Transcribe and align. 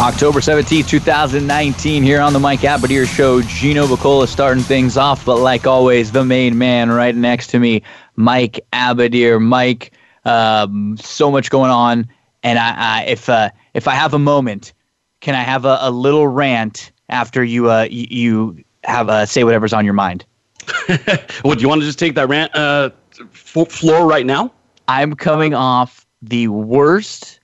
October 0.00 0.40
17th, 0.40 0.88
2019, 0.88 2.02
here 2.02 2.20
on 2.20 2.32
the 2.32 2.38
Mike 2.40 2.60
Abadir 2.60 3.06
Show. 3.06 3.42
Gino 3.42 3.86
Bacola 3.86 4.26
starting 4.26 4.64
things 4.64 4.96
off, 4.96 5.24
but 5.24 5.36
like 5.36 5.68
always, 5.68 6.10
the 6.10 6.24
main 6.24 6.58
man 6.58 6.90
right 6.90 7.14
next 7.14 7.46
to 7.48 7.60
me, 7.60 7.80
Mike 8.16 8.58
Abadir. 8.72 9.40
Mike, 9.40 9.92
um, 10.24 10.96
so 10.98 11.30
much 11.30 11.48
going 11.48 11.70
on, 11.70 12.08
and 12.42 12.58
I, 12.58 12.74
I 12.76 13.04
if 13.04 13.28
uh, 13.28 13.50
if 13.72 13.86
I 13.86 13.92
have 13.94 14.14
a 14.14 14.18
moment, 14.18 14.72
can 15.20 15.36
I 15.36 15.42
have 15.42 15.64
a, 15.64 15.78
a 15.80 15.92
little 15.92 16.26
rant 16.26 16.90
after 17.08 17.44
you 17.44 17.70
uh, 17.70 17.86
you 17.88 18.64
have 18.82 19.08
uh, 19.08 19.26
say 19.26 19.44
whatever's 19.44 19.72
on 19.72 19.84
your 19.84 19.94
mind? 19.94 20.24
well, 21.44 21.54
do 21.54 21.60
you 21.60 21.68
want 21.68 21.80
to 21.82 21.86
just 21.86 22.00
take 22.00 22.16
that 22.16 22.28
rant 22.28 22.54
uh, 22.56 22.90
f- 23.20 23.70
floor 23.70 24.08
right 24.08 24.26
now? 24.26 24.52
I'm 24.88 25.14
coming 25.14 25.54
off 25.54 26.04
the 26.20 26.48
worst 26.48 27.38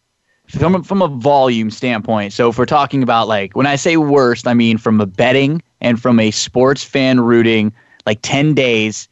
from 0.50 0.82
from 0.82 1.02
a 1.02 1.08
volume 1.08 1.70
standpoint. 1.70 2.32
So 2.32 2.48
if 2.50 2.58
we're 2.58 2.66
talking 2.66 3.02
about 3.02 3.28
like 3.28 3.54
when 3.54 3.66
I 3.66 3.76
say 3.76 3.96
worst, 3.96 4.46
I 4.46 4.54
mean 4.54 4.78
from 4.78 5.00
a 5.00 5.06
betting 5.06 5.62
and 5.80 6.00
from 6.00 6.18
a 6.18 6.30
sports 6.30 6.84
fan 6.84 7.20
rooting 7.20 7.72
like 8.06 8.20
10 8.22 8.54
days 8.54 9.08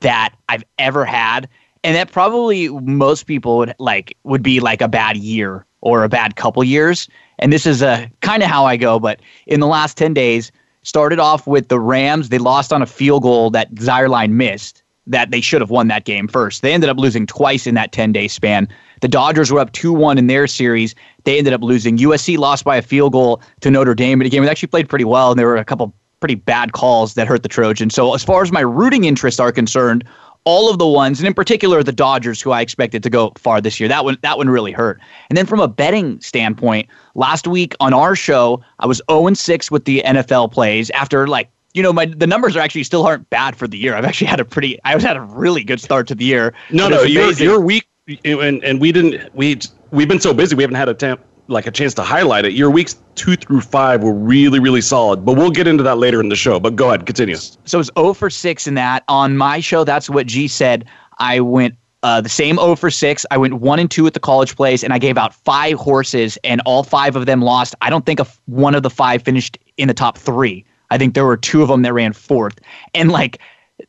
that 0.00 0.34
I've 0.48 0.64
ever 0.78 1.04
had 1.04 1.48
and 1.84 1.96
that 1.96 2.12
probably 2.12 2.68
most 2.68 3.24
people 3.24 3.58
would 3.58 3.74
like 3.78 4.16
would 4.24 4.42
be 4.42 4.60
like 4.60 4.80
a 4.80 4.88
bad 4.88 5.16
year 5.16 5.64
or 5.80 6.04
a 6.04 6.08
bad 6.08 6.36
couple 6.36 6.62
years. 6.62 7.08
And 7.38 7.52
this 7.52 7.66
is 7.66 7.82
uh, 7.82 8.06
a 8.06 8.10
kind 8.20 8.42
of 8.42 8.48
how 8.48 8.64
I 8.64 8.76
go, 8.76 8.98
but 9.00 9.20
in 9.46 9.60
the 9.60 9.66
last 9.66 9.96
10 9.96 10.14
days 10.14 10.52
started 10.82 11.18
off 11.18 11.46
with 11.46 11.68
the 11.68 11.80
Rams, 11.80 12.28
they 12.28 12.38
lost 12.38 12.72
on 12.72 12.82
a 12.82 12.86
field 12.86 13.22
goal 13.22 13.50
that 13.50 13.74
Zuerlein 13.74 14.30
missed 14.30 14.81
that 15.06 15.30
they 15.30 15.40
should 15.40 15.60
have 15.60 15.70
won 15.70 15.88
that 15.88 16.04
game 16.04 16.28
first. 16.28 16.62
They 16.62 16.72
ended 16.72 16.88
up 16.88 16.96
losing 16.96 17.26
twice 17.26 17.66
in 17.66 17.74
that 17.74 17.92
10 17.92 18.12
day 18.12 18.28
span. 18.28 18.68
The 19.00 19.08
Dodgers 19.08 19.50
were 19.50 19.58
up 19.58 19.72
2 19.72 19.92
1 19.92 20.18
in 20.18 20.28
their 20.28 20.46
series. 20.46 20.94
They 21.24 21.38
ended 21.38 21.52
up 21.52 21.62
losing. 21.62 21.98
USC 21.98 22.38
lost 22.38 22.64
by 22.64 22.76
a 22.76 22.82
field 22.82 23.12
goal 23.12 23.42
to 23.60 23.70
Notre 23.70 23.94
Dame 23.94 24.20
in 24.20 24.26
a 24.26 24.30
game 24.30 24.44
that 24.44 24.50
actually 24.50 24.68
played 24.68 24.88
pretty 24.88 25.04
well, 25.04 25.30
and 25.30 25.38
there 25.38 25.46
were 25.46 25.56
a 25.56 25.64
couple 25.64 25.94
pretty 26.20 26.36
bad 26.36 26.72
calls 26.72 27.14
that 27.14 27.26
hurt 27.26 27.42
the 27.42 27.48
Trojans. 27.48 27.94
So, 27.94 28.14
as 28.14 28.22
far 28.22 28.42
as 28.42 28.52
my 28.52 28.60
rooting 28.60 29.04
interests 29.04 29.40
are 29.40 29.50
concerned, 29.50 30.04
all 30.44 30.70
of 30.70 30.78
the 30.78 30.86
ones, 30.86 31.20
and 31.20 31.26
in 31.26 31.34
particular 31.34 31.82
the 31.82 31.92
Dodgers, 31.92 32.40
who 32.40 32.50
I 32.50 32.60
expected 32.60 33.02
to 33.02 33.10
go 33.10 33.32
far 33.36 33.60
this 33.60 33.78
year, 33.78 33.88
that 33.88 34.04
one 34.04 34.18
that 34.22 34.38
one 34.38 34.48
really 34.48 34.72
hurt. 34.72 35.00
And 35.28 35.36
then 35.36 35.46
from 35.46 35.60
a 35.60 35.68
betting 35.68 36.20
standpoint, 36.20 36.88
last 37.14 37.46
week 37.46 37.74
on 37.80 37.92
our 37.92 38.16
show, 38.16 38.62
I 38.78 38.86
was 38.86 39.02
0 39.10 39.34
6 39.34 39.70
with 39.70 39.84
the 39.84 40.02
NFL 40.04 40.52
plays 40.52 40.90
after 40.90 41.26
like 41.26 41.50
you 41.74 41.82
know, 41.82 41.92
my 41.92 42.06
the 42.06 42.26
numbers 42.26 42.56
are 42.56 42.60
actually 42.60 42.84
still 42.84 43.06
aren't 43.06 43.28
bad 43.30 43.56
for 43.56 43.66
the 43.66 43.78
year. 43.78 43.94
I've 43.94 44.04
actually 44.04 44.26
had 44.26 44.40
a 44.40 44.44
pretty, 44.44 44.78
I 44.84 44.94
was 44.94 45.04
had 45.04 45.16
a 45.16 45.22
really 45.22 45.64
good 45.64 45.80
start 45.80 46.06
to 46.08 46.14
the 46.14 46.24
year. 46.24 46.54
No, 46.70 46.88
no, 46.88 47.02
your 47.02 47.32
your 47.32 47.60
week 47.60 47.88
and 48.24 48.62
and 48.64 48.80
we 48.80 48.92
didn't 48.92 49.34
we 49.34 49.58
we've 49.90 50.08
been 50.08 50.20
so 50.20 50.34
busy 50.34 50.56
we 50.56 50.62
haven't 50.62 50.76
had 50.76 50.88
a 50.88 50.94
temp 50.94 51.24
like 51.48 51.66
a 51.66 51.70
chance 51.70 51.94
to 51.94 52.02
highlight 52.02 52.44
it. 52.44 52.52
Your 52.52 52.70
weeks 52.70 52.96
two 53.14 53.36
through 53.36 53.60
five 53.60 54.02
were 54.02 54.14
really 54.14 54.58
really 54.58 54.80
solid, 54.80 55.24
but 55.24 55.36
we'll 55.36 55.50
get 55.50 55.66
into 55.66 55.82
that 55.82 55.98
later 55.98 56.20
in 56.20 56.28
the 56.28 56.36
show. 56.36 56.60
But 56.60 56.76
go 56.76 56.88
ahead, 56.88 57.06
continue. 57.06 57.36
So 57.36 57.80
it's 57.80 57.90
0 57.98 58.14
for 58.14 58.30
six 58.30 58.66
in 58.66 58.74
that 58.74 59.04
on 59.08 59.36
my 59.36 59.60
show. 59.60 59.84
That's 59.84 60.10
what 60.10 60.26
G 60.26 60.48
said. 60.48 60.86
I 61.18 61.40
went 61.40 61.76
uh, 62.02 62.20
the 62.20 62.28
same 62.28 62.56
0 62.56 62.74
for 62.76 62.90
6. 62.90 63.26
I 63.30 63.36
went 63.36 63.54
1 63.54 63.78
and 63.78 63.90
2 63.90 64.06
at 64.06 64.14
the 64.14 64.20
college 64.20 64.56
plays, 64.56 64.82
and 64.82 64.92
I 64.92 64.98
gave 64.98 65.16
out 65.16 65.32
five 65.32 65.78
horses, 65.78 66.36
and 66.42 66.60
all 66.66 66.82
five 66.82 67.14
of 67.14 67.26
them 67.26 67.42
lost. 67.42 67.76
I 67.80 67.90
don't 67.90 68.04
think 68.04 68.18
a, 68.18 68.26
one 68.46 68.74
of 68.74 68.82
the 68.82 68.90
five 68.90 69.22
finished 69.22 69.56
in 69.76 69.86
the 69.86 69.94
top 69.94 70.18
three. 70.18 70.64
I 70.92 70.98
think 70.98 71.14
there 71.14 71.24
were 71.24 71.38
two 71.38 71.62
of 71.62 71.68
them 71.68 71.80
that 71.82 71.94
ran 71.94 72.12
fourth. 72.12 72.58
And 72.94 73.10
like 73.10 73.40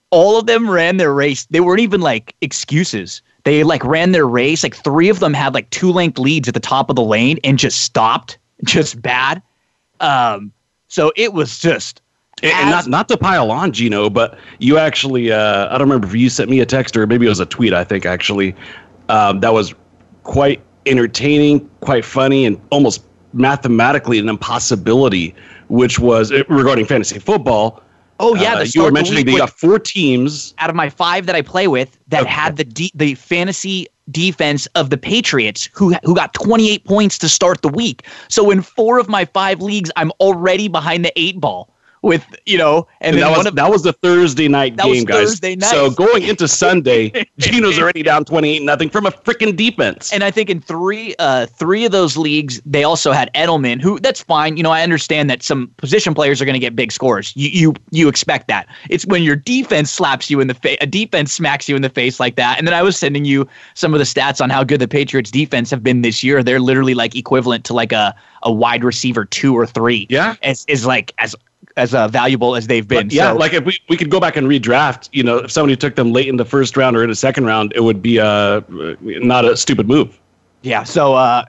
all 0.09 0.39
of 0.39 0.45
them 0.45 0.69
ran 0.69 0.95
their 0.97 1.13
race. 1.13 1.45
They 1.49 1.59
weren't 1.59 1.81
even 1.81 1.99
like 1.99 2.33
excuses. 2.39 3.21
They 3.43 3.65
like 3.65 3.83
ran 3.83 4.13
their 4.13 4.25
race. 4.25 4.63
Like 4.63 4.73
three 4.73 5.09
of 5.09 5.19
them 5.19 5.33
had 5.33 5.53
like 5.53 5.69
two 5.69 5.91
length 5.91 6.17
leads 6.17 6.47
at 6.47 6.53
the 6.53 6.61
top 6.61 6.89
of 6.89 6.95
the 6.95 7.03
lane 7.03 7.39
and 7.43 7.59
just 7.59 7.81
stopped, 7.81 8.37
just 8.63 9.01
bad. 9.01 9.41
Um, 9.99 10.53
so 10.87 11.11
it 11.17 11.33
was 11.33 11.59
just. 11.59 12.01
And 12.41 12.71
not 12.71 12.87
not 12.87 13.07
to 13.09 13.17
pile 13.17 13.51
on, 13.51 13.71
Gino, 13.71 14.09
but 14.09 14.37
you 14.59 14.77
actually 14.77 15.31
uh, 15.31 15.67
I 15.67 15.77
don't 15.77 15.87
remember 15.87 16.07
if 16.07 16.15
you 16.15 16.29
sent 16.29 16.49
me 16.49 16.59
a 16.59 16.65
text 16.65 16.97
or 16.97 17.05
maybe 17.05 17.25
it 17.25 17.29
was 17.29 17.39
a 17.39 17.45
tweet. 17.45 17.73
I 17.73 17.83
think 17.83 18.05
actually 18.05 18.55
um, 19.07 19.39
that 19.41 19.53
was 19.53 19.73
quite 20.23 20.61
entertaining, 20.85 21.69
quite 21.81 22.03
funny, 22.03 22.45
and 22.45 22.59
almost 22.69 23.03
mathematically 23.33 24.19
an 24.19 24.29
impossibility, 24.29 25.35
which 25.73 25.99
was 25.99 26.31
uh, 26.31 26.43
regarding 26.49 26.85
fantasy 26.85 27.19
football 27.19 27.83
Oh 28.19 28.35
yeah, 28.35 28.55
uh, 28.55 28.65
you 28.73 28.83
were 28.83 28.91
mentioning 28.91 29.25
they 29.25 29.37
got 29.37 29.49
four 29.49 29.79
teams 29.79 30.53
out 30.59 30.69
of 30.69 30.75
my 30.75 30.89
five 30.89 31.25
that 31.25 31.35
I 31.35 31.41
play 31.41 31.67
with 31.67 31.97
that 32.07 32.21
okay. 32.21 32.29
had 32.29 32.57
the 32.57 32.63
de- 32.63 32.91
the 32.93 33.15
fantasy 33.15 33.87
defense 34.11 34.67
of 34.75 34.91
the 34.91 34.97
Patriots, 34.97 35.67
who 35.73 35.93
who 36.03 36.13
got 36.13 36.33
28 36.35 36.85
points 36.85 37.17
to 37.17 37.27
start 37.27 37.63
the 37.63 37.69
week. 37.69 38.03
So 38.29 38.51
in 38.51 38.61
four 38.61 38.99
of 38.99 39.09
my 39.09 39.25
five 39.25 39.61
leagues, 39.61 39.91
I'm 39.95 40.11
already 40.19 40.67
behind 40.67 41.03
the 41.03 41.11
eight 41.19 41.39
ball 41.39 41.72
with 42.03 42.23
you 42.45 42.57
know, 42.57 42.87
and, 43.01 43.15
and 43.15 43.23
that 43.23 43.35
was 43.35 43.45
of, 43.47 43.55
that 43.55 43.71
was 43.71 43.81
the 43.81 43.93
Thursday 43.93 44.47
night 44.47 44.75
game, 44.75 45.05
guys. 45.05 45.29
Thursday 45.29 45.55
night. 45.55 45.71
So 45.71 45.89
going 45.89 46.23
into 46.23 46.47
Sunday, 46.47 47.25
Gino's 47.39 47.79
already 47.79 48.03
down 48.03 48.25
twenty 48.25 48.57
eight 48.57 48.61
nothing 48.61 48.89
from 48.89 49.05
a 49.05 49.11
freaking 49.11 49.55
defense. 49.55 50.11
And 50.13 50.23
I 50.23 50.29
think 50.29 50.49
in 50.49 50.61
three 50.61 51.15
uh 51.17 51.47
three 51.47 51.85
of 51.85 51.91
those 51.91 52.17
leagues, 52.17 52.61
they 52.65 52.83
also 52.83 53.13
had 53.13 53.33
Edelman, 53.33 53.81
who 53.81 53.99
that's 53.99 54.21
fine. 54.21 54.57
You 54.57 54.63
know, 54.63 54.71
I 54.71 54.83
understand 54.83 55.29
that 55.29 55.41
some 55.41 55.71
position 55.77 56.13
players 56.13 56.41
are 56.41 56.45
going 56.45 56.53
to 56.53 56.59
get 56.59 56.75
big 56.75 56.91
scores. 56.91 57.33
You 57.35 57.49
you 57.49 57.73
you 57.91 58.07
expect 58.09 58.49
that. 58.49 58.67
It's 58.89 59.05
when 59.05 59.23
your 59.23 59.37
defense 59.37 59.89
slaps 59.89 60.29
you 60.29 60.41
in 60.41 60.47
the 60.47 60.53
face, 60.53 60.77
a 60.81 60.85
defense 60.85 61.31
smacks 61.31 61.69
you 61.69 61.75
in 61.75 61.81
the 61.81 61.89
face 61.89 62.19
like 62.19 62.35
that. 62.35 62.57
And 62.57 62.67
then 62.67 62.73
I 62.75 62.83
was 62.83 62.97
sending 62.97 63.23
you 63.23 63.47
some 63.75 63.93
of 63.93 63.99
the 63.99 64.05
stats 64.05 64.41
on 64.41 64.49
how 64.49 64.63
good 64.63 64.81
the 64.81 64.87
Patriots 64.87 65.31
defense 65.31 65.71
have 65.71 65.81
been 65.81 66.01
this 66.01 66.21
year. 66.21 66.43
They're 66.43 66.59
literally 66.59 66.93
like 66.93 67.15
equivalent 67.15 67.63
to 67.65 67.73
like 67.73 67.93
a 67.93 68.13
a 68.43 68.51
wide 68.51 68.83
receiver 68.83 69.23
two 69.23 69.57
or 69.57 69.65
three. 69.65 70.05
Yeah, 70.09 70.35
as 70.43 70.65
is 70.67 70.85
like 70.85 71.13
as 71.17 71.33
as 71.77 71.93
uh, 71.93 72.07
valuable 72.07 72.55
as 72.55 72.67
they've 72.67 72.87
been. 72.87 73.07
But 73.07 73.13
yeah, 73.13 73.31
so. 73.31 73.37
like 73.37 73.53
if 73.53 73.65
we, 73.65 73.79
we 73.89 73.97
could 73.97 74.09
go 74.09 74.19
back 74.19 74.35
and 74.35 74.47
redraft, 74.47 75.09
you 75.11 75.23
know, 75.23 75.37
if 75.37 75.51
somebody 75.51 75.75
took 75.75 75.95
them 75.95 76.11
late 76.11 76.27
in 76.27 76.37
the 76.37 76.45
first 76.45 76.77
round 76.77 76.95
or 76.95 77.03
in 77.03 77.09
the 77.09 77.15
second 77.15 77.45
round, 77.45 77.73
it 77.75 77.81
would 77.81 78.01
be 78.01 78.19
uh, 78.19 78.61
not 79.01 79.45
a 79.45 79.57
stupid 79.57 79.87
move. 79.87 80.19
Yeah. 80.61 80.83
So 80.83 81.15
uh, 81.15 81.45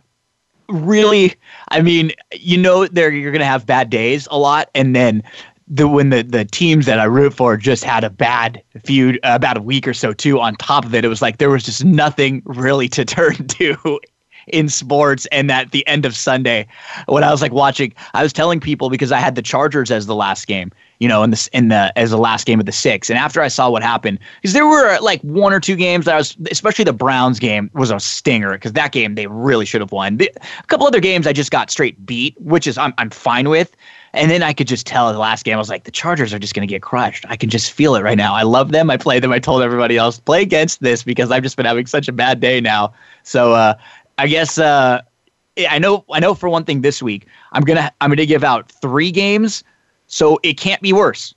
really, 0.69 1.35
I 1.69 1.83
mean, 1.83 2.13
you 2.33 2.57
know, 2.57 2.87
there 2.87 3.11
you're 3.11 3.33
going 3.33 3.41
to 3.41 3.47
have 3.47 3.67
bad 3.67 3.91
days 3.91 4.27
a 4.31 4.39
lot, 4.39 4.71
and 4.75 4.95
then 4.95 5.23
the 5.67 5.89
when 5.89 6.11
the 6.11 6.23
the 6.23 6.45
teams 6.45 6.87
that 6.87 7.01
I 7.01 7.05
root 7.05 7.33
for 7.33 7.57
just 7.57 7.85
had 7.85 8.05
a 8.05 8.11
bad 8.11 8.63
few 8.85 9.19
about 9.23 9.57
a 9.57 9.63
week 9.63 9.89
or 9.89 9.95
so 9.95 10.13
too. 10.13 10.41
On 10.41 10.55
top 10.57 10.85
of 10.85 10.95
it, 10.95 11.05
it 11.05 11.09
was 11.09 11.23
like 11.23 11.39
there 11.39 11.51
was 11.51 11.63
just 11.63 11.85
nothing 11.85 12.43
really 12.45 12.89
to 12.89 13.05
turn 13.05 13.47
to 13.49 14.01
in 14.47 14.69
sports 14.69 15.27
and 15.27 15.51
at 15.51 15.71
the 15.71 15.87
end 15.87 16.05
of 16.05 16.17
Sunday 16.17 16.67
when 17.07 17.25
I 17.25 17.31
was 17.31 17.43
like 17.43 17.53
watching 17.53 17.93
I 18.15 18.23
was 18.23 18.33
telling 18.33 18.61
people 18.61 18.91
because 18.91 19.13
I 19.13 19.19
had 19.19 19.35
the 19.35 19.43
Chargers 19.43 19.91
as 19.91 20.07
the 20.07 20.15
last 20.15 20.47
game 20.47 20.71
you 20.99 21.09
know 21.09 21.23
in 21.23 21.31
the 21.31 21.49
in 21.53 21.69
the 21.69 21.97
as 21.99 22.11
the 22.11 22.19
last 22.19 22.47
game 22.47 22.61
of 22.61 22.67
the 22.67 22.73
six 22.73 23.11
and 23.11 23.19
after 23.19 23.41
I 23.41 23.49
saw 23.49 23.71
what 23.71 23.83
happened 23.83 24.19
because 24.41 24.53
there 24.53 24.67
were 24.67 24.99
like 25.01 25.21
one 25.23 25.53
or 25.53 25.61
two 25.61 25.77
games 25.77 26.05
that 26.05 26.15
I 26.15 26.19
was 26.19 26.37
especially 26.51 26.85
the 26.85 26.93
Browns 26.93 27.39
game 27.39 27.71
was 27.75 27.91
a 27.91 28.01
stinger 28.01 28.53
because 28.53 28.73
that 28.75 28.93
game 28.93 29.15
they 29.15 29.27
really 29.27 29.65
should 29.65 29.81
have 29.81 29.93
won 29.93 30.19
the, 30.19 30.31
a 30.59 30.67
couple 30.67 30.87
other 30.87 31.01
games 31.01 31.27
I 31.27 31.33
just 31.33 31.51
got 31.51 31.71
straight 31.71 32.05
beat 32.05 32.41
which 32.41 32.67
is 32.67 32.79
I'm, 32.79 32.95
I'm 32.99 33.11
fine 33.11 33.49
with 33.49 33.75
and 34.15 34.31
then 34.31 34.43
I 34.43 34.53
could 34.53 34.69
just 34.69 34.87
tell 34.87 35.13
the 35.13 35.19
last 35.19 35.45
game, 35.45 35.55
I 35.55 35.59
was 35.59 35.69
like, 35.69 35.85
the 35.85 35.91
Chargers 35.91 36.33
are 36.33 36.39
just 36.39 36.55
going 36.55 36.67
to 36.67 36.73
get 36.73 36.83
crushed. 36.83 37.27
I 37.29 37.37
can 37.37 37.51
just 37.51 37.73
feel 37.73 37.97
it 37.97 38.03
right 38.03 38.17
now. 38.17 38.33
I 38.33 38.43
love 38.43 38.71
them. 38.71 38.89
I 38.89 38.97
play 38.97 39.19
them. 39.19 39.33
I 39.33 39.41
told 39.41 39.63
everybody 39.63 39.97
else, 39.97 40.21
play 40.21 40.41
against 40.41 40.81
this 40.81 41.03
because 41.03 41.33
I've 41.33 41.43
just 41.43 41.57
been 41.57 41.67
having 41.67 41.87
such 41.87 42.07
a 42.07 42.13
bad 42.13 42.39
day 42.39 42.61
now. 42.61 42.93
So 43.25 43.55
uh, 43.55 43.75
I 44.19 44.27
guess 44.27 44.59
uh, 44.59 45.03
I 45.69 45.79
know 45.79 46.05
I 46.11 46.21
know 46.21 46.35
for 46.35 46.49
one 46.49 46.65
thing 46.65 46.81
this 46.81 47.03
week 47.03 47.27
I'm 47.53 47.63
gonna 47.63 47.93
I'm 48.01 48.11
gonna 48.11 48.27
give 48.27 48.45
out 48.45 48.71
three 48.71 49.11
games, 49.11 49.65
so 50.07 50.39
it 50.43 50.55
can't 50.55 50.83
be 50.83 50.93
worse. 50.93 51.35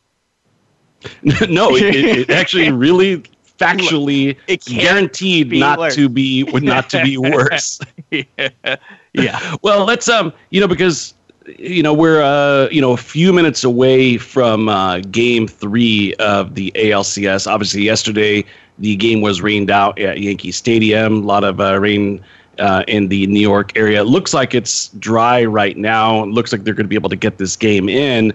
no, 1.48 1.76
it, 1.76 1.96
it, 1.96 2.30
actually 2.30 2.72
really 2.86 3.24
factually 3.60 4.36
it 4.48 4.66
guaranteed 4.66 5.52
not 5.52 5.80
worse. 5.80 5.96
to 5.96 6.10
be 6.10 6.44
not 6.44 6.90
to 6.90 7.04
be 7.04 7.18
worse. 7.18 7.80
yeah. 8.12 8.76
yeah. 9.14 9.56
Well, 9.62 9.86
let's 9.86 10.10
um 10.10 10.34
you 10.50 10.60
know 10.60 10.68
because 10.68 11.14
you 11.58 11.82
know 11.82 11.94
we're 11.94 12.22
uh 12.22 12.68
you 12.70 12.82
know 12.82 12.94
a 12.94 12.98
few 12.98 13.32
minutes 13.32 13.64
away 13.64 14.18
from 14.18 14.70
uh, 14.70 15.00
game 15.00 15.48
three 15.48 16.14
of 16.16 16.56
the 16.56 16.72
ALCS. 16.76 17.50
Obviously, 17.50 17.84
yesterday 17.84 18.44
the 18.80 18.96
game 18.96 19.22
was 19.22 19.42
rained 19.42 19.72
out 19.72 20.00
at 20.00 20.20
Yankee 20.20 20.52
Stadium. 20.52 21.24
A 21.24 21.26
lot 21.26 21.44
of 21.44 21.60
uh, 21.60 21.80
rain 21.80 22.24
uh, 22.60 22.84
in 22.88 23.08
the 23.08 23.28
New 23.28 23.40
York 23.40 23.78
area. 23.78 24.02
It 24.02 24.06
looks 24.06 24.34
like 24.34 24.54
it's 24.56 24.90
dry 25.00 25.46
right 25.46 25.78
now. 25.78 26.24
It 26.24 26.28
looks 26.28 26.52
like 26.52 26.64
they're 26.64 26.74
going 26.74 26.86
to 26.86 26.90
be 26.90 26.96
able 26.96 27.10
to 27.10 27.16
get 27.16 27.38
this 27.38 27.56
game 27.56 27.90
in. 27.90 28.34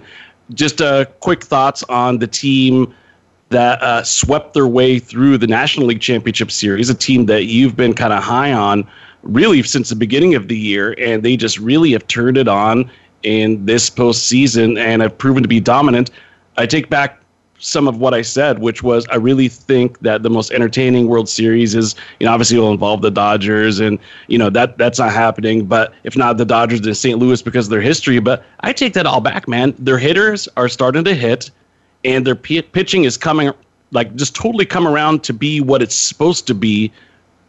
just 0.53 0.81
uh, 0.81 1.05
quick 1.19 1.43
thoughts 1.43 1.83
on 1.83 2.19
the 2.19 2.27
team 2.27 2.93
that 3.49 3.81
uh, 3.81 4.03
swept 4.03 4.53
their 4.53 4.67
way 4.67 4.99
through 4.99 5.37
the 5.37 5.47
National 5.47 5.87
League 5.87 6.01
Championship 6.01 6.51
Series, 6.51 6.89
a 6.89 6.95
team 6.95 7.25
that 7.27 7.45
you've 7.45 7.75
been 7.75 7.93
kind 7.93 8.11
of 8.11 8.23
high 8.23 8.51
on 8.51 8.87
really 9.21 9.63
since 9.63 9.89
the 9.89 9.95
beginning 9.95 10.35
of 10.35 10.47
the 10.47 10.57
year, 10.57 10.95
and 10.97 11.23
they 11.23 11.37
just 11.37 11.59
really 11.59 11.91
have 11.91 12.05
turned 12.07 12.37
it 12.37 12.47
on 12.47 12.89
in 13.23 13.65
this 13.65 13.89
postseason 13.89 14.77
and 14.77 15.01
have 15.01 15.17
proven 15.17 15.41
to 15.43 15.47
be 15.47 15.59
dominant. 15.59 16.11
I 16.57 16.65
take 16.65 16.89
back 16.89 17.22
some 17.63 17.87
of 17.87 17.97
what 17.97 18.13
I 18.13 18.21
said, 18.21 18.59
which 18.59 18.83
was 18.83 19.07
I 19.07 19.15
really 19.15 19.47
think 19.47 19.99
that 19.99 20.21
the 20.21 20.29
most 20.29 20.51
entertaining 20.51 21.07
World 21.07 21.29
Series 21.29 21.73
is, 21.73 21.95
you 22.19 22.25
know, 22.25 22.33
obviously 22.33 22.59
will 22.59 22.71
involve 22.71 23.01
the 23.01 23.09
Dodgers, 23.09 23.79
and 23.79 23.97
you 24.27 24.37
know 24.37 24.49
that 24.49 24.77
that's 24.77 24.99
not 24.99 25.11
happening. 25.11 25.65
But 25.65 25.93
if 26.03 26.17
not 26.17 26.37
the 26.37 26.45
Dodgers, 26.45 26.81
then 26.81 26.93
St. 26.93 27.17
Louis 27.17 27.41
because 27.41 27.67
of 27.67 27.71
their 27.71 27.81
history. 27.81 28.19
But 28.19 28.43
I 28.59 28.73
take 28.73 28.93
that 28.93 29.05
all 29.05 29.21
back, 29.21 29.47
man. 29.47 29.73
Their 29.79 29.97
hitters 29.97 30.47
are 30.57 30.69
starting 30.69 31.03
to 31.05 31.15
hit, 31.15 31.49
and 32.03 32.27
their 32.27 32.35
p- 32.35 32.61
pitching 32.61 33.05
is 33.05 33.17
coming, 33.17 33.51
like 33.91 34.13
just 34.15 34.35
totally 34.35 34.65
come 34.65 34.87
around 34.87 35.23
to 35.23 35.33
be 35.33 35.61
what 35.61 35.81
it's 35.81 35.95
supposed 35.95 36.45
to 36.47 36.53
be 36.53 36.91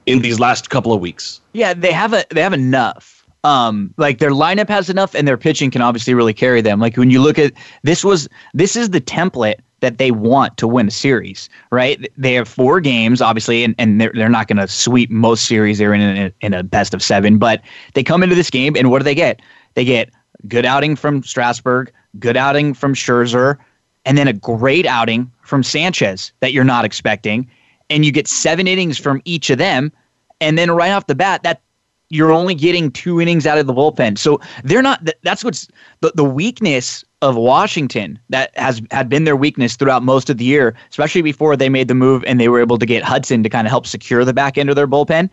in 0.07 0.23
these 0.23 0.39
last 0.39 0.71
couple 0.71 0.93
of 0.93 1.01
weeks. 1.01 1.41
Yeah, 1.53 1.75
they 1.75 1.93
have 1.93 2.13
a 2.13 2.25
they 2.31 2.41
have 2.43 2.53
enough 2.53 3.15
um, 3.45 3.93
like 3.99 4.19
their 4.19 4.31
lineup 4.31 4.69
has 4.69 4.89
enough 4.89 5.15
and 5.15 5.29
their 5.29 5.37
pitching 5.37 5.71
can 5.71 5.83
obviously 5.83 6.15
really 6.15 6.33
carry 6.33 6.63
them. 6.63 6.81
Like 6.81 6.97
when 6.97 7.11
you 7.11 7.21
look 7.21 7.39
at 7.39 7.53
this 7.83 8.03
was 8.03 8.29
this 8.55 8.75
is 8.75 8.91
the 8.91 9.01
template 9.01 9.57
that 9.81 9.99
they 9.99 10.11
want 10.11 10.57
to 10.57 10.67
win 10.67 10.89
a 10.89 10.91
series, 10.91 11.49
right? 11.71 12.11
They 12.17 12.35
have 12.35 12.49
four 12.49 12.81
games, 12.81 13.21
obviously, 13.21 13.65
and, 13.65 13.75
and 13.79 14.01
they're, 14.01 14.13
they're 14.15 14.29
not 14.29 14.49
going 14.49 14.59
to 14.59 14.69
sweep 14.69 15.11
most 15.11 15.45
series. 15.45 15.79
They're 15.79 15.95
in 15.95 16.01
a, 16.01 16.33
in 16.41 16.55
a 16.55 16.63
best 16.63 16.95
of 16.95 17.03
seven, 17.03 17.39
but 17.39 17.63
they 17.95 18.03
come 18.03 18.23
into 18.23 18.35
this 18.35 18.51
game, 18.51 18.77
and 18.77 18.91
what 18.91 18.99
do 19.01 19.05
they 19.05 19.15
get? 19.15 19.41
They 19.75 19.85
get 19.85 20.11
good 20.49 20.65
outing 20.65 20.97
from 20.97 21.23
Strasburg, 21.23 21.93
good 22.19 22.37
outing 22.37 22.75
from 22.75 22.95
Scherzer, 22.95 23.59
and 24.05 24.19
then 24.19 24.29
a 24.29 24.33
great 24.33 24.87
outing 24.87 25.31
from 25.43 25.63
Sanchez 25.63 26.33
that 26.41 26.53
you're 26.53 26.65
not 26.65 26.85
expecting. 26.85 27.49
And 27.91 28.05
you 28.05 28.13
get 28.13 28.29
seven 28.29 28.67
innings 28.67 28.99
from 28.99 29.21
each 29.25 29.51
of 29.51 29.59
them. 29.59 29.93
And 30.41 30.59
then 30.59 30.71
right 30.71 30.91
off 30.91 31.07
the 31.07 31.15
bat, 31.15 31.43
that 31.43 31.63
you're 32.11 32.33
only 32.33 32.55
getting 32.55 32.91
two 32.91 33.21
innings 33.21 33.47
out 33.47 33.59
of 33.59 33.67
the 33.67 33.73
bullpen. 33.73 34.19
So 34.19 34.41
they're 34.63 34.83
not. 34.83 35.09
That's 35.23 35.43
what's 35.43 35.69
the, 36.01 36.13
the 36.15 36.25
weakness 36.25 37.05
of 37.25 37.37
Washington 37.37 38.19
that 38.29 38.57
has 38.57 38.83
had 38.91 39.09
been 39.09 39.25
their 39.25 39.35
weakness 39.35 39.77
throughout 39.77 40.03
most 40.03 40.29
of 40.29 40.37
the 40.37 40.45
year, 40.45 40.75
especially 40.91 41.23
before 41.23 41.57
they 41.57 41.71
made 41.71 41.89
the 41.89 41.95
move 41.95 42.23
and 42.27 42.39
they 42.39 42.49
were 42.49 42.61
able 42.61 42.77
to 42.77 42.85
get 42.85 43.03
Hudson 43.03 43.43
to 43.43 43.49
kind 43.49 43.67
of 43.67 43.71
help 43.71 43.87
secure 43.87 44.27
the 44.27 44.35
back 44.35 44.59
end 44.59 44.69
of 44.69 44.77
their 44.77 44.87
bullpen, 44.87 45.31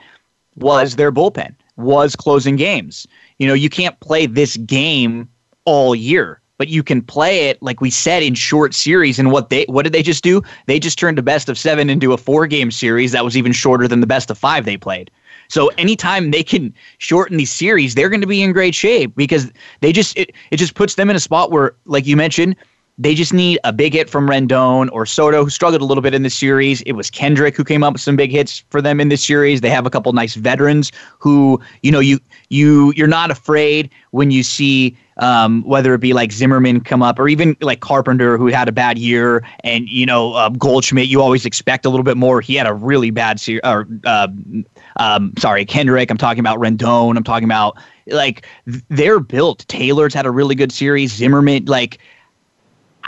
was 0.56 0.96
their 0.96 1.12
bullpen, 1.12 1.54
was 1.76 2.16
closing 2.16 2.56
games. 2.56 3.06
You 3.40 3.48
know, 3.48 3.54
you 3.54 3.70
can't 3.70 4.00
play 4.00 4.26
this 4.26 4.56
game 4.56 5.28
all 5.66 5.94
year, 5.94 6.42
but 6.58 6.70
you 6.70 6.82
can 6.82 7.02
play 7.02 7.50
it 7.50 7.62
like 7.62 7.82
we 7.82 7.90
said 7.90 8.24
in 8.24 8.36
short 8.36 8.74
series. 8.74 9.20
And 9.20 9.30
what 9.30 9.50
they 9.50 9.66
what 9.66 9.84
did 9.84 9.92
they 9.92 10.04
just 10.04 10.24
do? 10.24 10.42
They 10.68 10.80
just 10.80 10.98
turned 10.98 11.20
a 11.20 11.24
best 11.24 11.50
of 11.50 11.58
seven 11.58 11.90
into 11.90 12.14
a 12.14 12.18
four 12.18 12.48
game 12.48 12.72
series 12.72 13.12
that 13.12 13.26
was 13.26 13.36
even 13.36 13.52
shorter 13.52 13.86
than 13.86 14.00
the 14.00 14.08
best 14.08 14.32
of 14.32 14.38
five 14.38 14.64
they 14.64 14.78
played. 14.78 15.12
So 15.52 15.68
anytime 15.78 16.32
they 16.32 16.44
can 16.44 16.74
shorten 17.00 17.36
these 17.36 17.52
series, 17.52 17.94
they're 17.94 18.10
going 18.10 18.22
to 18.22 18.28
be 18.28 18.42
in 18.42 18.54
great 18.54 18.74
shape 18.74 19.14
because 19.18 19.52
they 19.82 19.92
just 19.92 20.18
it, 20.18 20.34
it 20.50 20.58
just 20.58 20.76
puts 20.76 20.96
them 20.96 21.10
in 21.10 21.16
a 21.16 21.20
spot 21.20 21.52
where, 21.52 21.76
like 21.86 22.08
you 22.08 22.16
mentioned, 22.16 22.56
they 22.98 23.16
just 23.16 23.34
need 23.34 23.60
a 23.64 23.74
big 23.74 23.94
hit 23.94 24.10
from 24.10 24.28
Rendon 24.28 24.90
or 24.92 25.06
Soto, 25.06 25.44
who 25.44 25.50
struggled 25.50 25.82
a 25.82 25.86
little 25.86 26.02
bit 26.02 26.14
in 26.14 26.24
this 26.24 26.36
series. 26.36 26.82
It 26.82 26.94
was 26.94 27.10
Kendrick 27.10 27.56
who 27.56 27.64
came 27.64 27.84
up 27.84 27.94
with 27.94 28.02
some 28.02 28.16
big 28.16 28.32
hits 28.32 28.64
for 28.70 28.82
them 28.82 29.00
in 29.00 29.10
this 29.10 29.24
series. 29.24 29.62
They 29.62 29.70
have 29.70 29.86
a 29.86 29.90
couple 29.90 30.12
nice 30.14 30.36
veterans 30.36 30.92
who, 31.18 31.60
you 31.82 31.92
know, 31.92 32.00
you 32.00 32.20
you 32.50 32.94
you're 32.96 33.08
not 33.08 33.32
afraid 33.32 33.90
when 34.12 34.30
you 34.30 34.44
see 34.44 34.96
um, 35.18 35.64
whether 35.64 35.94
it 35.94 36.00
be 36.00 36.14
like 36.14 36.32
Zimmerman 36.32 36.82
come 36.82 37.02
up 37.02 37.20
or 37.20 37.28
even 37.28 37.56
like 37.62 37.80
Carpenter 37.80 38.38
who 38.38 38.48
had 38.48 38.68
a 38.68 38.72
bad 38.72 38.98
year, 38.98 39.44
and 39.64 39.88
you 39.88 40.06
know 40.06 40.34
uh, 40.34 40.50
Goldschmidt. 40.50 41.08
You 41.08 41.22
always 41.22 41.46
expect 41.46 41.86
a 41.86 41.90
little 41.90 42.04
bit 42.04 42.18
more. 42.18 42.42
He 42.42 42.56
had 42.56 42.68
a 42.68 42.74
really 42.74 43.12
bad 43.12 43.40
series. 43.40 43.62
Or 43.64 43.88
uh, 44.06 44.28
um, 44.98 45.34
sorry, 45.38 45.66
Kendrick. 45.66 46.10
I'm 46.12 46.18
talking 46.18 46.40
about 46.40 46.60
Rendon. 46.60 47.16
I'm 47.16 47.24
talking 47.24 47.46
about 47.46 47.78
like 48.08 48.46
they're 48.90 49.20
built. 49.20 49.66
Taylor's 49.68 50.14
had 50.14 50.26
a 50.26 50.32
really 50.32 50.56
good 50.56 50.72
series. 50.72 51.14
Zimmerman, 51.14 51.66
like 51.66 52.00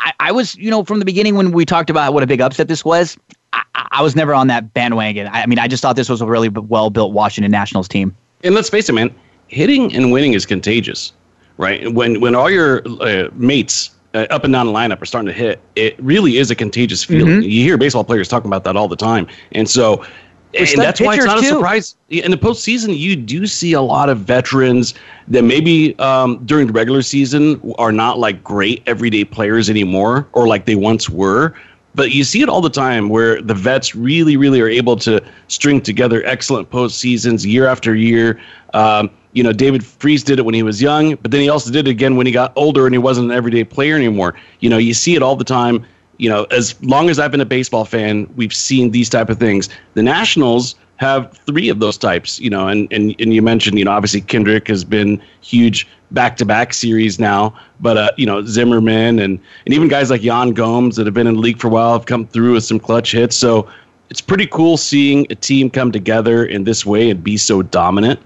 I, 0.04 0.14
I 0.20 0.32
was, 0.32 0.56
you 0.56 0.70
know, 0.70 0.84
from 0.84 1.00
the 1.00 1.06
beginning 1.06 1.36
when 1.36 1.52
we 1.52 1.66
talked 1.66 1.90
about 1.90 2.14
what 2.14 2.24
a 2.24 2.28
big 2.28 2.42
upset 2.42 2.68
this 2.68 2.86
was. 2.86 3.18
I, 3.54 3.64
I 3.76 4.02
was 4.02 4.16
never 4.16 4.34
on 4.34 4.48
that 4.48 4.74
bandwagon. 4.74 5.28
I, 5.28 5.44
I 5.44 5.46
mean, 5.46 5.60
I 5.60 5.68
just 5.68 5.82
thought 5.82 5.96
this 5.96 6.10
was 6.10 6.22
a 6.22 6.28
really 6.28 6.50
well 6.50 6.90
built 6.90 7.14
Washington 7.14 7.52
Nationals 7.52 7.88
team. 7.88 8.16
And 8.44 8.56
let's 8.56 8.70
face 8.70 8.90
it, 8.90 8.94
man, 8.94 9.14
hitting 9.48 9.94
and 9.96 10.12
winning 10.12 10.34
is 10.34 10.46
contagious 10.46 11.14
right? 11.58 11.94
When 11.94 12.20
when 12.20 12.36
all 12.36 12.50
your 12.50 12.82
uh, 13.02 13.30
mates 13.34 13.92
uh, 14.14 14.28
up 14.30 14.44
and 14.44 14.54
down 14.54 14.68
the 14.68 14.72
lineup 14.72 15.02
are 15.02 15.06
starting 15.06 15.28
to 15.28 15.34
hit, 15.34 15.62
it 15.76 16.00
really 16.00 16.38
is 16.38 16.52
a 16.52 16.56
contagious 16.56 17.04
feeling. 17.04 17.42
Mm-hmm. 17.42 17.50
You 17.50 17.64
hear 17.64 17.78
baseball 17.78 18.04
players 18.04 18.28
talking 18.28 18.50
about 18.50 18.64
that 18.66 18.76
all 18.76 18.88
the 18.88 18.96
time, 18.96 19.28
and 19.52 19.70
so. 19.70 20.06
And 20.54 20.82
that's 20.82 21.02
why 21.02 21.16
it's 21.16 21.26
not 21.26 21.40
too. 21.40 21.46
a 21.46 21.50
surprise. 21.50 21.96
In 22.10 22.32
the 22.32 22.38
postseason, 22.38 22.98
you 22.98 23.16
do 23.16 23.48
see 23.48 23.74
a 23.74 23.82
lot 23.82 24.10
of 24.10 24.20
veterans 24.20 24.94
that 25.28 25.44
maybe 25.44 25.98
um, 26.00 26.44
during 26.46 26.68
the 26.68 26.74
regular 26.74 27.02
season 27.02 27.74
are 27.78 27.92
not 27.92 28.20
like 28.20 28.44
great 28.44 28.84
everyday 28.86 29.24
players 29.24 29.70
anymore, 29.70 30.28
or 30.34 30.48
like 30.48 30.66
they 30.66 30.76
once 30.76 31.10
were. 31.10 31.54
But 31.96 32.12
you 32.12 32.24
see 32.24 32.42
it 32.42 32.50
all 32.50 32.62
the 32.62 32.70
time 32.70 33.10
where 33.10 33.42
the 33.42 33.54
vets 33.54 33.96
really, 33.96 34.36
really 34.36 34.60
are 34.62 34.68
able 34.68 34.96
to 34.98 35.24
string 35.48 35.80
together 35.80 36.24
excellent 36.26 36.70
postseasons 36.72 37.46
year 37.46 37.68
after 37.68 37.96
year. 37.96 38.40
Um, 38.74 39.12
you 39.34 39.44
know, 39.44 39.54
David 39.54 39.86
Freese 39.86 40.24
did 40.24 40.40
it 40.40 40.44
when 40.44 40.56
he 40.56 40.64
was 40.64 40.82
young, 40.82 41.16
but 41.16 41.32
then 41.32 41.42
he 41.42 41.50
also 41.50 41.72
did 41.72 41.88
it 41.88 41.92
again 41.92 42.16
when 42.16 42.26
he 42.26 42.32
got 42.32 42.54
older 42.56 42.86
and 42.86 42.94
he 42.94 43.00
wasn't 43.00 43.32
an 43.32 43.38
everyday 43.38 43.64
player 43.64 43.96
anymore. 43.96 44.36
You 44.60 44.70
know, 44.70 44.78
you 44.78 44.94
see 44.94 45.16
it 45.16 45.24
all 45.24 45.36
the 45.36 45.44
time. 45.44 45.86
You 46.18 46.30
know, 46.30 46.44
as 46.46 46.82
long 46.84 47.10
as 47.10 47.20
I've 47.20 47.32
been 47.32 47.42
a 47.42 47.46
baseball 47.46 47.86
fan, 47.86 48.32
we've 48.36 48.54
seen 48.54 48.92
these 48.92 49.10
type 49.10 49.30
of 49.30 49.40
things. 49.40 49.70
The 49.96 50.04
Nationals 50.04 50.76
have 50.98 51.32
three 51.46 51.70
of 51.70 51.80
those 51.80 51.98
types, 51.98 52.40
you 52.40 52.50
know, 52.50 52.68
and, 52.68 52.92
and, 52.94 53.16
and 53.20 53.34
you 53.34 53.42
mentioned, 53.42 53.78
you 53.80 53.86
know, 53.86 53.92
obviously 53.92 54.22
Kendrick 54.22 54.68
has 54.68 54.84
been 54.84 55.22
huge 55.42 55.88
back 56.12 56.38
to 56.38 56.46
back 56.46 56.74
series 56.74 57.20
now, 57.20 57.58
but, 57.80 57.98
uh, 57.98 58.12
you 58.16 58.26
know, 58.26 58.46
Zimmerman 58.46 59.20
and, 59.20 59.40
and 59.66 59.74
even 59.74 59.88
guys 59.88 60.12
like 60.12 60.24
Yan 60.24 60.52
Gomes 60.52 60.96
that 60.96 61.08
have 61.08 61.14
been 61.14 61.28
in 61.28 61.34
the 61.34 61.40
league 61.40 61.60
for 61.60 61.68
a 61.68 61.72
while 61.72 61.94
have 61.94 62.06
come 62.06 62.28
through 62.28 62.54
with 62.54 62.64
some 62.64 62.80
clutch 62.80 63.12
hits. 63.12 63.36
So 63.36 63.68
it's 64.10 64.22
pretty 64.22 64.46
cool 64.46 64.78
seeing 64.78 65.26
a 65.32 65.36
team 65.36 65.70
come 65.72 65.92
together 65.92 66.46
in 66.46 66.64
this 66.64 66.86
way 66.86 67.10
and 67.10 67.24
be 67.24 67.36
so 67.38 67.64
dominant. 67.64 68.20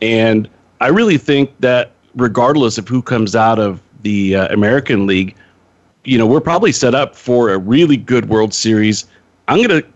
And 0.00 0.48
I 0.80 0.88
really 0.88 1.18
think 1.18 1.50
that 1.60 1.90
regardless 2.14 2.78
of 2.78 2.86
who 2.86 3.02
comes 3.02 3.34
out 3.34 3.58
of 3.58 3.80
the 4.02 4.36
uh, 4.36 4.54
American 4.54 5.06
League, 5.06 5.34
you 6.04 6.18
know, 6.18 6.26
we're 6.26 6.40
probably 6.40 6.72
set 6.72 6.94
up 6.94 7.14
for 7.14 7.50
a 7.50 7.58
really 7.58 7.96
good 7.96 8.28
World 8.28 8.52
Series. 8.52 9.06
I'm 9.48 9.58
going 9.58 9.82
to 9.82 9.88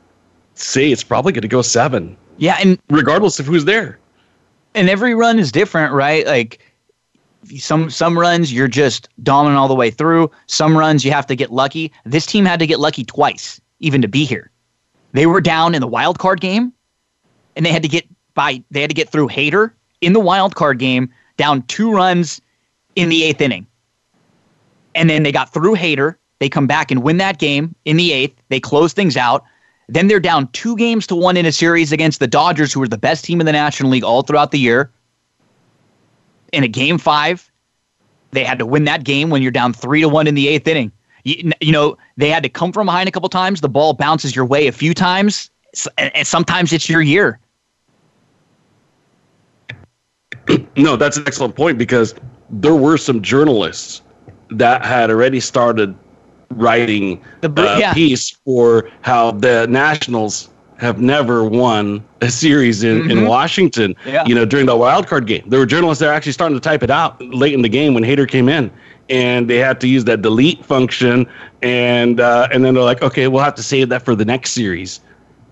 say 0.55 0.91
it's 0.91 1.05
probably 1.05 1.33
going 1.33 1.43
to 1.43 1.49
go 1.49 1.63
seven. 1.63 2.17
Yeah. 2.37 2.59
And 2.61 2.79
regardless 2.91 3.39
of 3.41 3.47
who's 3.47 3.65
there. 3.65 3.99
And 4.75 4.89
every 4.89 5.15
run 5.15 5.39
is 5.39 5.51
different, 5.51 5.93
right? 5.93 6.27
Like, 6.27 6.61
some 7.55 7.91
some 7.91 8.19
runs 8.19 8.53
you're 8.53 8.69
just 8.69 9.09
dominant 9.23 9.59
all 9.59 9.69
the 9.69 9.75
way 9.75 9.91
through. 9.91 10.31
Some 10.47 10.77
runs 10.77 11.05
you 11.05 11.13
have 11.13 11.27
to 11.27 11.37
get 11.37 11.53
lucky. 11.53 11.93
This 12.05 12.27
team 12.27 12.45
had 12.45 12.59
to 12.59 12.67
get 12.67 12.81
lucky 12.81 13.05
twice 13.05 13.61
even 13.79 14.03
to 14.03 14.09
be 14.09 14.25
here. 14.25 14.51
They 15.13 15.27
were 15.27 15.41
down 15.41 15.75
in 15.75 15.81
the 15.81 15.87
wild 15.87 16.19
card 16.19 16.41
game, 16.41 16.73
and 17.55 17.65
they 17.65 17.73
had 17.73 17.83
to 17.83 17.89
get 17.89 18.05
by. 18.35 18.63
They 18.71 18.81
had 18.81 18.91
to 18.91 18.95
get 18.95 19.09
through 19.09 19.29
Hader 19.29 19.73
in 20.01 20.13
the 20.13 20.21
wild 20.21 20.55
card 20.57 20.79
game, 20.79 21.09
down 21.37 21.63
two 21.63 21.93
runs 21.93 22.41
in 22.97 23.09
the 23.09 23.23
eighth 23.23 23.41
inning. 23.41 23.67
And 24.97 25.09
then 25.09 25.23
they 25.23 25.31
got 25.31 25.53
through 25.53 25.77
Hader. 25.77 26.17
They 26.41 26.49
come 26.49 26.67
back 26.67 26.91
and 26.91 27.03
win 27.03 27.19
that 27.19 27.39
game 27.39 27.75
in 27.85 27.97
the 27.97 28.13
eighth. 28.13 28.41
They 28.49 28.59
close 28.59 28.93
things 28.93 29.17
out. 29.17 29.45
Then 29.89 30.09
they're 30.09 30.19
down 30.19 30.49
two 30.49 30.77
games 30.77 31.07
to 31.09 31.15
one 31.15 31.37
in 31.37 31.47
a 31.47 31.53
series 31.53 31.93
against 31.93 32.19
the 32.19 32.27
Dodgers, 32.27 32.73
who 32.73 32.81
were 32.81 32.89
the 32.89 32.99
best 32.99 33.25
team 33.25 33.39
in 33.41 33.47
the 33.47 33.53
National 33.53 33.91
League 33.91 34.03
all 34.03 34.23
throughout 34.23 34.51
the 34.51 34.59
year. 34.59 34.91
In 36.53 36.65
a 36.65 36.69
game 36.69 36.99
five, 36.99 37.51
they 38.33 38.43
had 38.43 38.59
to 38.59 38.67
win 38.67 38.85
that 38.85 39.05
game 39.05 39.31
when 39.31 39.43
you're 39.43 39.53
down 39.53 39.73
three 39.73 40.01
to 40.01 40.09
one 40.09 40.27
in 40.27 40.35
the 40.35 40.49
eighth 40.49 40.67
inning. 40.67 40.91
You, 41.25 41.53
you 41.61 41.73
know, 41.73 41.97
they 42.17 42.31
had 42.31 42.43
to 42.43 42.49
come 42.49 42.73
from 42.73 42.87
behind 42.87 43.09
a 43.09 43.13
couple 43.13 43.29
times. 43.29 43.61
The 43.61 43.69
ball 43.69 43.95
bounces 43.95 44.35
your 44.35 44.45
way 44.45 44.67
a 44.67 44.73
few 44.73 44.95
times, 44.95 45.51
and 45.99 46.27
sometimes 46.27 46.73
it's 46.73 46.89
your 46.89 47.03
year. 47.03 47.39
no, 50.77 50.97
that's 50.97 51.17
an 51.17 51.25
excellent 51.27 51.55
point 51.55 51.79
because 51.79 52.15
there 52.51 52.75
were 52.75 52.97
some 52.97 53.23
journalists 53.23 54.03
that 54.51 54.85
had 54.85 55.11
already 55.11 55.41
started 55.41 55.95
writing 56.51 57.23
a 57.43 57.47
uh, 57.49 57.77
yeah. 57.79 57.95
piece 57.95 58.31
for 58.31 58.91
how 59.03 59.33
the 59.33 59.67
Nationals 59.69 60.49
have 60.79 61.01
never 61.01 61.43
won 61.45 62.05
a 62.21 62.31
series 62.31 62.83
in, 62.83 63.03
mm-hmm. 63.03 63.11
in 63.11 63.27
Washington. 63.27 63.97
Yeah. 64.05 64.25
You 64.27 64.35
know, 64.35 64.45
during 64.45 64.67
the 64.67 64.77
wild 64.77 65.07
card 65.07 65.27
game, 65.27 65.45
there 65.49 65.59
were 65.59 65.67
journalists 65.67 66.01
that 66.01 66.09
are 66.09 66.13
actually 66.13 66.33
starting 66.33 66.57
to 66.57 66.61
type 66.61 66.83
it 66.83 66.91
out 66.91 67.21
late 67.23 67.55
in 67.55 67.63
the 67.63 67.69
game 67.69 67.95
when 67.95 68.03
Hader 68.03 68.29
came 68.29 68.49
in, 68.49 68.71
and 69.09 69.49
they 69.49 69.57
had 69.57 69.81
to 69.81 69.89
use 69.89 70.05
that 70.05 70.23
delete 70.23 70.65
function, 70.65 71.27
and 71.63 72.21
uh, 72.21 72.49
and 72.53 72.65
then 72.65 72.75
they're 72.75 72.83
like, 72.83 73.03
okay, 73.03 73.29
we'll 73.29 73.43
have 73.43 73.55
to 73.55 73.63
save 73.63 73.89
that 73.89 74.03
for 74.03 74.15
the 74.15 74.25
next 74.25 74.53
series. 74.53 75.01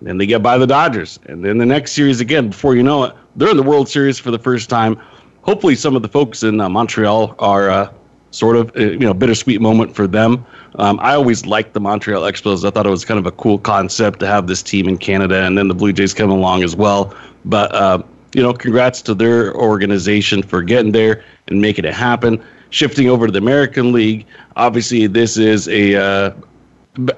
Then 0.03 0.19
they 0.19 0.27
get 0.27 0.43
by 0.43 0.59
the 0.59 0.67
Dodgers, 0.67 1.19
and 1.27 1.45
then 1.45 1.59
the 1.59 1.67
next 1.67 1.93
series 1.93 2.21
again. 2.21 2.51
Before 2.51 2.77
you 2.77 2.83
know 2.83 3.05
it, 3.05 3.15
they're 3.37 3.51
in 3.51 3.57
the 3.57 3.63
World 3.63 3.89
Series 3.89 4.19
for 4.19 4.31
the 4.31 4.39
first 4.39 4.69
time. 4.69 5.01
Hopefully, 5.43 5.75
some 5.75 5.97
of 5.97 6.03
the 6.03 6.09
folks 6.09 6.43
in 6.43 6.61
uh, 6.61 6.69
Montreal 6.69 7.35
are 7.39 7.71
uh, 7.71 7.93
sort 8.35 8.57
of, 8.57 8.77
uh, 8.77 8.81
you 8.81 8.99
know, 8.99 9.15
bittersweet 9.15 9.61
moment 9.61 9.95
for 9.95 10.07
them. 10.07 10.45
Um, 10.77 10.99
I 11.01 11.15
always 11.15 11.47
liked 11.47 11.73
the 11.73 11.81
Montreal 11.81 12.23
Expos. 12.23 12.65
I 12.65 12.71
thought 12.71 12.87
it 12.87 12.91
was 12.91 13.05
kind 13.05 13.19
of 13.19 13.27
a 13.27 13.33
cool 13.33 13.59
concept 13.59 14.19
to 14.21 14.27
have 14.27 14.49
this 14.49 14.63
team 14.63 14.89
in 14.89 14.99
Canada, 14.99 15.45
and 15.45 15.57
then 15.57 15.69
the 15.69 15.75
Blue 15.75 15.93
Jays 15.93 16.13
come 16.13 16.31
along 16.31 16.65
as 16.65 16.75
well. 16.75 17.15
But 17.45 17.73
uh, 17.75 18.03
you 18.35 18.43
know, 18.43 18.53
congrats 18.53 19.01
to 19.03 19.15
their 19.15 19.55
organization 19.55 20.43
for 20.43 20.63
getting 20.63 20.93
there 20.93 21.23
and 21.47 21.61
making 21.61 21.85
it 21.85 21.95
happen. 21.95 22.43
Shifting 22.71 23.09
over 23.09 23.27
to 23.27 23.33
the 23.33 23.39
American 23.39 23.93
League, 23.93 24.27
obviously 24.57 25.07
this 25.07 25.37
is 25.37 25.69
a 25.69 25.95
uh, 25.95 26.33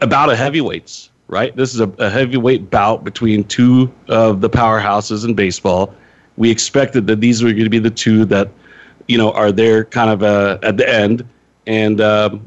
about 0.02 0.28
a 0.28 0.36
heavyweights, 0.36 1.10
right? 1.28 1.56
This 1.56 1.72
is 1.72 1.80
a, 1.80 1.88
a 1.98 2.10
heavyweight 2.10 2.68
bout 2.68 3.04
between 3.04 3.44
two 3.44 3.90
of 4.08 4.42
the 4.42 4.50
powerhouses 4.50 5.24
in 5.24 5.32
baseball. 5.32 5.94
We 6.36 6.50
expected 6.50 7.06
that 7.06 7.22
these 7.22 7.42
were 7.42 7.52
going 7.52 7.64
to 7.64 7.70
be 7.70 7.78
the 7.78 7.90
two 7.90 8.26
that 8.26 8.50
you 9.08 9.18
know 9.18 9.32
are 9.32 9.52
there 9.52 9.84
kind 9.84 10.10
of 10.10 10.22
uh, 10.22 10.58
at 10.62 10.76
the 10.76 10.88
end, 10.88 11.26
and 11.66 12.00
um, 12.00 12.46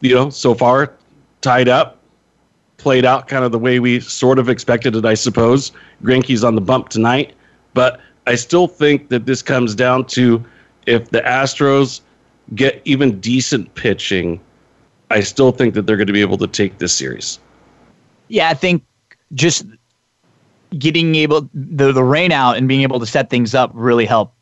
you 0.00 0.14
know 0.14 0.30
so 0.30 0.54
far 0.54 0.94
tied 1.40 1.68
up, 1.68 1.98
played 2.78 3.04
out 3.04 3.28
kind 3.28 3.44
of 3.44 3.52
the 3.52 3.58
way 3.58 3.78
we 3.78 4.00
sort 4.00 4.38
of 4.38 4.48
expected 4.48 4.96
it, 4.96 5.04
I 5.04 5.14
suppose. 5.14 5.72
Greinke's 6.02 6.42
on 6.42 6.54
the 6.54 6.60
bump 6.60 6.88
tonight, 6.88 7.34
but 7.74 8.00
I 8.26 8.34
still 8.34 8.66
think 8.66 9.08
that 9.08 9.26
this 9.26 9.42
comes 9.42 9.74
down 9.74 10.06
to 10.06 10.44
if 10.86 11.10
the 11.10 11.20
Astros 11.20 12.00
get 12.54 12.80
even 12.84 13.20
decent 13.20 13.74
pitching, 13.74 14.40
I 15.10 15.20
still 15.20 15.52
think 15.52 15.74
that 15.74 15.86
they're 15.86 15.96
going 15.96 16.06
to 16.06 16.12
be 16.12 16.20
able 16.20 16.38
to 16.38 16.46
take 16.46 16.78
this 16.78 16.92
series. 16.92 17.38
Yeah, 18.28 18.48
I 18.48 18.54
think 18.54 18.84
just 19.34 19.66
getting 20.78 21.14
able 21.14 21.48
the 21.54 21.92
the 21.92 22.02
rain 22.02 22.32
out 22.32 22.56
and 22.56 22.66
being 22.66 22.82
able 22.82 22.98
to 23.00 23.06
set 23.06 23.30
things 23.30 23.54
up 23.54 23.70
really 23.72 24.04
helped 24.04 24.35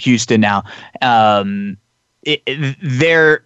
Houston 0.00 0.40
now. 0.40 0.64
Um, 1.02 1.76
it, 2.22 2.42
it, 2.46 2.76
they're 2.82 3.44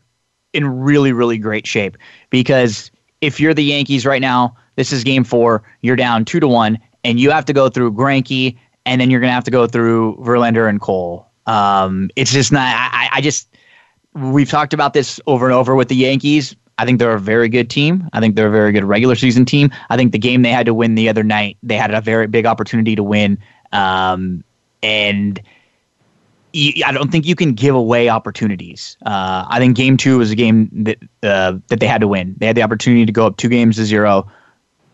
in 0.52 0.66
really 0.66 1.12
really 1.12 1.38
great 1.38 1.66
shape 1.66 1.96
because 2.30 2.90
if 3.20 3.40
you're 3.40 3.54
the 3.54 3.64
Yankees 3.64 4.04
right 4.04 4.20
now, 4.20 4.56
this 4.76 4.92
is 4.92 5.02
game 5.02 5.24
4, 5.24 5.62
you're 5.80 5.96
down 5.96 6.24
2 6.24 6.40
to 6.40 6.48
1 6.48 6.78
and 7.04 7.18
you 7.18 7.30
have 7.30 7.44
to 7.46 7.52
go 7.52 7.68
through 7.68 7.92
Greinke 7.92 8.58
and 8.86 9.00
then 9.00 9.10
you're 9.10 9.20
going 9.20 9.30
to 9.30 9.34
have 9.34 9.44
to 9.44 9.50
go 9.50 9.66
through 9.66 10.16
Verlander 10.16 10.68
and 10.68 10.80
Cole. 10.80 11.26
Um, 11.46 12.10
it's 12.16 12.32
just 12.32 12.52
not. 12.52 12.74
I, 12.74 13.08
I 13.12 13.20
just 13.20 13.48
we've 14.14 14.48
talked 14.48 14.72
about 14.72 14.92
this 14.92 15.20
over 15.26 15.46
and 15.46 15.54
over 15.54 15.74
with 15.74 15.88
the 15.88 15.96
Yankees. 15.96 16.54
I 16.78 16.84
think 16.84 16.98
they're 16.98 17.14
a 17.14 17.20
very 17.20 17.48
good 17.48 17.70
team. 17.70 18.08
I 18.12 18.20
think 18.20 18.34
they're 18.34 18.48
a 18.48 18.52
very 18.52 18.72
good 18.72 18.84
regular 18.84 19.14
season 19.14 19.44
team. 19.44 19.70
I 19.90 19.96
think 19.96 20.12
the 20.12 20.18
game 20.18 20.42
they 20.42 20.50
had 20.50 20.66
to 20.66 20.74
win 20.74 20.96
the 20.96 21.08
other 21.08 21.22
night, 21.22 21.56
they 21.62 21.76
had 21.76 21.92
a 21.92 22.00
very 22.00 22.26
big 22.26 22.46
opportunity 22.46 22.96
to 22.96 23.02
win. 23.02 23.38
Um, 23.72 24.42
and 24.82 25.40
I 26.54 26.92
don't 26.92 27.10
think 27.10 27.26
you 27.26 27.34
can 27.34 27.52
give 27.52 27.74
away 27.74 28.08
opportunities. 28.08 28.96
Uh, 29.04 29.44
I 29.48 29.58
think 29.58 29.76
game 29.76 29.96
two 29.96 30.18
was 30.18 30.30
a 30.30 30.36
game 30.36 30.70
that 30.72 30.98
uh, 31.22 31.58
that 31.68 31.80
they 31.80 31.86
had 31.86 32.00
to 32.00 32.08
win. 32.08 32.34
They 32.38 32.46
had 32.46 32.56
the 32.56 32.62
opportunity 32.62 33.04
to 33.04 33.12
go 33.12 33.26
up 33.26 33.36
two 33.36 33.48
games 33.48 33.76
to 33.76 33.84
zero 33.84 34.30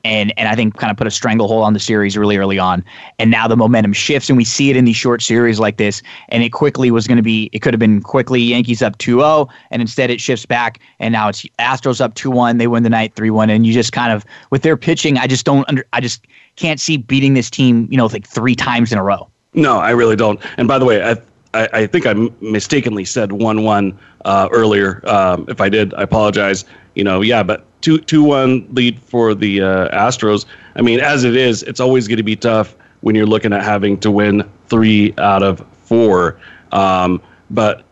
and 0.04 0.32
and 0.38 0.48
I 0.48 0.54
think 0.54 0.76
kind 0.76 0.90
of 0.90 0.96
put 0.96 1.06
a 1.06 1.10
stranglehold 1.10 1.64
on 1.64 1.72
the 1.72 1.80
series 1.80 2.16
really 2.16 2.36
early 2.36 2.58
on. 2.58 2.84
And 3.18 3.30
now 3.30 3.46
the 3.48 3.56
momentum 3.56 3.92
shifts, 3.92 4.28
and 4.28 4.36
we 4.36 4.44
see 4.44 4.70
it 4.70 4.76
in 4.76 4.84
these 4.84 4.96
short 4.96 5.22
series 5.22 5.60
like 5.60 5.76
this. 5.76 6.02
And 6.28 6.42
it 6.42 6.50
quickly 6.50 6.90
was 6.90 7.06
going 7.06 7.16
to 7.16 7.22
be, 7.22 7.50
it 7.52 7.60
could 7.60 7.74
have 7.74 7.78
been 7.78 8.02
quickly 8.02 8.40
Yankees 8.40 8.82
up 8.82 8.98
2-0, 8.98 9.48
and 9.70 9.82
instead 9.82 10.10
it 10.10 10.20
shifts 10.20 10.46
back, 10.46 10.80
and 10.98 11.12
now 11.12 11.28
it's 11.28 11.42
Astros 11.58 12.00
up 12.00 12.14
2-1. 12.14 12.58
They 12.58 12.66
win 12.66 12.82
the 12.82 12.90
night 12.90 13.14
3-1, 13.14 13.50
and 13.50 13.66
you 13.66 13.72
just 13.72 13.92
kind 13.92 14.12
of 14.12 14.24
with 14.50 14.62
their 14.62 14.76
pitching, 14.76 15.18
I 15.18 15.26
just 15.26 15.44
don't 15.44 15.68
under, 15.68 15.84
I 15.92 16.00
just 16.00 16.26
can't 16.56 16.80
see 16.80 16.96
beating 16.96 17.34
this 17.34 17.50
team, 17.50 17.88
you 17.90 17.96
know, 17.96 18.06
like 18.06 18.26
three 18.26 18.54
times 18.54 18.92
in 18.92 18.98
a 18.98 19.02
row. 19.02 19.28
No, 19.52 19.78
I 19.78 19.90
really 19.90 20.16
don't. 20.16 20.40
And 20.56 20.68
by 20.68 20.78
the 20.78 20.84
way, 20.84 21.02
I 21.02 21.16
I, 21.54 21.68
I 21.72 21.86
think 21.86 22.06
I 22.06 22.14
mistakenly 22.40 23.04
said 23.04 23.32
one 23.32 23.64
one 23.64 23.98
uh, 24.24 24.48
earlier. 24.52 25.00
Um, 25.08 25.46
if 25.48 25.60
I 25.60 25.68
did, 25.68 25.94
I 25.94 26.02
apologize. 26.02 26.64
You 26.94 27.04
know, 27.04 27.20
yeah, 27.20 27.42
but 27.42 27.64
two 27.80 27.98
two 27.98 28.22
one 28.22 28.68
lead 28.72 28.98
for 29.00 29.34
the 29.34 29.62
uh, 29.62 29.88
Astros. 29.88 30.46
I 30.76 30.82
mean, 30.82 31.00
as 31.00 31.24
it 31.24 31.36
is, 31.36 31.62
it's 31.64 31.80
always 31.80 32.08
going 32.08 32.18
to 32.18 32.22
be 32.22 32.36
tough 32.36 32.76
when 33.00 33.14
you're 33.14 33.26
looking 33.26 33.52
at 33.52 33.62
having 33.62 33.98
to 34.00 34.10
win 34.10 34.48
three 34.68 35.14
out 35.18 35.42
of 35.42 35.64
four. 35.84 36.38
Um, 36.72 37.20
but 37.50 37.84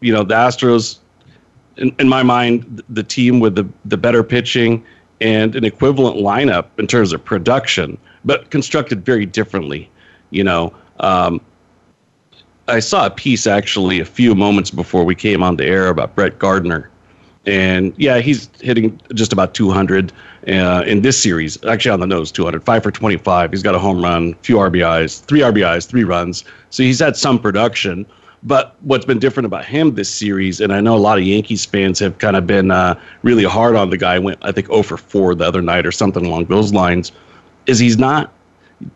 you 0.00 0.12
know, 0.12 0.22
the 0.22 0.34
Astros, 0.34 0.98
in, 1.76 1.94
in 1.98 2.08
my 2.08 2.22
mind, 2.22 2.82
the 2.88 3.02
team 3.02 3.40
with 3.40 3.54
the 3.54 3.68
the 3.84 3.96
better 3.96 4.22
pitching 4.22 4.84
and 5.20 5.54
an 5.56 5.64
equivalent 5.64 6.16
lineup 6.16 6.66
in 6.78 6.86
terms 6.86 7.12
of 7.12 7.24
production, 7.24 7.98
but 8.24 8.50
constructed 8.50 9.04
very 9.04 9.26
differently. 9.26 9.90
You 10.30 10.44
know. 10.44 10.74
Um, 11.00 11.40
I 12.68 12.80
saw 12.80 13.06
a 13.06 13.10
piece 13.10 13.46
actually 13.46 14.00
a 14.00 14.04
few 14.04 14.34
moments 14.34 14.70
before 14.70 15.04
we 15.04 15.14
came 15.14 15.42
on 15.42 15.56
the 15.56 15.66
air 15.66 15.88
about 15.88 16.14
Brett 16.14 16.38
Gardner, 16.38 16.90
and 17.46 17.92
yeah, 17.98 18.20
he's 18.20 18.48
hitting 18.60 18.98
just 19.12 19.32
about 19.32 19.52
200 19.54 20.12
uh, 20.48 20.82
in 20.86 21.02
this 21.02 21.22
series. 21.22 21.62
Actually, 21.64 21.90
on 21.92 22.00
the 22.00 22.06
nose, 22.06 22.32
200, 22.32 22.64
five 22.64 22.82
for 22.82 22.90
25. 22.90 23.50
He's 23.50 23.62
got 23.62 23.74
a 23.74 23.78
home 23.78 24.02
run, 24.02 24.34
few 24.36 24.56
RBIs, 24.56 25.22
three 25.24 25.40
RBIs, 25.40 25.86
three 25.86 26.04
runs. 26.04 26.44
So 26.70 26.82
he's 26.82 27.00
had 27.00 27.16
some 27.16 27.38
production. 27.38 28.06
But 28.42 28.76
what's 28.82 29.06
been 29.06 29.18
different 29.18 29.46
about 29.46 29.64
him 29.64 29.94
this 29.94 30.10
series, 30.10 30.60
and 30.60 30.72
I 30.72 30.80
know 30.80 30.94
a 30.94 30.98
lot 30.98 31.16
of 31.16 31.24
Yankees 31.24 31.64
fans 31.64 31.98
have 31.98 32.18
kind 32.18 32.36
of 32.36 32.46
been 32.46 32.70
uh, 32.70 32.98
really 33.22 33.44
hard 33.44 33.74
on 33.74 33.88
the 33.88 33.96
guy. 33.96 34.18
Went 34.18 34.38
I 34.42 34.52
think 34.52 34.66
0 34.68 34.82
for 34.82 34.96
4 34.96 35.34
the 35.34 35.44
other 35.44 35.62
night 35.62 35.86
or 35.86 35.92
something 35.92 36.24
along 36.26 36.46
those 36.46 36.72
lines. 36.72 37.12
Is 37.66 37.78
he's 37.78 37.96
not 37.96 38.32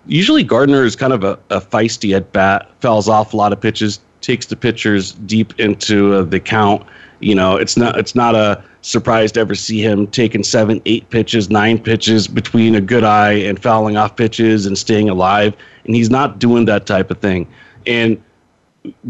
usually 0.07 0.45
Gardner 0.45 0.85
is 0.85 0.97
kind 0.97 1.13
of 1.13 1.25
a, 1.25 1.39
a 1.51 1.61
feisty 1.61 2.15
at 2.17 2.33
bat, 2.33 2.69
fouls 2.81 3.09
off 3.09 3.33
a 3.33 3.37
lot 3.37 3.53
of 3.53 3.61
pitches, 3.61 4.01
takes 4.21 4.47
the 4.47 4.57
pitchers 4.57 5.13
deep 5.13 5.59
into 5.59 6.15
uh, 6.15 6.23
the 6.23 6.41
count. 6.41 6.85
You 7.21 7.35
know, 7.35 7.57
it's 7.57 7.77
not 7.77 7.99
it's 7.99 8.15
not 8.15 8.35
a 8.35 8.63
surprise 8.83 9.33
to 9.33 9.41
ever 9.41 9.55
see 9.55 9.81
him 9.83 10.07
taking 10.07 10.43
seven, 10.43 10.81
eight 10.87 11.11
pitches, 11.11 11.51
nine 11.51 11.79
pitches 11.79 12.29
between 12.29 12.75
a 12.75 12.81
good 12.81 13.05
eye 13.05 13.33
and 13.33 13.61
fouling 13.61 13.97
off 13.97 14.17
pitches 14.17 14.67
and 14.67 14.79
staying 14.79 15.09
alive. 15.09 15.57
And 15.85 15.95
he's 15.95 16.11
not 16.11 16.39
doing 16.39 16.65
that 16.67 16.87
type 16.87 17.11
of 17.11 17.19
thing. 17.19 17.49
And 17.87 18.23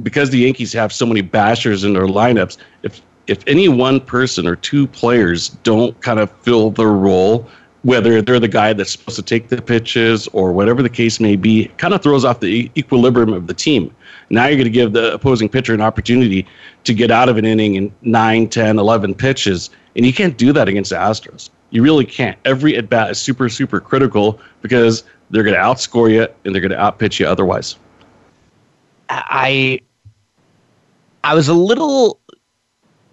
because 0.03 0.31
the 0.31 0.39
Yankees 0.39 0.73
have 0.73 0.93
so 0.93 1.05
many 1.05 1.23
bashers 1.23 1.85
in 1.85 1.93
their 1.93 2.07
lineups, 2.07 2.57
if 2.83 3.03
if 3.27 3.47
any 3.47 3.69
one 3.69 4.01
person 4.01 4.47
or 4.47 4.57
two 4.57 4.87
players 4.87 5.51
don't 5.63 5.99
kind 6.01 6.19
of 6.19 6.33
fill 6.41 6.71
their 6.71 6.89
role, 6.89 7.47
whether 7.83 8.21
they're 8.21 8.41
the 8.41 8.49
guy 8.49 8.73
that's 8.73 8.93
supposed 8.93 9.17
to 9.17 9.23
take 9.23 9.49
the 9.49 9.63
pitches 9.63 10.27
or 10.29 10.53
whatever 10.53 10.83
the 10.83 10.89
case 10.89 11.21
may 11.21 11.37
be, 11.37 11.67
kind 11.77 11.95
of 11.95 12.03
throws 12.03 12.25
off 12.25 12.41
the 12.41 12.71
equilibrium 12.77 13.33
of 13.33 13.47
the 13.47 13.55
team. 13.55 13.95
Now 14.31 14.47
you're 14.47 14.57
going 14.57 14.65
to 14.65 14.71
give 14.71 14.93
the 14.93 15.15
opposing 15.15 15.49
pitcher 15.49 15.75
an 15.75 15.81
opportunity 15.81 16.47
to 16.85 16.95
get 16.95 17.11
out 17.11 17.29
of 17.29 17.37
an 17.37 17.45
inning 17.45 17.77
in 17.77 17.95
9, 18.03 18.49
10, 18.49 18.79
11 18.79 19.15
pitches, 19.15 19.71
and 19.97 20.05
you 20.05 20.13
can't 20.13 20.37
do 20.37 20.53
that 20.53 20.69
against 20.69 20.91
the 20.91 20.97
Astros. 20.97 21.51
You 21.71 21.83
really 21.83 22.05
can't. 22.05 22.39
Every 22.45 22.77
at 22.77 22.89
bat 22.89 23.11
is 23.11 23.19
super, 23.19 23.49
super 23.49 23.81
critical 23.81 24.41
because 24.63 25.05
they're 25.31 25.43
going 25.43 25.55
to 25.55 25.61
outscore 25.61 26.11
you 26.11 26.27
and 26.45 26.55
they're 26.55 26.63
going 26.63 26.73
to 26.73 26.79
outpitch 26.79 27.21
you 27.21 27.27
otherwise. 27.27 27.77
I 29.11 29.81
I 31.25 31.35
was 31.35 31.49
a 31.49 31.55
little 31.55 32.21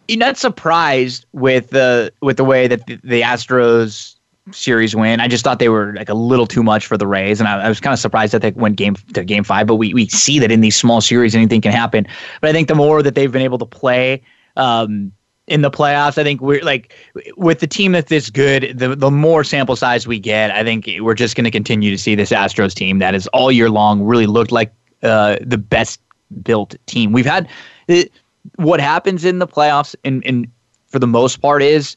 not 0.09 0.37
surprised 0.37 1.25
with 1.33 1.69
the 1.71 2.13
with 2.21 2.37
the 2.37 2.43
way 2.43 2.67
that 2.67 2.85
the, 2.87 2.99
the 3.03 3.21
Astros 3.21 4.14
series 4.51 4.95
win. 4.95 5.19
I 5.19 5.27
just 5.27 5.43
thought 5.43 5.59
they 5.59 5.69
were 5.69 5.93
like 5.93 6.09
a 6.09 6.13
little 6.13 6.45
too 6.45 6.63
much 6.63 6.85
for 6.85 6.97
the 6.97 7.07
Rays, 7.07 7.39
and 7.39 7.47
I, 7.47 7.63
I 7.63 7.69
was 7.69 7.79
kind 7.79 7.93
of 7.93 7.99
surprised 7.99 8.33
that 8.33 8.41
they 8.41 8.51
went 8.51 8.75
game 8.75 8.95
to 9.13 9.23
game 9.23 9.43
five. 9.43 9.67
But 9.67 9.75
we 9.75 9.93
we 9.93 10.07
see 10.07 10.39
that 10.39 10.51
in 10.51 10.61
these 10.61 10.75
small 10.75 11.01
series, 11.01 11.35
anything 11.35 11.61
can 11.61 11.71
happen. 11.71 12.07
But 12.41 12.49
I 12.49 12.53
think 12.53 12.67
the 12.67 12.75
more 12.75 13.01
that 13.01 13.15
they've 13.15 13.31
been 13.31 13.41
able 13.41 13.57
to 13.59 13.65
play. 13.65 14.21
Um, 14.57 15.11
in 15.47 15.61
the 15.61 15.69
playoffs, 15.69 16.17
I 16.17 16.23
think 16.23 16.41
we're 16.41 16.63
like 16.63 16.91
with 17.37 17.59
the 17.59 17.67
team 17.67 17.91
that's 17.91 18.09
this 18.09 18.31
good, 18.31 18.79
the 18.79 18.95
the 18.95 19.11
more 19.11 19.43
sample 19.43 19.75
size 19.75 20.07
we 20.07 20.17
get, 20.17 20.49
I 20.49 20.63
think 20.63 20.89
we're 21.01 21.13
just 21.13 21.35
going 21.35 21.43
to 21.45 21.51
continue 21.51 21.91
to 21.91 21.99
see 21.99 22.15
this 22.15 22.31
Astros 22.31 22.73
team 22.73 22.97
that 22.97 23.13
is 23.13 23.27
all 23.27 23.51
year 23.51 23.69
long 23.69 24.01
really 24.01 24.25
looked 24.25 24.51
like 24.51 24.73
uh, 25.03 25.37
the 25.41 25.59
best 25.59 26.01
built 26.41 26.75
team 26.87 27.11
we've 27.11 27.27
had. 27.27 27.47
It, 27.87 28.11
what 28.55 28.79
happens 28.79 29.23
in 29.23 29.39
the 29.39 29.47
playoffs, 29.47 29.95
and, 30.03 30.25
and 30.25 30.47
for 30.87 30.99
the 30.99 31.07
most 31.07 31.41
part, 31.41 31.61
is 31.61 31.95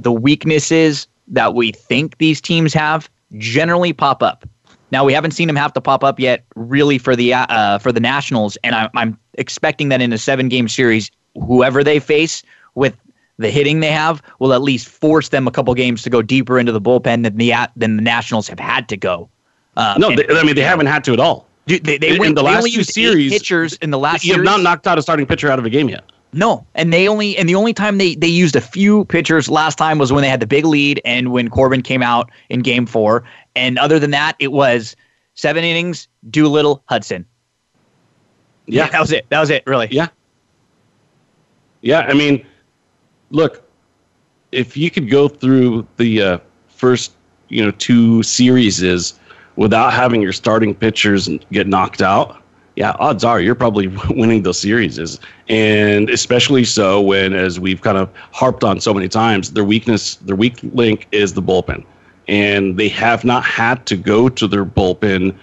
the 0.00 0.12
weaknesses 0.12 1.06
that 1.30 1.54
we 1.54 1.72
think 1.72 2.18
these 2.18 2.40
teams 2.40 2.72
have 2.74 3.08
generally 3.36 3.92
pop 3.92 4.22
up. 4.22 4.46
Now 4.90 5.04
we 5.04 5.12
haven't 5.12 5.32
seen 5.32 5.46
them 5.46 5.56
have 5.56 5.72
to 5.74 5.80
pop 5.80 6.02
up 6.02 6.18
yet, 6.18 6.44
really 6.56 6.98
for 6.98 7.14
the 7.14 7.34
uh, 7.34 7.78
for 7.78 7.92
the 7.92 8.00
Nationals, 8.00 8.56
and 8.64 8.74
I, 8.74 8.88
I'm 8.94 9.18
expecting 9.34 9.90
that 9.90 10.00
in 10.00 10.12
a 10.12 10.18
seven 10.18 10.48
game 10.48 10.68
series, 10.68 11.10
whoever 11.34 11.84
they 11.84 12.00
face 12.00 12.42
with 12.74 12.96
the 13.38 13.50
hitting 13.50 13.80
they 13.80 13.92
have 13.92 14.22
will 14.38 14.52
at 14.52 14.62
least 14.62 14.88
force 14.88 15.28
them 15.28 15.46
a 15.46 15.50
couple 15.50 15.72
games 15.74 16.02
to 16.02 16.10
go 16.10 16.22
deeper 16.22 16.58
into 16.58 16.72
the 16.72 16.80
bullpen 16.80 17.22
than 17.22 17.36
the 17.36 17.52
than 17.76 17.96
the 17.96 18.02
Nationals 18.02 18.48
have 18.48 18.58
had 18.58 18.88
to 18.88 18.96
go. 18.96 19.28
Um, 19.76 20.00
no, 20.00 20.16
they, 20.16 20.26
I 20.28 20.42
mean 20.42 20.54
they 20.54 20.62
haven't 20.62 20.86
had 20.86 21.04
to 21.04 21.12
at 21.12 21.20
all. 21.20 21.46
Dude, 21.66 21.84
they, 21.84 21.98
they, 21.98 22.14
in, 22.14 22.18
went, 22.18 22.34
the 22.34 22.42
last 22.42 22.72
two 22.72 22.82
series, 22.82 23.30
pitchers 23.30 23.74
in 23.74 23.90
the 23.90 23.98
last. 23.98 24.24
You 24.24 24.32
have 24.34 24.42
not 24.42 24.62
knocked 24.62 24.86
out 24.86 24.96
a 24.96 25.02
starting 25.02 25.26
pitcher 25.26 25.50
out 25.50 25.58
of 25.58 25.66
a 25.66 25.70
game 25.70 25.90
yet. 25.90 26.02
No, 26.32 26.66
and 26.74 26.92
they 26.92 27.08
only 27.08 27.36
and 27.38 27.48
the 27.48 27.54
only 27.54 27.72
time 27.72 27.98
they 27.98 28.14
they 28.14 28.28
used 28.28 28.54
a 28.54 28.60
few 28.60 29.06
pitchers 29.06 29.48
last 29.48 29.78
time 29.78 29.98
was 29.98 30.12
when 30.12 30.22
they 30.22 30.28
had 30.28 30.40
the 30.40 30.46
big 30.46 30.66
lead 30.66 31.00
and 31.04 31.32
when 31.32 31.48
Corbin 31.48 31.82
came 31.82 32.02
out 32.02 32.30
in 32.50 32.60
Game 32.60 32.84
Four. 32.84 33.24
And 33.56 33.78
other 33.78 33.98
than 33.98 34.10
that, 34.10 34.36
it 34.38 34.52
was 34.52 34.94
seven 35.34 35.64
innings, 35.64 36.06
Doolittle, 36.30 36.82
Hudson. 36.86 37.24
Yeah, 38.66 38.88
that 38.88 39.00
was 39.00 39.12
it. 39.12 39.26
That 39.30 39.40
was 39.40 39.48
it. 39.48 39.62
Really. 39.66 39.88
Yeah. 39.90 40.08
Yeah, 41.80 42.00
I 42.00 42.12
mean, 42.12 42.44
look, 43.30 43.62
if 44.52 44.76
you 44.76 44.90
could 44.90 45.08
go 45.08 45.28
through 45.28 45.86
the 45.96 46.22
uh, 46.22 46.38
first, 46.68 47.12
you 47.48 47.64
know, 47.64 47.70
two 47.72 48.22
series 48.22 49.18
without 49.56 49.92
having 49.92 50.20
your 50.20 50.32
starting 50.32 50.74
pitchers 50.74 51.28
get 51.52 51.66
knocked 51.66 52.02
out, 52.02 52.37
yeah, 52.78 52.94
odds 53.00 53.24
are 53.24 53.40
you're 53.40 53.56
probably 53.56 53.88
winning 54.10 54.44
those 54.44 54.60
series. 54.60 55.18
And 55.48 56.08
especially 56.08 56.64
so 56.64 57.00
when, 57.00 57.34
as 57.34 57.58
we've 57.58 57.82
kind 57.82 57.98
of 57.98 58.08
harped 58.32 58.62
on 58.62 58.80
so 58.80 58.94
many 58.94 59.08
times, 59.08 59.52
their 59.52 59.64
weakness, 59.64 60.14
their 60.16 60.36
weak 60.36 60.60
link 60.62 61.08
is 61.10 61.34
the 61.34 61.42
bullpen. 61.42 61.84
And 62.28 62.76
they 62.76 62.88
have 62.90 63.24
not 63.24 63.44
had 63.44 63.84
to 63.86 63.96
go 63.96 64.28
to 64.28 64.46
their 64.46 64.64
bullpen 64.64 65.36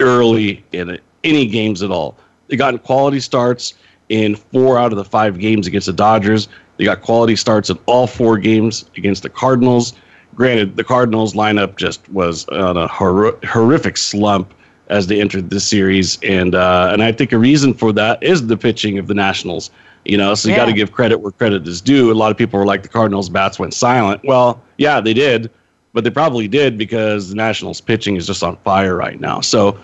early 0.00 0.64
in 0.72 0.98
any 1.22 1.46
games 1.46 1.84
at 1.84 1.92
all. 1.92 2.18
They 2.48 2.56
got 2.56 2.82
quality 2.82 3.20
starts 3.20 3.74
in 4.08 4.34
four 4.34 4.76
out 4.76 4.92
of 4.92 4.98
the 4.98 5.04
five 5.04 5.38
games 5.38 5.68
against 5.68 5.86
the 5.86 5.92
Dodgers. 5.92 6.48
They 6.78 6.84
got 6.84 7.00
quality 7.00 7.36
starts 7.36 7.70
in 7.70 7.78
all 7.86 8.08
four 8.08 8.38
games 8.38 8.90
against 8.96 9.22
the 9.22 9.30
Cardinals. 9.30 9.92
Granted, 10.34 10.74
the 10.76 10.84
Cardinals 10.84 11.34
lineup 11.34 11.76
just 11.76 12.08
was 12.08 12.48
on 12.48 12.76
a 12.76 12.88
hor- 12.88 13.38
horrific 13.44 13.96
slump 13.96 14.52
as 14.88 15.06
they 15.06 15.20
entered 15.20 15.50
this 15.50 15.66
series, 15.66 16.18
and 16.22 16.54
uh, 16.54 16.90
and 16.92 17.02
I 17.02 17.12
think 17.12 17.32
a 17.32 17.38
reason 17.38 17.74
for 17.74 17.92
that 17.92 18.22
is 18.22 18.46
the 18.46 18.56
pitching 18.56 18.98
of 18.98 19.06
the 19.06 19.14
Nationals. 19.14 19.70
You 20.04 20.16
know, 20.16 20.34
so 20.36 20.48
you 20.48 20.54
yeah. 20.54 20.60
got 20.60 20.66
to 20.66 20.72
give 20.72 20.92
credit 20.92 21.18
where 21.18 21.32
credit 21.32 21.66
is 21.66 21.80
due. 21.80 22.12
A 22.12 22.14
lot 22.14 22.30
of 22.30 22.36
people 22.36 22.60
were 22.60 22.66
like, 22.66 22.84
the 22.84 22.88
Cardinals' 22.88 23.28
bats 23.28 23.58
went 23.58 23.74
silent. 23.74 24.20
Well, 24.22 24.62
yeah, 24.78 25.00
they 25.00 25.12
did, 25.12 25.50
but 25.94 26.04
they 26.04 26.10
probably 26.10 26.46
did 26.46 26.78
because 26.78 27.30
the 27.30 27.34
Nationals' 27.34 27.80
pitching 27.80 28.14
is 28.14 28.24
just 28.24 28.44
on 28.44 28.56
fire 28.58 28.94
right 28.94 29.18
now. 29.18 29.40
So 29.40 29.76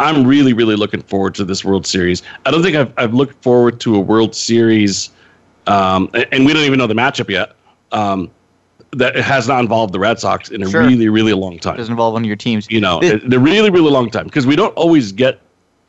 I'm 0.00 0.26
really, 0.26 0.52
really 0.52 0.74
looking 0.74 1.02
forward 1.02 1.36
to 1.36 1.44
this 1.44 1.64
World 1.64 1.86
Series. 1.86 2.24
I 2.44 2.50
don't 2.50 2.62
think 2.62 2.74
I've, 2.74 2.92
I've 2.96 3.14
looked 3.14 3.40
forward 3.44 3.78
to 3.80 3.94
a 3.94 4.00
World 4.00 4.34
Series, 4.34 5.10
um, 5.68 6.10
and 6.32 6.44
we 6.44 6.52
don't 6.52 6.64
even 6.64 6.80
know 6.80 6.88
the 6.88 6.94
matchup 6.94 7.30
yet. 7.30 7.54
Um, 7.92 8.28
that 8.92 9.16
has 9.16 9.48
not 9.48 9.60
involved 9.60 9.94
the 9.94 9.98
Red 9.98 10.18
Sox 10.18 10.50
in 10.50 10.62
a 10.62 10.70
sure. 10.70 10.82
really, 10.82 11.08
really 11.08 11.32
long 11.32 11.58
time. 11.58 11.74
It 11.74 11.78
doesn't 11.78 11.92
involve 11.92 12.12
one 12.12 12.22
of 12.22 12.26
your 12.26 12.36
teams. 12.36 12.70
You 12.70 12.80
know, 12.80 13.00
the 13.00 13.38
really, 13.38 13.70
really 13.70 13.90
long 13.90 14.10
time 14.10 14.24
because 14.24 14.46
we 14.46 14.56
don't 14.56 14.74
always 14.74 15.12
get, 15.12 15.40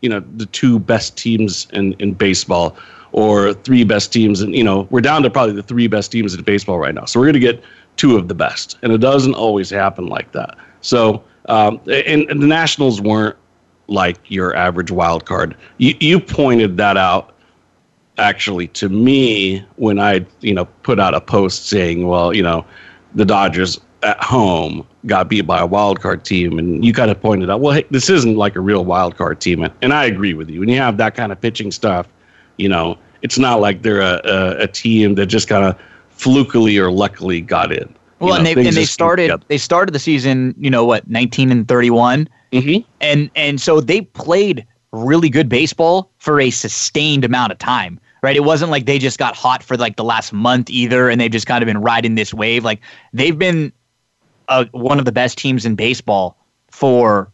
you 0.02 0.10
know, 0.10 0.22
the 0.38 0.46
two 0.48 0.80
best 0.80 1.18
teams 1.18 1.68
in, 1.74 1.94
in 1.94 2.14
baseball 2.14 2.78
or 3.12 3.54
three 3.54 3.84
best 3.84 4.12
teams. 4.14 4.42
And, 4.42 4.56
you 4.56 4.64
know, 4.64 4.88
we're 4.90 5.02
down 5.02 5.22
to 5.24 5.30
probably 5.30 5.54
the 5.54 5.64
three 5.64 5.88
best 5.88 6.12
teams 6.12 6.34
in 6.34 6.42
baseball 6.44 6.80
right 6.80 6.96
now. 6.96 7.06
So 7.06 7.20
we're 7.20 7.26
going 7.28 7.34
to 7.34 7.40
get 7.40 7.64
two 7.98 8.18
of 8.18 8.28
the 8.28 8.36
best. 8.36 8.78
And 8.82 8.92
it 8.92 9.00
doesn't 9.00 9.36
always 9.36 9.70
happen 9.70 10.08
like 10.08 10.32
that. 10.32 10.58
So, 10.82 11.24
um, 11.50 11.80
and, 11.88 12.30
and 12.30 12.42
the 12.42 12.48
Nationals 12.48 13.02
weren't 13.02 13.36
like 13.88 14.18
your 14.30 14.56
average 14.56 14.92
wild 14.92 15.26
card. 15.26 15.58
You, 15.78 15.94
you 16.00 16.20
pointed 16.20 16.78
that 16.78 16.98
out 16.98 17.36
actually 18.18 18.68
to 18.70 18.90
me 18.90 19.66
when 19.76 20.00
I, 20.00 20.26
you 20.40 20.54
know, 20.54 20.66
put 20.66 21.00
out 21.00 21.14
a 21.14 21.22
post 21.22 21.68
saying, 21.68 22.08
well, 22.08 22.34
you 22.34 22.44
know, 22.44 22.66
the 23.16 23.26
Dodgers 23.26 23.80
at 24.04 24.22
home 24.22 24.86
got 25.06 25.30
beat 25.30 25.42
by 25.42 25.60
a 25.60 25.66
wild 25.66 26.02
card 26.02 26.26
team, 26.26 26.60
and 26.60 26.84
you 26.84 26.94
kind 26.94 27.10
of 27.10 27.22
pointed 27.22 27.50
out, 27.50 27.62
well, 27.62 27.74
hey, 27.74 27.86
this 27.90 28.10
isn't 28.10 28.36
like 28.36 28.56
a 28.56 28.60
real 28.60 28.86
wild 28.86 29.18
card 29.18 29.40
team, 29.40 29.68
and 29.82 29.94
I 29.94 30.06
agree 30.06 30.34
with 30.34 30.50
you. 30.50 30.60
When 30.60 30.70
you 30.70 30.78
have 30.78 30.98
that 30.98 31.16
kind 31.16 31.32
of 31.32 31.40
pitching 31.40 31.72
stuff, 31.72 32.08
you 32.58 32.70
know, 32.70 32.98
it's 33.22 33.40
not 33.40 33.62
like 33.62 33.82
they're 33.82 34.02
a, 34.02 34.22
a, 34.26 34.64
a 34.64 34.68
team 34.68 35.16
that 35.16 35.28
just 35.28 35.48
kind 35.48 35.66
of 35.66 35.80
flukily 36.10 36.78
or 36.78 36.92
luckily 36.92 37.42
got 37.42 37.72
in. 37.72 37.96
Well, 38.20 38.38
you 38.38 38.44
know, 38.44 38.50
and 38.50 38.58
they 38.58 38.68
and 38.68 38.78
they 38.78 38.86
started 38.86 39.44
they 39.48 39.58
started 39.58 39.94
the 39.94 40.00
season, 40.00 40.54
you 40.58 40.70
know, 40.70 40.86
what, 40.86 41.08
nineteen 41.10 41.52
and 41.52 41.68
thirty 41.68 41.90
one, 41.90 42.28
mm-hmm. 42.52 42.88
and 43.02 43.30
and 43.36 43.60
so 43.60 43.82
they 43.82 44.02
played 44.02 44.66
really 44.92 45.30
good 45.30 45.50
baseball 45.50 46.12
for 46.20 46.40
a 46.40 46.50
sustained 46.52 47.26
amount 47.26 47.52
of 47.52 47.58
time 47.58 48.00
right? 48.24 48.36
It 48.36 48.44
wasn't 48.44 48.72
like 48.72 48.86
they 48.88 48.98
just 48.98 49.20
got 49.20 49.36
hot 49.36 49.62
for 49.62 49.78
like 49.78 49.98
the 49.98 50.04
last 50.04 50.34
month 50.34 50.70
either, 50.72 51.10
and 51.10 51.22
they've 51.22 51.30
just 51.30 51.46
kind 51.46 51.62
of 51.62 51.68
been 51.68 51.82
riding 51.82 52.16
this 52.16 52.34
wave. 52.34 52.64
Like 52.64 52.80
they've 53.12 53.38
been 53.38 53.72
uh, 54.48 54.66
one 54.72 54.98
of 54.98 55.06
the 55.06 55.12
best 55.12 55.38
teams 55.38 55.66
in 55.66 55.76
baseball 55.76 56.38
for 56.72 57.32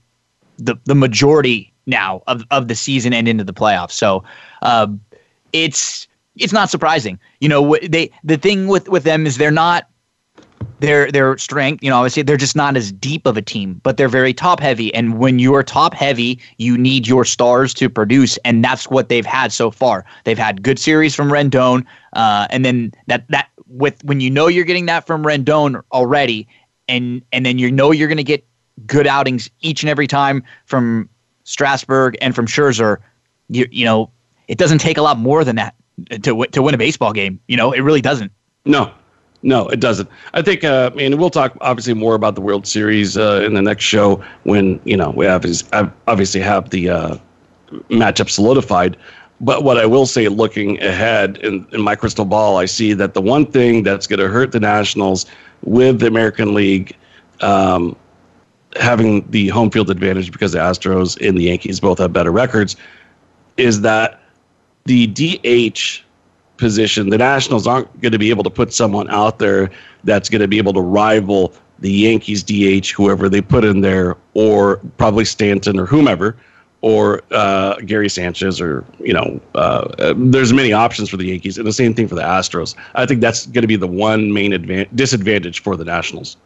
the 0.58 0.76
the 0.84 0.96
majority 0.96 1.72
now 1.86 2.24
of, 2.28 2.44
of 2.52 2.68
the 2.68 2.76
season 2.76 3.14
and 3.14 3.28
into 3.28 3.44
the 3.44 3.54
playoffs. 3.54 3.92
So 3.92 4.24
uh, 4.64 4.88
it's 5.54 6.08
it's 6.36 6.52
not 6.52 6.70
surprising. 6.70 7.20
You 7.40 7.50
know, 7.50 7.78
they 7.88 8.12
the 8.24 8.38
thing 8.38 8.68
with 8.68 8.90
with 8.90 9.04
them 9.04 9.26
is 9.26 9.38
they're 9.38 9.52
not 9.52 9.88
their 10.80 11.12
their 11.12 11.38
strength, 11.38 11.84
you 11.84 11.90
know, 11.90 11.98
obviously 11.98 12.24
they're 12.24 12.38
just 12.38 12.56
not 12.56 12.78
as 12.78 12.92
deep 12.92 13.26
of 13.26 13.38
a 13.38 13.42
team, 13.42 13.80
but 13.84 13.98
they're 13.98 14.10
very 14.10 14.34
top 14.34 14.60
heavy. 14.60 14.94
And 14.94 15.18
when 15.18 15.40
you're 15.40 15.64
top 15.64 15.94
heavy, 15.94 16.40
you 16.58 16.78
need 16.78 17.08
your 17.08 17.26
stars 17.26 17.74
to 17.76 17.90
produce, 17.90 18.38
and 18.46 18.64
that's 18.64 18.90
what 18.90 19.10
they've 19.10 19.26
had 19.26 19.52
so 19.52 19.72
far. 19.72 20.06
They've 20.24 20.38
had 20.38 20.64
good 20.64 20.80
series 20.80 21.16
from 21.16 21.30
Rendon, 21.30 21.86
uh, 22.14 22.48
and 22.50 22.64
then 22.64 22.94
that 23.08 23.26
that 23.30 23.50
with 23.68 24.04
when 24.04 24.20
you 24.22 24.30
know 24.30 24.48
you're 24.48 24.66
getting 24.66 24.86
that 24.88 25.06
from 25.06 25.24
Rendon 25.24 25.82
already, 25.92 26.48
and 26.88 27.22
and 27.32 27.46
then 27.46 27.60
you 27.60 27.72
know 27.72 27.92
you're 27.92 28.08
going 28.08 28.18
to 28.18 28.24
get 28.24 28.46
good 28.86 29.08
outings 29.08 29.50
each 29.62 29.84
and 29.84 29.90
every 29.90 30.08
time 30.08 30.44
from 30.66 31.10
Strasburg 31.44 32.18
and 32.22 32.36
from 32.36 32.48
Scherzer. 32.48 32.98
You 33.50 33.68
you 33.72 33.86
know 33.86 34.12
it 34.48 34.58
doesn't 34.58 34.80
take 34.80 34.98
a 34.98 35.02
lot 35.02 35.18
more 35.18 35.44
than 35.44 35.58
that 35.58 35.76
to 36.24 36.46
to 36.46 36.62
win 36.62 36.74
a 36.74 36.78
baseball 36.78 37.12
game. 37.12 37.40
You 37.48 37.58
know 37.58 37.72
it 37.72 37.82
really 37.82 38.02
doesn't. 38.02 38.32
No, 38.66 38.94
no, 39.42 39.68
it 39.70 39.80
doesn't. 39.80 40.10
I 40.34 40.42
think, 40.42 40.64
uh, 40.64 40.92
and 41.00 41.18
we'll 41.18 41.30
talk 41.30 41.56
obviously 41.62 41.94
more 41.94 42.16
about 42.16 42.36
the 42.36 42.42
World 42.42 42.68
Series 42.68 43.18
uh, 43.18 43.42
in 43.46 43.54
the 43.54 43.62
next 43.62 43.86
show 43.86 44.24
when 44.44 44.80
you 44.84 44.98
know 44.98 45.12
we 45.12 45.26
have 45.26 45.46
obviously 46.08 46.42
have 46.42 46.70
the 46.70 46.90
uh, 46.90 47.18
matchup 47.90 48.30
solidified. 48.30 48.98
But 49.42 49.64
what 49.64 49.78
I 49.78 49.86
will 49.86 50.06
say, 50.06 50.28
looking 50.28 50.82
ahead 50.84 51.38
in, 51.38 51.66
in 51.72 51.82
my 51.82 51.96
crystal 51.96 52.26
ball, 52.26 52.58
I 52.58 52.66
see 52.66 52.92
that 52.94 53.14
the 53.14 53.22
one 53.22 53.46
thing 53.46 53.84
that's 53.84 54.06
going 54.06 54.20
to 54.20 54.28
hurt 54.28 54.52
the 54.52 54.60
Nationals 54.60 55.26
with 55.64 56.00
the 56.00 56.08
American 56.08 56.54
League 56.54 56.96
um, 57.40 57.96
having 58.76 59.30
the 59.32 59.48
home 59.48 59.72
field 59.72 59.90
advantage 59.90 60.32
because 60.32 60.52
the 60.52 60.60
Astros 60.60 61.18
and 61.26 61.38
the 61.38 61.44
Yankees 61.44 61.80
both 61.80 62.00
have 62.00 62.12
better 62.12 62.32
records 62.32 62.76
is 63.56 63.80
that 63.82 64.22
the 64.86 65.08
DH 65.08 66.04
position, 66.60 67.10
the 67.10 67.18
Nationals 67.18 67.66
aren't 67.66 68.02
going 68.02 68.12
to 68.12 68.20
be 68.20 68.30
able 68.30 68.44
to 68.44 68.50
put 68.50 68.74
someone 68.74 69.10
out 69.10 69.40
there 69.40 69.72
that's 70.04 70.30
going 70.30 70.42
to 70.42 70.48
be 70.48 70.58
able 70.58 70.74
to 70.74 70.82
rival 70.82 71.54
the 71.80 71.92
Yankees 71.92 72.44
DH, 72.44 72.90
whoever 72.92 73.30
they 73.30 73.42
put 73.42 73.64
in 73.64 73.82
there, 73.82 74.18
or 74.34 74.78
probably 74.98 75.26
Stanton 75.26 75.80
or 75.80 75.86
whomever, 75.86 76.36
or 76.82 77.22
uh, 77.32 77.76
Gary 77.86 78.10
Sanchez, 78.10 78.62
or 78.62 78.86
you 79.00 79.14
know, 79.14 79.40
uh, 79.56 80.14
there's 80.16 80.54
many 80.54 80.74
options 80.74 81.10
for 81.10 81.18
the 81.18 81.26
Yankees, 81.26 81.58
and 81.58 81.66
the 81.66 81.74
same 81.74 81.94
thing 81.94 82.08
for 82.08 82.16
the 82.16 82.22
Astros. 82.22 82.76
I 82.96 83.06
think 83.06 83.22
that's 83.22 83.46
going 83.48 83.62
to 83.62 83.68
be 83.68 83.76
the 83.76 83.88
one 83.88 84.34
main 84.34 84.52
advan- 84.52 84.88
disadvantage 84.96 85.62
for 85.62 85.76
the 85.76 85.86
Nationals. 85.86 86.38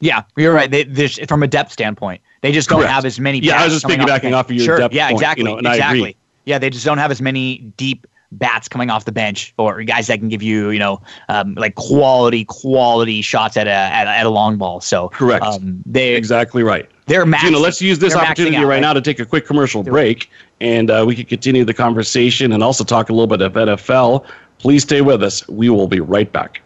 Yeah, 0.00 0.24
you're 0.36 0.52
right. 0.52 0.70
They, 0.70 1.08
from 1.26 1.42
a 1.42 1.46
depth 1.46 1.72
standpoint, 1.72 2.20
they 2.42 2.52
just 2.52 2.68
don't 2.68 2.80
Correct. 2.80 2.92
have 2.92 3.04
as 3.04 3.20
many. 3.20 3.38
Yeah, 3.38 3.60
I 3.60 3.64
was 3.64 3.74
just 3.74 3.86
piggybacking 3.86 4.32
off, 4.32 4.46
off 4.46 4.50
of 4.50 4.56
your 4.56 4.64
sure. 4.64 4.78
depth. 4.78 4.94
Yeah, 4.94 5.08
point, 5.08 5.16
exactly. 5.16 5.44
You 5.44 5.50
know, 5.50 5.58
and 5.58 5.66
exactly. 5.66 5.98
I 5.98 6.02
agree. 6.02 6.16
Yeah, 6.46 6.58
they 6.58 6.68
just 6.68 6.84
don't 6.84 6.98
have 6.98 7.10
as 7.10 7.22
many 7.22 7.58
deep 7.76 8.06
bats 8.32 8.68
coming 8.68 8.90
off 8.90 9.04
the 9.04 9.12
bench 9.12 9.54
or 9.58 9.82
guys 9.84 10.06
that 10.08 10.18
can 10.18 10.28
give 10.28 10.42
you, 10.42 10.70
you 10.70 10.78
know, 10.78 11.00
um, 11.28 11.54
like 11.54 11.74
quality, 11.74 12.44
quality 12.44 13.22
shots 13.22 13.56
at 13.56 13.66
a, 13.66 13.70
at, 13.70 14.06
at 14.06 14.26
a 14.26 14.30
long 14.30 14.56
ball. 14.56 14.80
So 14.80 15.08
correct. 15.10 15.44
Um, 15.44 15.82
they 15.86 16.14
exactly 16.14 16.62
right. 16.62 16.88
They're 17.06 17.26
maxing, 17.26 17.44
you 17.44 17.50
know, 17.52 17.60
let's 17.60 17.82
use 17.82 17.98
this 17.98 18.14
opportunity 18.14 18.56
out, 18.56 18.62
right, 18.62 18.76
right, 18.76 18.80
now 18.80 18.94
to 18.94 19.00
take 19.00 19.20
a 19.20 19.26
quick 19.26 19.46
commercial 19.46 19.82
break, 19.82 20.30
and 20.60 20.90
uh, 20.90 21.04
we 21.06 21.14
can 21.14 21.26
continue 21.26 21.64
the 21.64 21.74
conversation 21.74 22.52
and 22.52 22.62
also 22.62 22.82
talk 22.82 23.10
a 23.10 23.12
little 23.12 23.26
bit 23.26 23.42
of 23.42 23.52
NFL. 23.52 24.26
Please 24.58 24.84
stay 24.84 25.02
with 25.02 25.22
us. 25.22 25.46
We 25.48 25.68
will 25.68 25.88
be 25.88 26.00
right 26.00 26.32
back. 26.32 26.62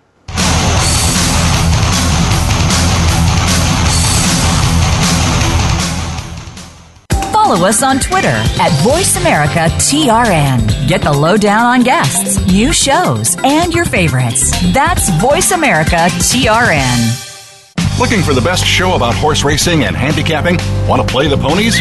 Follow 7.49 7.67
us 7.67 7.83
on 7.83 7.99
Twitter 7.99 8.29
at 8.29 8.71
VoiceAmericaTRN. 8.83 10.87
Get 10.87 11.01
the 11.01 11.11
lowdown 11.11 11.65
on 11.65 11.83
guests, 11.83 12.47
new 12.47 12.75
shows, 12.75 13.39
and 13.43 13.73
your 13.73 13.87
favorites. 13.87 14.51
That's 14.75 15.09
VoiceAmericaTRN. 15.13 17.99
Looking 17.99 18.21
for 18.21 18.35
the 18.35 18.43
best 18.43 18.67
show 18.67 18.97
about 18.97 19.15
horse 19.15 19.45
racing 19.45 19.85
and 19.85 19.97
handicapping? 19.97 20.59
Want 20.87 21.01
to 21.01 21.09
play 21.11 21.27
the 21.27 21.39
ponies? 21.39 21.81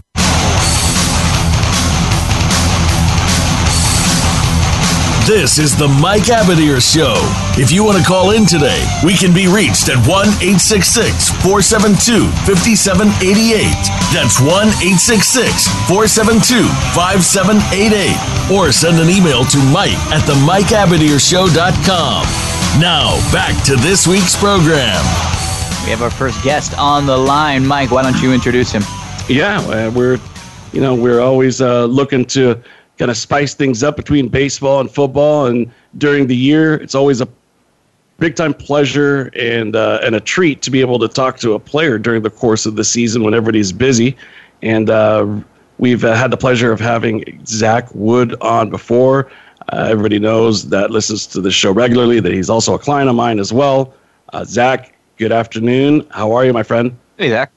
This 5.31 5.59
is 5.59 5.77
the 5.77 5.87
Mike 5.87 6.27
Abadir 6.27 6.83
Show. 6.83 7.15
If 7.55 7.71
you 7.71 7.85
want 7.85 7.97
to 7.97 8.03
call 8.03 8.31
in 8.31 8.45
today, 8.45 8.83
we 8.99 9.15
can 9.15 9.33
be 9.33 9.47
reached 9.47 9.87
at 9.87 9.95
1 10.03 10.27
866 10.43 11.31
472 11.39 12.27
5788. 12.43 13.63
That's 14.11 14.43
1 14.43 14.51
866 14.83 15.71
472 15.87 16.67
5788. 16.91 18.51
Or 18.51 18.75
send 18.75 18.99
an 18.99 19.07
email 19.07 19.47
to 19.47 19.59
Mike 19.71 19.95
at 20.11 20.27
the 20.27 20.35
Mike 20.43 20.67
MikeAbadirshow.com. 20.67 22.27
Now, 22.83 23.15
back 23.31 23.55
to 23.71 23.79
this 23.79 24.03
week's 24.03 24.35
program. 24.35 24.99
We 25.87 25.95
have 25.95 26.03
our 26.03 26.11
first 26.11 26.43
guest 26.43 26.77
on 26.77 27.07
the 27.07 27.15
line. 27.15 27.65
Mike, 27.65 27.91
why 27.91 28.03
don't 28.03 28.21
you 28.21 28.35
introduce 28.35 28.73
him? 28.75 28.83
Yeah, 29.31 29.63
uh, 29.63 29.95
we're 29.95 30.19
you 30.73 30.81
know 30.81 30.93
we're 30.93 31.21
always 31.21 31.61
uh, 31.61 31.85
looking 31.85 32.25
to 32.35 32.61
kind 33.01 33.09
of 33.09 33.17
spice 33.17 33.55
things 33.55 33.81
up 33.81 33.95
between 33.95 34.27
baseball 34.27 34.79
and 34.79 34.91
football, 34.91 35.47
and 35.47 35.71
during 35.97 36.27
the 36.27 36.35
year, 36.35 36.75
it's 36.75 36.93
always 36.93 37.19
a 37.19 37.27
big 38.19 38.35
time 38.35 38.53
pleasure 38.53 39.31
and 39.35 39.75
uh, 39.75 39.97
and 40.03 40.13
a 40.13 40.19
treat 40.19 40.61
to 40.61 40.69
be 40.69 40.81
able 40.81 40.99
to 40.99 41.07
talk 41.07 41.39
to 41.39 41.53
a 41.53 41.59
player 41.59 41.97
during 41.97 42.21
the 42.21 42.29
course 42.29 42.67
of 42.67 42.75
the 42.75 42.83
season 42.83 43.23
when 43.23 43.33
everybody's 43.33 43.71
busy, 43.71 44.15
and 44.61 44.91
uh, 44.91 45.25
we've 45.79 46.05
uh, 46.05 46.13
had 46.13 46.29
the 46.29 46.37
pleasure 46.37 46.71
of 46.71 46.79
having 46.79 47.43
Zach 47.47 47.89
Wood 47.95 48.35
on 48.39 48.69
before. 48.69 49.31
Uh, 49.69 49.87
everybody 49.89 50.19
knows 50.19 50.69
that 50.69 50.91
listens 50.91 51.25
to 51.25 51.41
the 51.41 51.49
show 51.49 51.71
regularly 51.71 52.19
that 52.19 52.31
he's 52.31 52.51
also 52.51 52.75
a 52.75 52.79
client 52.79 53.09
of 53.09 53.15
mine 53.15 53.39
as 53.39 53.51
well. 53.51 53.95
Uh, 54.31 54.43
Zach, 54.43 54.95
good 55.17 55.31
afternoon. 55.31 56.05
How 56.11 56.33
are 56.33 56.45
you, 56.45 56.53
my 56.53 56.61
friend? 56.61 56.95
Hey, 57.17 57.29
Zach. 57.29 57.51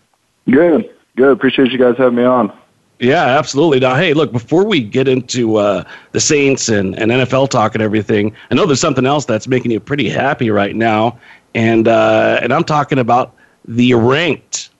Good, 0.50 0.88
good. 1.16 1.32
Appreciate 1.32 1.70
you 1.70 1.76
guys 1.76 1.96
having 1.98 2.16
me 2.16 2.24
on. 2.24 2.63
Yeah, 3.04 3.24
absolutely. 3.38 3.80
Now, 3.80 3.94
hey, 3.94 4.14
look, 4.14 4.32
before 4.32 4.64
we 4.64 4.80
get 4.80 5.08
into 5.08 5.56
uh, 5.56 5.84
the 6.12 6.20
Saints 6.20 6.68
and, 6.68 6.98
and 6.98 7.10
NFL 7.12 7.50
talk 7.50 7.74
and 7.74 7.82
everything, 7.82 8.34
I 8.50 8.54
know 8.54 8.64
there's 8.66 8.80
something 8.80 9.04
else 9.04 9.24
that's 9.26 9.46
making 9.46 9.70
you 9.72 9.80
pretty 9.80 10.08
happy 10.08 10.48
right 10.50 10.74
now, 10.74 11.18
and 11.54 11.86
uh, 11.86 12.38
and 12.42 12.52
I'm 12.52 12.64
talking 12.64 12.98
about 12.98 13.34
the 13.66 13.92
ranked 13.94 14.70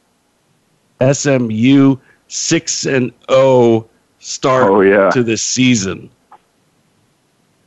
SMU 1.13 1.97
six 2.29 2.87
and 2.87 3.13
zero 3.31 3.89
start 4.21 4.71
Oh, 4.71 4.81
yeah. 4.81 5.11
to 5.11 5.23
this 5.23 5.43
season. 5.43 6.09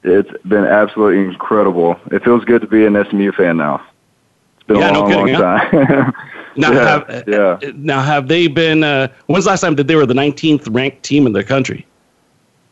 It's 0.04 0.32
been 0.48 0.66
absolutely 0.66 1.24
incredible. 1.26 2.00
It 2.12 2.24
feels 2.24 2.46
good 2.46 2.62
to 2.62 2.68
be 2.68 2.86
an 2.86 2.94
SMU 3.10 3.32
fan 3.34 3.58
now. 3.58 3.86
It's 4.58 4.64
been 4.68 4.78
Yeah, 4.78 4.90
a 4.90 4.94
no 4.94 5.00
long, 5.02 5.10
kidding, 5.28 5.34
long 5.40 5.60
time. 5.60 6.14
Now, 6.58 6.72
Yeah, 6.72 7.12
have, 7.12 7.24
yeah. 7.28 7.72
now 7.76 8.02
have 8.02 8.28
they 8.28 8.48
been? 8.48 8.84
Uh, 8.84 9.08
when's 9.28 9.46
the 9.46 9.52
last 9.52 9.62
time 9.62 9.76
that 9.76 9.88
they 9.88 9.96
were 9.96 10.06
the 10.06 10.14
19th 10.14 10.68
ranked 10.74 11.04
team 11.04 11.26
in 11.28 11.34
the 11.34 11.44
country? 11.44 11.86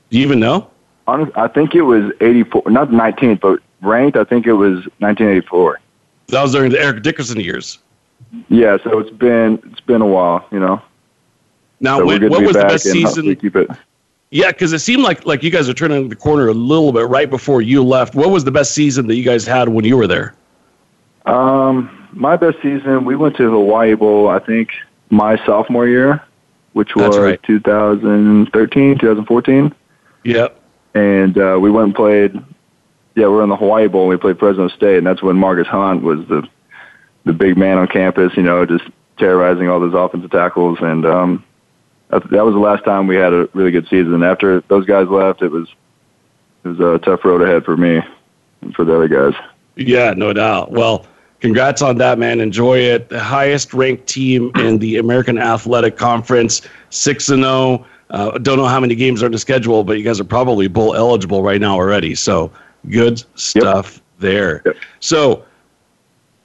Do 0.10 0.18
you 0.18 0.26
even 0.26 0.40
know? 0.40 0.70
I 1.08 1.48
think 1.48 1.76
it 1.76 1.84
was 1.84 2.12
84, 2.20 2.64
not 2.72 2.90
19th, 2.90 3.40
but 3.40 3.60
ranked. 3.82 4.18
I 4.18 4.24
think 4.24 4.48
it 4.48 4.54
was 4.54 4.78
1984. 5.00 5.80
That 6.28 6.42
was 6.42 6.52
during 6.54 6.72
the 6.72 6.80
Eric 6.82 7.04
Dickerson 7.04 7.40
years. 7.40 7.78
Yeah, 8.50 8.78
so 8.84 8.98
it's 9.00 9.12
been 9.12 9.60
it's 9.72 9.82
been 9.82 10.02
a 10.02 10.08
while, 10.08 10.48
you 10.52 10.60
know. 10.60 10.82
Now, 11.80 12.00
So 12.00 12.06
when, 12.08 12.30
what 12.30 12.40
be 12.40 12.48
was 12.48 12.56
the 12.56 12.64
best 12.64 12.86
season? 12.86 13.36
Keep 13.36 13.56
it. 13.56 13.70
Yeah, 14.32 14.52
because 14.52 14.74
it 14.74 14.80
seemed 14.80 15.04
like 15.04 15.26
like 15.26 15.44
you 15.44 15.52
guys 15.52 15.70
are 15.70 15.74
turning 15.74 16.10
the 16.10 16.16
corner 16.16 16.48
a 16.48 16.54
little 16.54 16.92
bit 16.92 17.08
right 17.08 17.30
before 17.30 17.62
you 17.62 17.84
left. 17.84 18.16
What 18.16 18.32
was 18.32 18.44
the 18.44 18.52
best 18.52 18.74
season 18.74 19.06
that 19.08 19.16
you 19.16 19.24
guys 19.24 19.46
had 19.46 19.70
when 19.70 19.86
you 19.86 19.96
were 19.96 20.08
there? 20.08 20.34
Um, 21.28 22.05
my 22.16 22.36
best 22.38 22.58
season, 22.62 23.06
we 23.06 23.16
went 23.16 23.38
to 23.38 23.52
Hawaii 23.52 23.94
Bowl. 23.94 24.28
I 24.30 24.40
think 24.40 24.70
my 25.10 25.38
sophomore 25.46 25.88
year, 25.88 26.24
which 26.74 26.90
That's 26.96 27.10
was 27.10 27.20
right. 27.20 27.44
2013, 27.44 28.98
2014. 28.98 29.76
Yep. 30.24 30.60
and 30.96 31.38
uh, 31.38 31.58
we 31.62 31.70
went 31.70 31.88
and 31.88 31.96
played. 31.96 32.34
Yeah, 33.16 33.28
we 33.28 33.36
were 33.36 33.44
in 33.44 33.50
the 33.50 33.56
Hawaii 33.56 33.88
Bowl. 33.88 34.04
and 34.04 34.10
We 34.10 34.18
played 34.18 34.40
Fresno 34.40 34.68
State, 34.70 34.98
and 34.98 35.08
that's 35.08 35.22
when 35.22 35.38
Marcus 35.38 35.68
Hunt 35.68 36.02
was 36.02 36.28
the 36.28 36.48
the 37.26 37.34
big 37.34 37.58
man 37.58 37.78
on 37.78 37.88
campus. 37.88 38.32
You 38.36 38.44
know, 38.44 38.66
just 38.66 38.86
terrorizing 39.18 39.70
all 39.70 39.80
those 39.80 39.94
offensive 39.94 40.32
tackles, 40.32 40.80
and 40.82 41.06
um, 41.06 41.44
that, 42.10 42.30
that 42.32 42.46
was 42.46 42.54
the 42.54 42.60
last 42.60 42.84
time 42.84 43.08
we 43.08 43.16
had 43.16 43.34
a 43.34 43.48
really 43.54 43.72
good 43.72 43.88
season. 43.88 44.24
After 44.24 44.62
those 44.62 44.86
guys 44.86 45.08
left, 45.08 45.42
it 45.42 45.50
was 45.50 45.68
it 46.64 46.70
was 46.70 46.80
a 46.80 47.00
tough 47.06 47.24
road 47.24 47.42
ahead 47.42 47.64
for 47.64 47.78
me 47.78 48.02
and 48.62 48.74
for 48.76 48.84
the 48.84 48.96
other 48.96 49.08
guys. 49.08 49.34
Yeah, 49.76 50.14
no 50.16 50.34
doubt. 50.34 50.72
Well, 50.72 51.06
congrats 51.40 51.82
on 51.82 51.98
that, 51.98 52.18
man. 52.18 52.40
Enjoy 52.40 52.78
it. 52.78 53.10
The 53.10 53.20
highest 53.20 53.74
ranked 53.74 54.08
team 54.08 54.52
in 54.56 54.80
the 54.80 54.98
American 54.98 55.38
Athletic 55.38 55.98
Conference, 55.98 56.62
six 56.90 57.30
and 57.30 57.44
zero. 57.44 57.86
Uh, 58.10 58.38
don't 58.38 58.58
know 58.58 58.66
how 58.66 58.80
many 58.80 58.96
games 58.96 59.24
are 59.24 59.26
on 59.26 59.32
the 59.32 59.38
schedule, 59.38 59.84
but 59.84 59.98
you 59.98 60.04
guys 60.04 60.20
are 60.20 60.26
probably 60.26 60.68
bowl 60.68 60.96
eligible 60.96 61.42
right 61.42 61.60
now 61.60 61.76
already. 61.76 62.14
So 62.16 62.52
good 62.90 63.24
stuff 63.36 64.02
there. 64.20 64.62
Yep. 64.66 64.78
So 65.00 65.44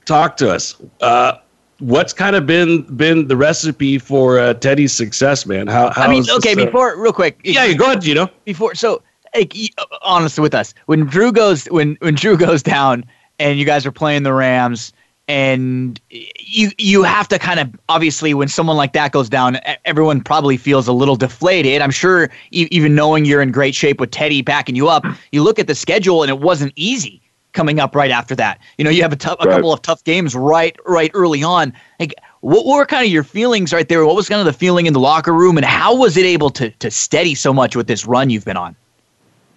talk 0.07 0.37
to 0.39 0.51
us. 0.51 0.77
Uh, 1.01 1.39
what's 1.81 2.13
kind 2.13 2.37
of 2.37 2.47
been 2.47 2.83
been 2.97 3.29
the 3.29 3.37
recipe 3.37 3.99
for 3.99 4.39
uh, 4.39 4.55
Teddy's 4.55 4.93
success, 4.93 5.47
man? 5.47 5.67
How? 5.67 5.91
how 5.91 6.05
I 6.05 6.09
mean, 6.09 6.21
is 6.21 6.27
this, 6.27 6.37
okay, 6.37 6.53
uh, 6.53 6.65
before, 6.67 6.97
real 7.01 7.13
quick. 7.13 7.41
yeah, 7.45 7.73
go 7.75 7.87
ahead, 7.87 8.01
Gino. 8.01 8.29
before 8.45 8.75
so 8.75 9.03
like 9.35 9.53
y- 9.55 9.69
honest 10.03 10.39
with 10.39 10.55
us 10.55 10.75
when 10.87 11.07
drew 11.07 11.33
goes 11.33 11.67
when 11.67 11.97
when 12.01 12.15
drew 12.15 12.37
goes 12.37 12.63
down 12.63 13.05
and 13.41 13.59
you 13.59 13.65
guys 13.65 13.85
are 13.87 13.91
playing 13.91 14.23
the 14.23 14.33
rams 14.33 14.93
and 15.27 16.01
you 16.11 16.71
you 16.79 17.03
have 17.03 17.27
to 17.29 17.39
kind 17.39 17.59
of 17.59 17.69
obviously 17.89 18.35
when 18.35 18.49
someone 18.49 18.77
like 18.77 18.93
that 18.93 19.13
goes 19.13 19.29
down 19.29 19.59
everyone 19.85 20.21
probably 20.21 20.57
feels 20.57 20.87
a 20.87 20.93
little 20.93 21.17
deflated. 21.17 21.81
I'm 21.81 21.91
sure 21.91 22.31
even 22.51 22.95
knowing 22.95 23.25
you're 23.25 23.43
in 23.43 23.51
great 23.51 23.75
shape 23.75 23.99
with 23.99 24.11
teddy 24.11 24.43
backing 24.43 24.77
you 24.77 24.89
up 24.89 25.05
you 25.33 25.43
look 25.43 25.59
at 25.59 25.67
the 25.67 25.75
schedule 25.75 26.23
and 26.23 26.31
it 26.31 26.39
wasn't 26.41 26.73
easy 26.77 27.21
coming 27.53 27.81
up 27.81 27.97
right 27.97 28.11
after 28.13 28.37
that. 28.37 28.61
You 28.79 28.85
know 28.85 28.91
you 28.91 29.03
have 29.03 29.13
a, 29.13 29.17
tough, 29.17 29.39
a 29.41 29.47
Right. 29.47 29.55
couple 29.55 29.73
of 29.73 29.83
tough 29.83 30.05
games 30.05 30.35
right 30.37 30.77
right 30.87 31.11
early 31.15 31.43
on. 31.43 31.73
Like 31.99 32.15
what 32.41 32.67
were 32.67 32.85
kind 32.87 33.05
of 33.05 33.11
your 33.11 33.25
feelings 33.25 33.73
right 33.73 33.89
there? 33.89 34.05
What 34.07 34.17
was 34.17 34.29
kind 34.29 34.41
of 34.41 34.47
the 34.47 34.53
feeling 34.53 34.87
in 34.87 34.93
the 34.93 35.01
locker 35.01 35.33
room 35.33 35.57
and 35.57 35.65
how 35.65 35.97
was 35.97 36.17
it 36.17 36.27
able 36.27 36.51
to 36.51 36.71
to 36.71 36.91
steady 36.91 37.35
so 37.35 37.53
much 37.53 37.75
with 37.75 37.87
this 37.87 38.05
run 38.07 38.31
you've 38.31 38.45
been 38.45 38.57
on? 38.57 38.77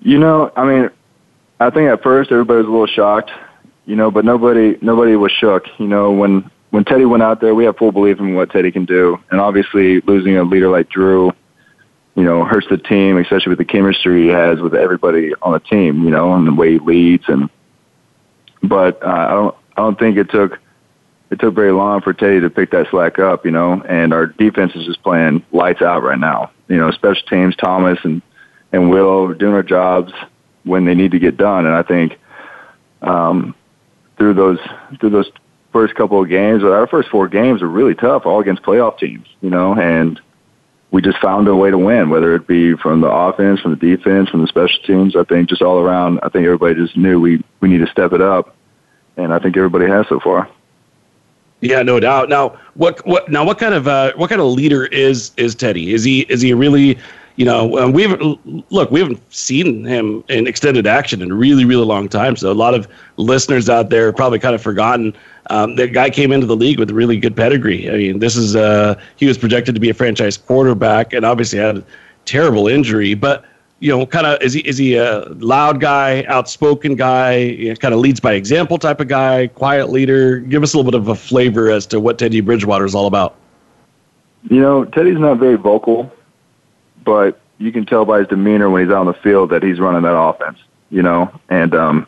You 0.01 0.19
know, 0.19 0.51
I 0.55 0.65
mean, 0.65 0.89
I 1.59 1.69
think 1.69 1.89
at 1.89 2.03
first 2.03 2.31
everybody 2.31 2.57
was 2.57 2.67
a 2.67 2.71
little 2.71 2.87
shocked, 2.87 3.31
you 3.85 3.95
know, 3.95 4.11
but 4.11 4.25
nobody 4.25 4.77
nobody 4.81 5.15
was 5.15 5.31
shook. 5.31 5.65
You 5.77 5.87
know, 5.87 6.11
when 6.11 6.49
when 6.69 6.85
Teddy 6.85 7.05
went 7.05 7.23
out 7.23 7.41
there, 7.41 7.53
we 7.53 7.65
have 7.65 7.77
full 7.77 7.91
belief 7.91 8.19
in 8.19 8.35
what 8.35 8.51
Teddy 8.51 8.71
can 8.71 8.85
do, 8.85 9.19
and 9.29 9.39
obviously 9.39 10.01
losing 10.01 10.37
a 10.37 10.43
leader 10.43 10.69
like 10.69 10.89
Drew, 10.89 11.31
you 12.15 12.23
know, 12.23 12.45
hurts 12.45 12.67
the 12.69 12.77
team, 12.77 13.17
especially 13.17 13.49
with 13.49 13.59
the 13.59 13.65
chemistry 13.65 14.23
he 14.23 14.29
has 14.29 14.59
with 14.59 14.73
everybody 14.73 15.33
on 15.41 15.53
the 15.53 15.59
team, 15.59 16.03
you 16.03 16.09
know, 16.09 16.33
and 16.33 16.47
the 16.47 16.53
way 16.53 16.73
he 16.73 16.79
leads. 16.79 17.25
And 17.27 17.49
but 18.61 19.03
uh, 19.03 19.07
I 19.07 19.29
don't 19.29 19.55
I 19.77 19.81
don't 19.81 19.99
think 19.99 20.17
it 20.17 20.29
took 20.29 20.59
it 21.33 21.39
took 21.39 21.55
very 21.55 21.71
long 21.71 22.01
for 22.01 22.13
Teddy 22.13 22.39
to 22.41 22.49
pick 22.49 22.71
that 22.71 22.87
slack 22.91 23.17
up, 23.17 23.43
you 23.43 23.51
know, 23.51 23.81
and 23.81 24.13
our 24.13 24.27
defense 24.27 24.73
is 24.75 24.85
just 24.85 25.01
playing 25.01 25.43
lights 25.51 25.81
out 25.81 26.03
right 26.03 26.19
now. 26.19 26.51
You 26.67 26.77
know, 26.77 26.91
special 26.91 27.25
teams, 27.27 27.55
Thomas 27.55 27.97
and, 28.03 28.21
and 28.71 28.89
Willow 28.89 29.27
are 29.27 29.33
doing 29.33 29.53
their 29.53 29.63
jobs 29.63 30.13
when 30.63 30.85
they 30.85 30.93
need 30.93 31.11
to 31.11 31.19
get 31.19 31.35
done. 31.35 31.65
And 31.65 31.75
I 31.75 31.81
think, 31.81 32.19
um, 33.01 33.55
through 34.17 34.33
those, 34.33 34.59
through 34.99 35.09
those 35.11 35.31
first 35.71 35.95
couple 35.95 36.21
of 36.21 36.29
games, 36.29 36.63
our 36.63 36.87
first 36.87 37.09
four 37.09 37.27
games 37.27 37.61
were 37.61 37.67
really 37.67 37.95
tough, 37.95 38.25
all 38.25 38.39
against 38.39 38.63
playoff 38.63 38.97
teams, 38.97 39.27
you 39.41 39.49
know, 39.49 39.73
and 39.75 40.19
we 40.91 41.01
just 41.01 41.17
found 41.17 41.47
a 41.47 41.55
way 41.55 41.71
to 41.71 41.77
win, 41.77 42.09
whether 42.09 42.35
it 42.35 42.45
be 42.45 42.75
from 42.75 43.01
the 43.01 43.09
offense, 43.09 43.59
from 43.59 43.71
the 43.71 43.95
defense, 43.95 44.29
from 44.29 44.41
the 44.41 44.47
special 44.47 44.81
teams. 44.83 45.15
I 45.15 45.23
think 45.23 45.49
just 45.49 45.63
all 45.63 45.79
around, 45.79 46.19
I 46.21 46.29
think 46.29 46.45
everybody 46.45 46.75
just 46.75 46.95
knew 46.95 47.19
we, 47.19 47.43
we 47.61 47.67
need 47.69 47.79
to 47.79 47.87
step 47.87 48.13
it 48.13 48.21
up. 48.21 48.55
And 49.17 49.33
I 49.33 49.39
think 49.39 49.57
everybody 49.57 49.87
has 49.87 50.07
so 50.07 50.19
far. 50.19 50.47
Yeah, 51.61 51.81
no 51.81 51.99
doubt. 51.99 52.27
Now, 52.27 52.59
what 52.73 53.05
what 53.07 53.29
now? 53.29 53.45
What 53.45 53.57
kind 53.57 53.73
of 53.73 53.87
uh, 53.87 54.11
what 54.17 54.29
kind 54.29 54.41
of 54.41 54.47
leader 54.47 54.85
is 54.87 55.31
is 55.37 55.55
Teddy? 55.55 55.93
Is 55.93 56.03
he 56.03 56.21
is 56.21 56.41
he 56.41 56.53
really? 56.53 56.97
You 57.35 57.45
know, 57.45 57.79
um, 57.79 57.93
we 57.93 58.03
haven't 58.03 58.71
look. 58.71 58.91
We 58.91 58.99
haven't 58.99 59.19
seen 59.33 59.83
him 59.85 60.23
in 60.29 60.45
extended 60.45 60.85
action 60.85 61.21
in 61.21 61.31
a 61.31 61.35
really, 61.35 61.65
really 61.65 61.85
long 61.85 62.07
time. 62.07 62.35
So 62.35 62.51
a 62.51 62.53
lot 62.53 62.75
of 62.75 62.87
listeners 63.17 63.69
out 63.69 63.89
there 63.89 64.13
probably 64.13 64.37
kind 64.37 64.53
of 64.53 64.61
forgotten. 64.61 65.15
Um, 65.49 65.75
the 65.75 65.87
guy 65.87 66.11
came 66.11 66.31
into 66.31 66.45
the 66.45 66.55
league 66.55 66.79
with 66.79 66.91
a 66.91 66.93
really 66.93 67.17
good 67.17 67.35
pedigree. 67.35 67.89
I 67.89 67.97
mean, 67.97 68.19
this 68.19 68.35
is 68.35 68.55
uh, 68.55 68.99
he 69.15 69.25
was 69.25 69.37
projected 69.37 69.73
to 69.73 69.81
be 69.81 69.89
a 69.89 69.95
franchise 69.95 70.37
quarterback, 70.37 71.11
and 71.11 71.25
obviously 71.25 71.57
had 71.57 71.77
a 71.77 71.83
terrible 72.25 72.67
injury. 72.67 73.15
But 73.15 73.43
you 73.79 73.89
know, 73.89 74.05
kind 74.05 74.25
of 74.25 74.41
is 74.41 74.53
he 74.53 74.61
is 74.61 74.77
he 74.77 74.95
a 74.95 75.25
loud 75.39 75.81
guy, 75.81 76.23
outspoken 76.25 76.95
guy, 76.95 77.37
you 77.37 77.69
know, 77.69 77.75
kind 77.75 77.93
of 77.93 77.99
leads 77.99 78.19
by 78.19 78.33
example 78.33 78.77
type 78.77 79.01
of 79.01 79.09
guy, 79.09 79.47
quiet 79.47 79.89
leader? 79.89 80.39
Give 80.39 80.63
us 80.63 80.73
a 80.73 80.77
little 80.77 80.89
bit 80.91 80.97
of 80.97 81.07
a 81.09 81.15
flavor 81.15 81.69
as 81.69 81.85
to 81.87 81.99
what 81.99 82.17
Teddy 82.17 82.41
Bridgewater 82.41 82.85
is 82.85 82.93
all 82.95 83.07
about. 83.07 83.35
You 84.49 84.61
know, 84.61 84.85
Teddy's 84.85 85.17
not 85.17 85.37
very 85.37 85.55
vocal, 85.55 86.11
but 87.03 87.39
you 87.57 87.71
can 87.71 87.85
tell 87.85 88.05
by 88.05 88.19
his 88.19 88.27
demeanor 88.27 88.69
when 88.69 88.83
he's 88.83 88.91
out 88.91 89.01
on 89.01 89.05
the 89.07 89.13
field 89.13 89.51
that 89.51 89.63
he's 89.63 89.79
running 89.79 90.03
that 90.03 90.17
offense. 90.17 90.57
You 90.89 91.01
know, 91.01 91.39
and 91.49 91.73
um, 91.73 92.07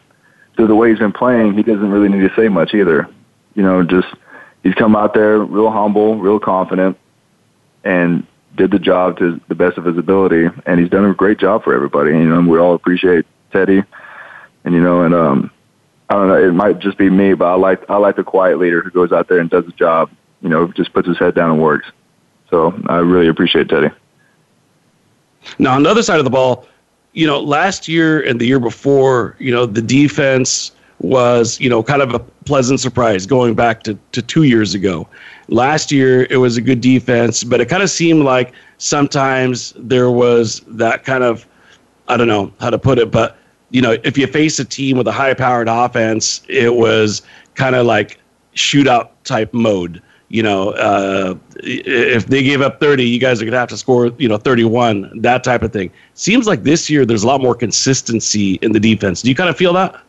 through 0.56 0.68
the 0.68 0.76
way 0.76 0.90
he's 0.90 1.00
been 1.00 1.12
playing, 1.12 1.56
he 1.56 1.64
doesn't 1.64 1.90
really 1.90 2.10
need 2.10 2.28
to 2.28 2.36
say 2.36 2.50
much 2.50 2.74
either. 2.74 3.10
You 3.56 3.64
know, 3.64 3.84
just 3.84 4.08
he's 4.64 4.76
come 4.76 4.96
out 4.96 5.14
there 5.14 5.40
real 5.40 5.72
humble, 5.72 6.20
real 6.20 6.40
confident, 6.40 6.98
and 7.84 8.28
did 8.56 8.72
the 8.72 8.80
job 8.80 9.18
to 9.18 9.42
the 9.48 9.56
best 9.56 9.78
of 9.78 9.86
his 9.86 9.98
ability, 9.98 10.48
and 10.66 10.80
he's 10.80 10.90
done 10.90 11.06
a 11.06 11.14
great 11.14 11.40
job 11.40 11.64
for 11.64 11.74
everybody. 11.74 12.12
You 12.12 12.26
know, 12.26 12.42
we 12.42 12.60
all 12.60 12.76
appreciate 12.76 13.26
Teddy, 13.52 13.84
and 14.64 14.74
you 14.74 14.82
know, 14.82 15.02
and 15.02 15.16
um, 15.16 15.52
I 16.10 16.14
don't 16.14 16.28
know, 16.28 16.48
it 16.48 16.54
might 16.54 16.80
just 16.80 16.98
be 16.98 17.10
me, 17.10 17.34
but 17.34 17.46
I 17.46 17.56
like 17.56 17.90
I 17.90 17.98
like 17.98 18.16
the 18.16 18.24
quiet 18.24 18.60
leader 18.60 18.82
who 18.82 18.92
goes 18.92 19.12
out 19.12 19.28
there 19.28 19.40
and 19.40 19.50
does 19.50 19.66
the 19.66 19.72
job. 19.72 20.12
You 20.42 20.50
know, 20.50 20.68
just 20.68 20.94
puts 20.94 21.08
his 21.08 21.18
head 21.18 21.34
down 21.34 21.50
and 21.50 21.62
works. 21.62 21.88
So 22.52 22.80
I 22.88 22.98
really 22.98 23.28
appreciate 23.28 23.70
Teddy. 23.70 23.90
Now 25.60 25.76
on 25.76 25.84
the 25.84 25.90
other 25.90 26.04
side 26.04 26.20
of 26.20 26.26
the 26.26 26.32
ball, 26.32 26.66
you 27.14 27.26
know, 27.26 27.40
last 27.40 27.88
year 27.88 28.22
and 28.22 28.40
the 28.40 28.46
year 28.46 28.60
before, 28.60 29.36
you 29.40 29.52
know, 29.52 29.66
the 29.66 29.82
defense 29.82 30.72
was, 31.00 31.60
you 31.60 31.70
know, 31.70 31.84
kind 31.84 32.02
of 32.02 32.14
a 32.14 32.20
pleasant 32.20 32.80
surprise 32.80 33.26
going 33.26 33.54
back 33.54 33.84
to, 33.84 33.98
to 34.12 34.22
two 34.22 34.44
years 34.44 34.74
ago. 34.74 35.08
Last 35.48 35.92
year, 35.92 36.28
it 36.30 36.38
was 36.38 36.58
a 36.58 36.62
good 36.62 36.82
defense, 36.82 37.44
but 37.44 37.62
it 37.62 37.70
kind 37.70 37.84
of 37.84 37.90
seemed 37.90 38.24
like 38.24 38.54
sometimes 38.78 39.74
there 39.78 40.10
was 40.10 40.62
that 40.68 41.04
kind 41.04 41.24
of, 41.24 41.46
I 42.08 42.18
don't 42.18 42.28
know 42.28 42.52
how 42.60 42.70
to 42.70 42.80
put 42.80 42.98
it, 42.98 43.12
but, 43.12 43.38
you 43.72 43.82
know, 43.82 43.98
if 44.04 44.18
you 44.18 44.28
face 44.28 44.60
a 44.60 44.66
team 44.66 44.98
with 44.98 45.08
a 45.08 45.12
high 45.12 45.34
powered 45.34 45.68
offense, 45.68 46.42
it 46.48 46.76
was 46.76 47.22
kind 47.56 47.76
of 47.76 47.86
like 47.86 48.20
shootout 48.56 49.10
type 49.24 49.54
mode. 49.54 50.02
You 50.30 50.42
know, 50.42 50.72
uh, 50.72 51.36
if 51.58 52.26
they 52.26 52.42
gave 52.42 52.62
up 52.62 52.80
30, 52.80 53.06
you 53.06 53.20
guys 53.20 53.42
are 53.42 53.46
going 53.46 53.54
to 53.54 53.60
have 53.60 53.70
to 53.70 53.78
score, 53.78 54.08
you 54.18 54.28
know, 54.28 54.38
31, 54.38 55.22
that 55.22 55.44
type 55.44 55.62
of 55.62 55.72
thing. 55.72 55.92
Seems 56.16 56.48
like 56.48 56.64
this 56.64 56.90
year 56.90 57.06
there's 57.06 57.24
a 57.24 57.28
lot 57.28 57.42
more 57.42 57.54
consistency 57.54 58.56
in 58.56 58.72
the 58.72 58.80
defense. 58.80 59.22
Do 59.22 59.30
you 59.30 59.36
kind 59.36 59.50
of 59.50 59.58
feel 59.58 59.74
that? 59.74 60.02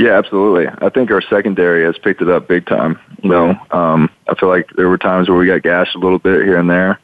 Yeah, 0.00 0.16
absolutely. 0.16 0.66
I 0.80 0.88
think 0.88 1.10
our 1.10 1.20
secondary 1.20 1.84
has 1.84 1.98
picked 1.98 2.22
it 2.22 2.30
up 2.30 2.48
big 2.48 2.66
time. 2.66 2.98
You 3.22 3.28
know, 3.28 3.50
um, 3.70 4.08
I 4.28 4.34
feel 4.34 4.48
like 4.48 4.70
there 4.76 4.88
were 4.88 4.96
times 4.96 5.28
where 5.28 5.36
we 5.36 5.46
got 5.46 5.62
gashed 5.62 5.94
a 5.94 5.98
little 5.98 6.18
bit 6.18 6.42
here 6.42 6.58
and 6.58 6.70
there, 6.70 6.98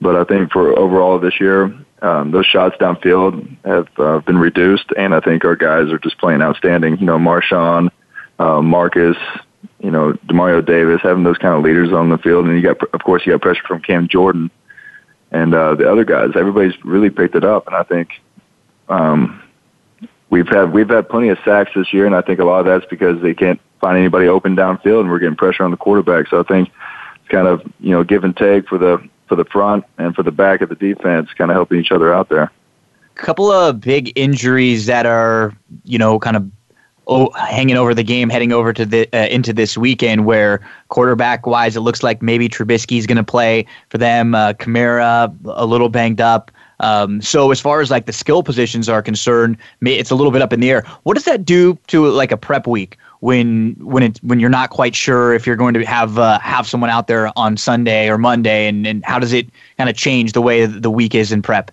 but 0.00 0.14
I 0.14 0.24
think 0.24 0.52
for 0.52 0.78
overall 0.78 1.18
this 1.18 1.40
year, 1.40 1.74
um, 2.02 2.30
those 2.30 2.44
shots 2.44 2.76
downfield 2.76 3.56
have 3.64 3.88
uh, 3.98 4.18
been 4.20 4.36
reduced, 4.36 4.92
and 4.96 5.14
I 5.14 5.20
think 5.20 5.44
our 5.46 5.56
guys 5.56 5.90
are 5.90 5.98
just 5.98 6.18
playing 6.18 6.42
outstanding. 6.42 6.98
You 6.98 7.06
know, 7.06 7.18
Marshon, 7.18 7.90
uh, 8.38 8.60
Marcus, 8.60 9.16
you 9.80 9.90
know, 9.90 10.12
Demario 10.26 10.64
Davis, 10.64 11.00
having 11.02 11.24
those 11.24 11.38
kind 11.38 11.54
of 11.54 11.62
leaders 11.62 11.92
on 11.92 12.08
the 12.08 12.18
field, 12.18 12.46
and 12.46 12.56
you 12.56 12.62
got, 12.62 12.82
of 12.94 13.02
course, 13.02 13.24
you 13.26 13.32
got 13.32 13.42
pressure 13.42 13.64
from 13.66 13.82
Cam 13.82 14.08
Jordan 14.08 14.50
and 15.30 15.54
uh, 15.54 15.74
the 15.74 15.90
other 15.90 16.04
guys. 16.04 16.30
Everybody's 16.34 16.74
really 16.84 17.10
picked 17.10 17.34
it 17.34 17.44
up, 17.44 17.66
and 17.66 17.76
I 17.76 17.82
think. 17.82 18.20
Um, 18.88 19.42
we've 20.30 20.48
had 20.48 20.72
we've 20.72 20.88
had 20.88 21.08
plenty 21.08 21.28
of 21.28 21.38
sacks 21.44 21.70
this 21.74 21.92
year, 21.92 22.06
and 22.06 22.14
I 22.14 22.22
think 22.22 22.40
a 22.40 22.44
lot 22.44 22.60
of 22.60 22.66
that's 22.66 22.86
because 22.86 23.20
they 23.22 23.34
can't 23.34 23.60
find 23.80 23.98
anybody 23.98 24.28
open 24.28 24.56
downfield, 24.56 25.00
and 25.00 25.10
we're 25.10 25.18
getting 25.18 25.36
pressure 25.36 25.64
on 25.64 25.70
the 25.70 25.76
quarterback. 25.76 26.28
So 26.28 26.40
I 26.40 26.42
think 26.42 26.70
it's 27.20 27.28
kind 27.28 27.46
of 27.46 27.62
you 27.80 27.90
know 27.90 28.04
give 28.04 28.24
and 28.24 28.36
take 28.36 28.68
for 28.68 28.78
the 28.78 29.06
for 29.26 29.36
the 29.36 29.44
front 29.44 29.84
and 29.98 30.14
for 30.14 30.22
the 30.22 30.32
back 30.32 30.60
of 30.60 30.68
the 30.68 30.74
defense, 30.74 31.28
kind 31.36 31.50
of 31.50 31.54
helping 31.54 31.80
each 31.80 31.92
other 31.92 32.12
out 32.12 32.28
there. 32.28 32.50
A 33.16 33.20
couple 33.20 33.50
of 33.50 33.80
big 33.80 34.12
injuries 34.16 34.86
that 34.86 35.06
are 35.06 35.54
you 35.84 35.98
know 35.98 36.18
kind 36.18 36.36
of 36.36 36.50
oh, 37.08 37.30
hanging 37.32 37.76
over 37.76 37.94
the 37.94 38.04
game, 38.04 38.28
heading 38.28 38.52
over 38.52 38.72
to 38.72 38.86
the 38.86 39.08
uh, 39.12 39.26
into 39.26 39.52
this 39.52 39.76
weekend, 39.76 40.26
where 40.26 40.60
quarterback 40.88 41.46
wise, 41.46 41.76
it 41.76 41.80
looks 41.80 42.02
like 42.02 42.22
maybe 42.22 42.48
Trubisky's 42.48 43.06
going 43.06 43.16
to 43.16 43.24
play 43.24 43.66
for 43.88 43.98
them. 43.98 44.34
Uh, 44.34 44.52
Kamara 44.52 45.34
a 45.46 45.66
little 45.66 45.88
banged 45.88 46.20
up. 46.20 46.50
Um, 46.80 47.20
so 47.20 47.50
as 47.50 47.60
far 47.60 47.80
as 47.80 47.90
like 47.90 48.06
the 48.06 48.12
skill 48.12 48.42
positions 48.42 48.88
are 48.88 49.02
concerned, 49.02 49.56
it's 49.82 50.10
a 50.10 50.14
little 50.14 50.30
bit 50.30 50.42
up 50.42 50.52
in 50.52 50.60
the 50.60 50.70
air. 50.70 50.84
What 51.02 51.14
does 51.14 51.24
that 51.24 51.44
do 51.44 51.76
to 51.88 52.06
like 52.06 52.30
a 52.30 52.36
prep 52.36 52.66
week 52.66 52.96
when 53.20 53.74
when 53.80 54.02
it 54.02 54.18
when 54.22 54.38
you're 54.38 54.50
not 54.50 54.70
quite 54.70 54.94
sure 54.94 55.34
if 55.34 55.46
you're 55.46 55.56
going 55.56 55.74
to 55.74 55.84
have 55.84 56.18
uh, 56.18 56.38
have 56.38 56.68
someone 56.68 56.90
out 56.90 57.08
there 57.08 57.32
on 57.36 57.56
Sunday 57.56 58.08
or 58.08 58.18
Monday, 58.18 58.68
and, 58.68 58.86
and 58.86 59.04
how 59.04 59.18
does 59.18 59.32
it 59.32 59.48
kind 59.76 59.90
of 59.90 59.96
change 59.96 60.32
the 60.32 60.42
way 60.42 60.66
the 60.66 60.90
week 60.90 61.14
is 61.14 61.32
in 61.32 61.42
prep? 61.42 61.70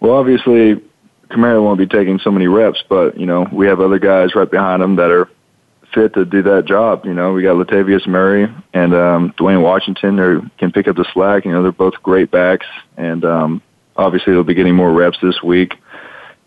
Well, 0.00 0.12
obviously, 0.12 0.82
Kamara 1.30 1.62
won't 1.62 1.78
be 1.78 1.86
taking 1.86 2.18
so 2.18 2.30
many 2.30 2.46
reps, 2.46 2.82
but 2.88 3.18
you 3.18 3.26
know 3.26 3.48
we 3.52 3.66
have 3.66 3.80
other 3.80 3.98
guys 3.98 4.34
right 4.34 4.50
behind 4.50 4.82
him 4.82 4.96
that 4.96 5.10
are 5.10 5.28
fit 5.92 6.14
to 6.14 6.24
do 6.24 6.42
that 6.42 6.66
job. 6.66 7.04
You 7.04 7.14
know, 7.14 7.32
we 7.32 7.42
got 7.42 7.56
Latavius 7.56 8.06
Murray 8.06 8.52
and 8.74 8.94
um, 8.94 9.32
Dwayne 9.38 9.62
Washington 9.62 10.18
who 10.18 10.42
can 10.58 10.70
pick 10.70 10.88
up 10.88 10.96
the 10.96 11.06
slack. 11.12 11.44
You 11.44 11.52
know, 11.52 11.62
they're 11.62 11.72
both 11.72 11.94
great 12.02 12.30
backs, 12.30 12.66
and 12.96 13.24
um, 13.24 13.62
obviously 13.96 14.32
they'll 14.32 14.44
be 14.44 14.54
getting 14.54 14.74
more 14.74 14.92
reps 14.92 15.18
this 15.22 15.42
week, 15.42 15.74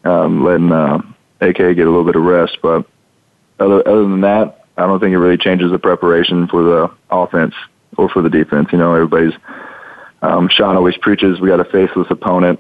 um, 0.04 0.44
letting 0.44 0.72
uh, 0.72 1.02
AK 1.42 1.58
get 1.58 1.80
a 1.80 1.90
little 1.90 2.06
bit 2.06 2.16
of 2.16 2.24
rest. 2.24 2.58
But 2.62 2.86
other 3.60 3.88
other 3.88 4.04
than 4.04 4.22
that, 4.22 4.66
I 4.78 4.86
don't 4.86 5.00
think 5.00 5.14
it 5.14 5.20
really 5.20 5.38
changes 5.38 5.72
the 5.72 5.80
preparation 5.80 6.48
for 6.48 6.64
the 6.64 6.92
offense 7.10 7.56
or 7.98 8.08
for 8.10 8.22
the 8.22 8.30
defense. 8.30 8.70
You 8.72 8.78
know, 8.78 8.94
everybody's 8.94 9.34
um, 10.22 10.50
Sean 10.50 10.76
always 10.76 10.98
preaches 10.98 11.40
we 11.40 11.50
got 11.50 11.60
a 11.60 11.66
faceless 11.66 12.08
opponent, 12.10 12.60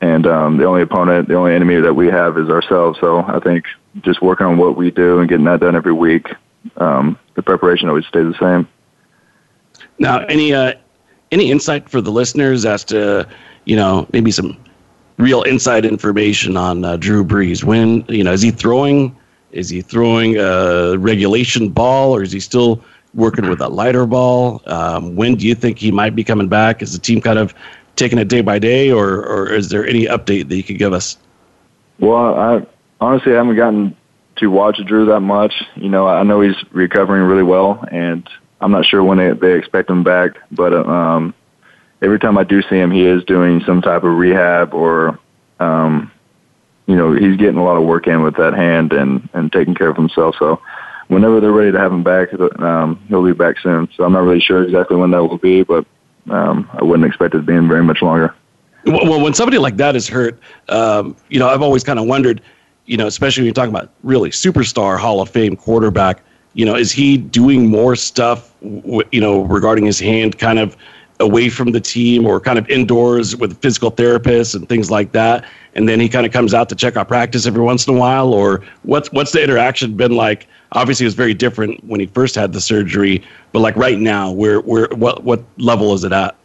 and 0.00 0.26
um, 0.26 0.56
the 0.56 0.64
only 0.64 0.82
opponent, 0.82 1.28
the 1.28 1.34
only 1.34 1.54
enemy 1.54 1.76
that 1.76 1.94
we 1.94 2.08
have 2.08 2.38
is 2.38 2.48
ourselves. 2.48 2.98
So 3.00 3.20
I 3.20 3.38
think 3.40 3.66
just 4.02 4.22
working 4.22 4.46
on 4.46 4.56
what 4.56 4.76
we 4.76 4.90
do 4.90 5.20
and 5.20 5.28
getting 5.28 5.44
that 5.44 5.60
done 5.60 5.76
every 5.76 5.92
week, 5.92 6.28
um, 6.76 7.18
the 7.34 7.42
preparation 7.42 7.88
always 7.88 8.06
stays 8.06 8.32
the 8.32 8.38
same. 8.38 8.68
Now, 9.98 10.20
any 10.26 10.54
uh, 10.54 10.74
any 11.30 11.50
insight 11.50 11.88
for 11.88 12.00
the 12.00 12.10
listeners 12.10 12.64
as 12.64 12.84
to 12.84 13.28
you 13.64 13.76
know, 13.76 14.06
maybe 14.12 14.30
some 14.30 14.56
real 15.18 15.42
inside 15.42 15.84
information 15.84 16.56
on 16.56 16.84
uh, 16.84 16.96
Drew 16.96 17.24
Brees. 17.24 17.62
When 17.62 18.04
you 18.08 18.24
know, 18.24 18.32
is 18.32 18.42
he 18.42 18.50
throwing? 18.50 19.16
Is 19.52 19.68
he 19.68 19.82
throwing 19.82 20.36
a 20.38 20.96
regulation 20.96 21.70
ball, 21.70 22.14
or 22.14 22.22
is 22.22 22.32
he 22.32 22.40
still 22.40 22.82
working 23.14 23.48
with 23.48 23.60
a 23.60 23.68
lighter 23.68 24.06
ball? 24.06 24.62
Um, 24.66 25.16
when 25.16 25.34
do 25.34 25.46
you 25.46 25.54
think 25.54 25.78
he 25.78 25.90
might 25.90 26.14
be 26.14 26.22
coming 26.22 26.48
back? 26.48 26.82
Is 26.82 26.92
the 26.92 26.98
team 26.98 27.20
kind 27.20 27.38
of 27.38 27.52
taking 27.96 28.18
it 28.18 28.28
day 28.28 28.40
by 28.40 28.58
day, 28.58 28.90
or 28.90 29.24
or 29.26 29.52
is 29.52 29.68
there 29.68 29.86
any 29.86 30.06
update 30.06 30.48
that 30.48 30.56
you 30.56 30.62
could 30.62 30.78
give 30.78 30.92
us? 30.92 31.16
Well, 31.98 32.34
I 32.34 32.66
honestly 33.00 33.32
haven't 33.32 33.56
gotten 33.56 33.96
to 34.36 34.46
watch 34.48 34.80
Drew 34.86 35.06
that 35.06 35.20
much. 35.20 35.52
You 35.76 35.88
know, 35.88 36.06
I 36.06 36.22
know 36.22 36.40
he's 36.40 36.56
recovering 36.72 37.22
really 37.22 37.42
well, 37.42 37.84
and 37.90 38.28
I'm 38.60 38.72
not 38.72 38.86
sure 38.86 39.02
when 39.02 39.18
they, 39.18 39.32
they 39.32 39.56
expect 39.56 39.90
him 39.90 40.02
back, 40.02 40.32
but 40.50 40.72
um, 40.74 41.34
every 42.02 42.18
time 42.18 42.38
I 42.38 42.44
do 42.44 42.62
see 42.62 42.76
him, 42.76 42.90
he 42.90 43.04
is 43.04 43.24
doing 43.24 43.62
some 43.66 43.82
type 43.82 44.02
of 44.04 44.16
rehab 44.16 44.74
or, 44.74 45.18
um, 45.60 46.10
you 46.86 46.96
know, 46.96 47.12
he's 47.12 47.36
getting 47.36 47.58
a 47.58 47.64
lot 47.64 47.76
of 47.76 47.84
work 47.84 48.06
in 48.06 48.22
with 48.22 48.36
that 48.36 48.54
hand 48.54 48.92
and, 48.92 49.28
and 49.32 49.52
taking 49.52 49.74
care 49.74 49.88
of 49.88 49.96
himself. 49.96 50.36
So 50.38 50.60
whenever 51.08 51.40
they're 51.40 51.52
ready 51.52 51.72
to 51.72 51.78
have 51.78 51.92
him 51.92 52.02
back, 52.02 52.28
um, 52.60 53.02
he'll 53.08 53.24
be 53.24 53.32
back 53.32 53.58
soon. 53.60 53.88
So 53.96 54.04
I'm 54.04 54.12
not 54.12 54.24
really 54.24 54.40
sure 54.40 54.62
exactly 54.62 54.96
when 54.96 55.10
that 55.12 55.22
will 55.22 55.38
be, 55.38 55.62
but 55.62 55.86
um, 56.28 56.68
I 56.74 56.84
wouldn't 56.84 57.06
expect 57.06 57.34
it 57.34 57.38
to 57.38 57.42
be 57.44 57.54
in 57.54 57.68
very 57.68 57.82
much 57.82 58.02
longer. 58.02 58.34
Well, 58.84 59.20
when 59.20 59.34
somebody 59.34 59.58
like 59.58 59.76
that 59.76 59.94
is 59.96 60.08
hurt, 60.08 60.38
um, 60.68 61.16
you 61.28 61.38
know, 61.38 61.48
I've 61.48 61.62
always 61.62 61.84
kind 61.84 61.98
of 61.98 62.06
wondered, 62.06 62.40
you 62.86 62.96
know, 62.96 63.06
especially 63.06 63.42
when 63.42 63.46
you're 63.46 63.54
talking 63.54 63.74
about 63.74 63.90
really 64.02 64.30
superstar 64.30 64.98
Hall 64.98 65.20
of 65.20 65.28
Fame 65.28 65.54
quarterback, 65.54 66.22
You 66.54 66.66
know, 66.66 66.74
is 66.74 66.90
he 66.90 67.16
doing 67.16 67.68
more 67.68 67.94
stuff, 67.94 68.52
you 68.60 69.20
know, 69.20 69.42
regarding 69.42 69.86
his 69.86 70.00
hand, 70.00 70.38
kind 70.38 70.58
of 70.58 70.76
away 71.20 71.48
from 71.48 71.72
the 71.72 71.80
team 71.80 72.26
or 72.26 72.40
kind 72.40 72.58
of 72.58 72.68
indoors 72.68 73.36
with 73.36 73.60
physical 73.60 73.92
therapists 73.92 74.54
and 74.54 74.68
things 74.68 74.90
like 74.90 75.12
that? 75.12 75.44
And 75.74 75.88
then 75.88 76.00
he 76.00 76.08
kind 76.08 76.26
of 76.26 76.32
comes 76.32 76.52
out 76.52 76.68
to 76.70 76.74
check 76.74 76.96
out 76.96 77.08
practice 77.08 77.46
every 77.46 77.62
once 77.62 77.86
in 77.86 77.94
a 77.94 77.98
while, 77.98 78.34
or 78.34 78.62
what's 78.82 79.12
what's 79.12 79.32
the 79.32 79.42
interaction 79.42 79.96
been 79.96 80.12
like? 80.12 80.48
Obviously, 80.72 81.04
it 81.04 81.08
was 81.08 81.14
very 81.14 81.34
different 81.34 81.82
when 81.84 82.00
he 82.00 82.06
first 82.06 82.34
had 82.34 82.52
the 82.52 82.60
surgery, 82.60 83.22
but 83.52 83.60
like 83.60 83.76
right 83.76 83.98
now, 83.98 84.32
where 84.32 84.60
where 84.60 84.88
what 84.94 85.22
what 85.22 85.44
level 85.58 85.94
is 85.94 86.02
it 86.04 86.12
at? 86.12 86.36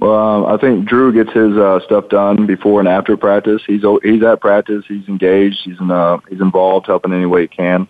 Well, 0.00 0.14
um, 0.14 0.46
I 0.46 0.58
think 0.58 0.86
Drew 0.86 1.12
gets 1.12 1.34
his 1.34 1.56
uh, 1.56 1.80
stuff 1.84 2.08
done 2.08 2.46
before 2.46 2.80
and 2.80 2.88
after 2.88 3.16
practice. 3.16 3.62
He's 3.66 3.82
he's 4.02 4.22
at 4.22 4.40
practice. 4.40 4.84
He's 4.86 5.08
engaged. 5.08 5.60
He's 5.64 5.80
in, 5.80 5.90
uh, 5.90 6.18
he's 6.28 6.40
involved, 6.40 6.86
helping 6.86 7.12
any 7.12 7.26
way 7.26 7.42
he 7.42 7.48
can. 7.48 7.88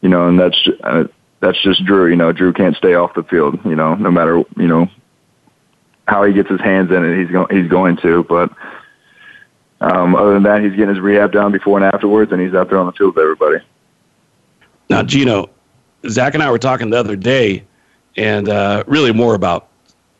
You 0.00 0.10
know, 0.10 0.28
and 0.28 0.38
that's 0.38 0.68
uh, 0.84 1.04
that's 1.40 1.60
just 1.62 1.84
Drew. 1.84 2.08
You 2.08 2.16
know, 2.16 2.30
Drew 2.32 2.52
can't 2.52 2.76
stay 2.76 2.94
off 2.94 3.14
the 3.14 3.24
field. 3.24 3.58
You 3.64 3.74
know, 3.74 3.94
no 3.94 4.10
matter 4.10 4.44
you 4.56 4.68
know 4.68 4.88
how 6.06 6.24
he 6.24 6.32
gets 6.32 6.48
his 6.48 6.60
hands 6.60 6.90
in 6.90 7.04
it, 7.04 7.18
he's 7.18 7.30
going 7.30 7.46
he's 7.56 7.68
going 7.68 7.96
to. 7.98 8.24
But 8.24 8.50
um, 9.80 10.14
other 10.14 10.34
than 10.34 10.42
that, 10.44 10.62
he's 10.62 10.72
getting 10.72 10.88
his 10.88 11.00
rehab 11.00 11.32
done 11.32 11.52
before 11.52 11.78
and 11.78 11.84
afterwards, 11.84 12.32
and 12.32 12.40
he's 12.40 12.54
out 12.54 12.68
there 12.68 12.78
on 12.78 12.86
the 12.86 12.92
field 12.92 13.14
with 13.14 13.22
everybody. 13.22 13.58
Now, 14.90 15.02
Gino, 15.02 15.50
Zach 16.08 16.34
and 16.34 16.42
I 16.42 16.50
were 16.50 16.58
talking 16.58 16.90
the 16.90 16.98
other 16.98 17.16
day, 17.16 17.64
and 18.16 18.48
uh, 18.48 18.84
really 18.86 19.12
more 19.12 19.34
about 19.34 19.68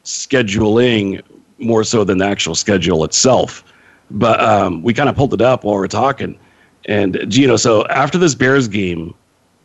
scheduling 0.05 1.23
more 1.59 1.85
so 1.85 2.05
than 2.05 2.19
the 2.19 2.27
actual 2.27 2.55
schedule 2.55 3.05
itself. 3.05 3.65
But 4.11 4.41
um, 4.41 4.83
we 4.83 4.93
kind 4.93 5.09
of 5.09 5.17
pulled 5.17 5.35
it 5.35 5.41
up 5.41 5.65
while 5.65 5.77
we 5.79 5.85
are 5.85 5.89
talking. 5.89 6.39
And 6.87 7.19
Gino, 7.29 7.57
so 7.57 7.87
after 7.87 8.19
this 8.19 8.35
Bears 8.35 8.69
game, 8.69 9.15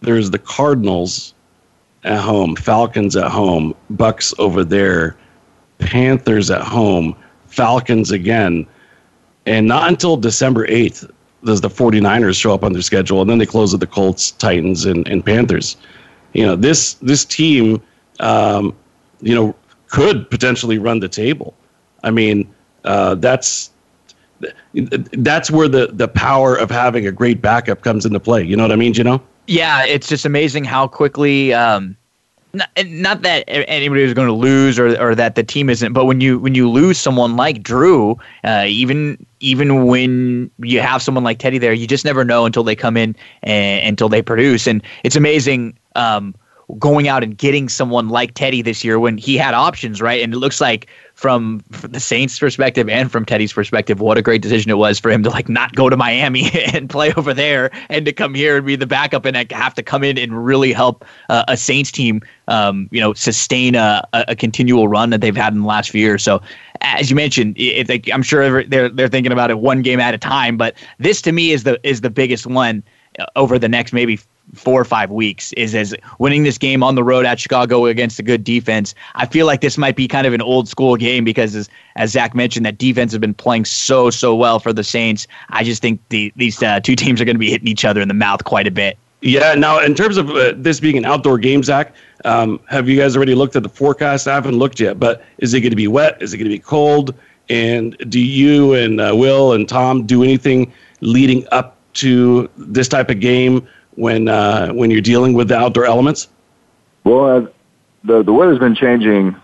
there's 0.01 0.31
the 0.31 0.39
Cardinals 0.39 1.33
at 2.03 2.19
home, 2.19 2.55
Falcons 2.55 3.15
at 3.15 3.29
home, 3.29 3.75
Bucks 3.89 4.33
over 4.39 4.63
there, 4.63 5.17
Panthers 5.79 6.51
at 6.51 6.61
home, 6.61 7.15
Falcons 7.47 8.11
again. 8.11 8.67
And 9.45 9.67
not 9.67 9.89
until 9.89 10.17
December 10.17 10.67
8th 10.67 11.09
does 11.43 11.61
the 11.61 11.69
49ers 11.69 12.39
show 12.39 12.53
up 12.53 12.63
on 12.63 12.73
their 12.73 12.81
schedule, 12.81 13.21
and 13.21 13.29
then 13.29 13.37
they 13.37 13.45
close 13.45 13.71
with 13.71 13.81
the 13.81 13.87
Colts, 13.87 14.31
Titans, 14.31 14.85
and, 14.85 15.07
and 15.07 15.25
Panthers. 15.25 15.77
You 16.33 16.45
know, 16.45 16.55
this 16.55 16.95
this 16.95 17.25
team, 17.25 17.81
um, 18.19 18.75
you 19.21 19.33
know, 19.33 19.55
could 19.87 20.29
potentially 20.29 20.77
run 20.77 20.99
the 20.99 21.09
table. 21.09 21.55
I 22.03 22.11
mean, 22.11 22.53
uh, 22.83 23.15
that's 23.15 23.71
that's 25.13 25.49
where 25.49 25.67
the 25.67 25.87
the 25.91 26.07
power 26.07 26.55
of 26.55 26.69
having 26.69 27.07
a 27.07 27.11
great 27.11 27.41
backup 27.41 27.81
comes 27.81 28.05
into 28.05 28.19
play. 28.19 28.43
You 28.43 28.55
know 28.55 28.63
what 28.63 28.71
I 28.71 28.75
mean? 28.75 28.93
You 28.93 29.03
know? 29.03 29.21
Yeah, 29.47 29.85
it's 29.85 30.07
just 30.07 30.25
amazing 30.25 30.65
how 30.65 30.87
quickly. 30.87 31.53
Um, 31.53 31.97
not, 32.53 32.69
not 32.85 33.21
that 33.21 33.43
anybody 33.47 34.03
is 34.03 34.13
going 34.13 34.27
to 34.27 34.33
lose 34.33 34.79
or, 34.79 34.99
or 34.99 35.15
that 35.15 35.35
the 35.35 35.43
team 35.43 35.69
isn't, 35.69 35.93
but 35.93 36.05
when 36.05 36.21
you 36.21 36.39
when 36.39 36.55
you 36.55 36.69
lose 36.69 36.97
someone 36.97 37.35
like 37.35 37.61
Drew, 37.61 38.17
uh, 38.43 38.65
even 38.67 39.23
even 39.39 39.85
when 39.85 40.49
you 40.59 40.81
have 40.81 41.01
someone 41.01 41.23
like 41.23 41.39
Teddy 41.39 41.57
there, 41.57 41.73
you 41.73 41.87
just 41.87 42.05
never 42.05 42.25
know 42.25 42.45
until 42.45 42.63
they 42.63 42.75
come 42.75 42.97
in 42.97 43.15
and 43.43 43.87
until 43.87 44.09
they 44.09 44.21
produce. 44.21 44.67
And 44.67 44.83
it's 45.03 45.15
amazing. 45.15 45.77
Um, 45.95 46.35
going 46.77 47.07
out 47.07 47.23
and 47.23 47.37
getting 47.37 47.67
someone 47.67 48.09
like 48.09 48.33
Teddy 48.35 48.61
this 48.61 48.83
year 48.83 48.99
when 48.99 49.17
he 49.17 49.37
had 49.37 49.53
options, 49.53 50.01
right? 50.01 50.21
And 50.21 50.33
it 50.33 50.37
looks 50.37 50.61
like 50.61 50.87
from, 51.15 51.63
the 51.81 51.99
Saints' 51.99 52.37
perspective 52.37 52.87
and 52.87 53.11
from 53.11 53.25
Teddy's 53.25 53.51
perspective, 53.51 53.99
what 53.99 54.17
a 54.17 54.21
great 54.21 54.41
decision 54.41 54.69
it 54.69 54.77
was 54.77 54.99
for 54.99 55.09
him 55.09 55.23
to 55.23 55.29
like 55.29 55.49
not 55.49 55.73
go 55.73 55.89
to 55.89 55.97
Miami 55.97 56.49
and 56.73 56.89
play 56.89 57.11
over 57.15 57.33
there 57.33 57.71
and 57.89 58.05
to 58.05 58.13
come 58.13 58.35
here 58.35 58.57
and 58.57 58.65
be 58.65 58.75
the 58.75 58.85
backup 58.85 59.25
and 59.25 59.51
have 59.51 59.73
to 59.73 59.83
come 59.83 60.03
in 60.03 60.17
and 60.17 60.45
really 60.45 60.71
help 60.71 61.03
uh, 61.29 61.43
a 61.47 61.57
Saints 61.57 61.91
team, 61.91 62.21
um, 62.47 62.87
you 62.91 63.01
know, 63.01 63.13
sustain 63.13 63.75
a, 63.75 64.07
a 64.13 64.35
continual 64.35 64.87
run 64.87 65.09
that 65.09 65.21
they've 65.21 65.35
had 65.35 65.53
in 65.53 65.61
the 65.61 65.67
last 65.67 65.89
few 65.89 66.01
years. 66.01 66.23
So, 66.23 66.41
as 66.81 67.09
you 67.09 67.15
mentioned, 67.15 67.57
it, 67.57 67.89
it, 67.89 68.13
I'm 68.13 68.23
sure 68.23 68.63
they're 68.63 68.89
they're 68.89 69.09
thinking 69.09 69.31
about 69.31 69.49
it 69.49 69.59
one 69.59 69.81
game 69.81 69.99
at 69.99 70.13
a 70.13 70.17
time, 70.17 70.55
but 70.55 70.75
this 70.99 71.21
to 71.23 71.31
me 71.31 71.51
is 71.51 71.63
the 71.63 71.79
is 71.87 72.01
the 72.01 72.09
biggest 72.09 72.45
one 72.45 72.83
uh, 73.17 73.25
over 73.35 73.57
the 73.57 73.67
next 73.67 73.91
maybe 73.91 74.19
four 74.53 74.79
or 74.79 74.85
five 74.85 75.11
weeks 75.11 75.53
is 75.53 75.75
as 75.75 75.95
winning 76.17 76.43
this 76.43 76.57
game 76.57 76.83
on 76.83 76.95
the 76.95 77.03
road 77.03 77.25
at 77.25 77.39
Chicago 77.39 77.85
against 77.85 78.19
a 78.19 78.23
good 78.23 78.43
defense. 78.43 78.95
I 79.15 79.25
feel 79.25 79.45
like 79.45 79.61
this 79.61 79.77
might 79.77 79.95
be 79.95 80.07
kind 80.07 80.25
of 80.25 80.33
an 80.33 80.41
old 80.41 80.67
school 80.67 80.95
game 80.95 81.23
because, 81.23 81.55
as, 81.55 81.69
as 81.95 82.11
Zach 82.11 82.33
mentioned, 82.35 82.65
that 82.65 82.77
defense 82.77 83.11
has 83.11 83.19
been 83.19 83.33
playing 83.33 83.65
so 83.65 84.09
so 84.09 84.35
well 84.35 84.59
for 84.59 84.73
the 84.73 84.83
Saints. 84.83 85.27
I 85.49 85.63
just 85.63 85.81
think 85.81 86.01
the, 86.09 86.31
these 86.35 86.61
uh, 86.63 86.79
two 86.79 86.95
teams 86.95 87.21
are 87.21 87.25
going 87.25 87.35
to 87.35 87.39
be 87.39 87.49
hitting 87.49 87.67
each 87.67 87.85
other 87.85 88.01
in 88.01 88.07
the 88.07 88.13
mouth 88.13 88.43
quite 88.43 88.67
a 88.67 88.71
bit. 88.71 88.97
Yeah. 89.21 89.53
Now, 89.53 89.79
in 89.79 89.95
terms 89.95 90.17
of 90.17 90.29
uh, 90.29 90.53
this 90.55 90.79
being 90.79 90.97
an 90.97 91.05
outdoor 91.05 91.37
game, 91.37 91.61
Zach, 91.61 91.93
um, 92.25 92.59
have 92.69 92.87
you 92.87 92.97
guys 92.97 93.15
already 93.17 93.35
looked 93.35 93.55
at 93.55 93.63
the 93.63 93.69
forecast? 93.69 94.27
I 94.27 94.33
haven't 94.33 94.57
looked 94.57 94.79
yet, 94.79 94.99
but 94.99 95.25
is 95.39 95.53
it 95.53 95.61
going 95.61 95.71
to 95.71 95.75
be 95.75 95.87
wet? 95.87 96.21
Is 96.21 96.33
it 96.33 96.37
going 96.37 96.49
to 96.49 96.55
be 96.55 96.59
cold? 96.59 97.13
And 97.49 97.97
do 98.09 98.19
you 98.19 98.73
and 98.73 99.01
uh, 99.01 99.13
Will 99.15 99.53
and 99.53 99.67
Tom 99.67 100.05
do 100.05 100.23
anything 100.23 100.71
leading 101.01 101.45
up 101.51 101.77
to 101.95 102.49
this 102.57 102.87
type 102.87 103.09
of 103.09 103.19
game? 103.19 103.67
When 103.99 104.29
uh, 104.29 104.71
when 104.71 104.89
you're 104.89 105.01
dealing 105.01 105.33
with 105.33 105.49
the 105.49 105.57
outdoor 105.57 105.85
elements? 105.85 106.29
Well, 107.03 107.25
uh, 107.25 107.47
the 108.03 108.23
the 108.23 108.33
weather's 108.33 108.59
been 108.59 108.75
changing 108.75 109.35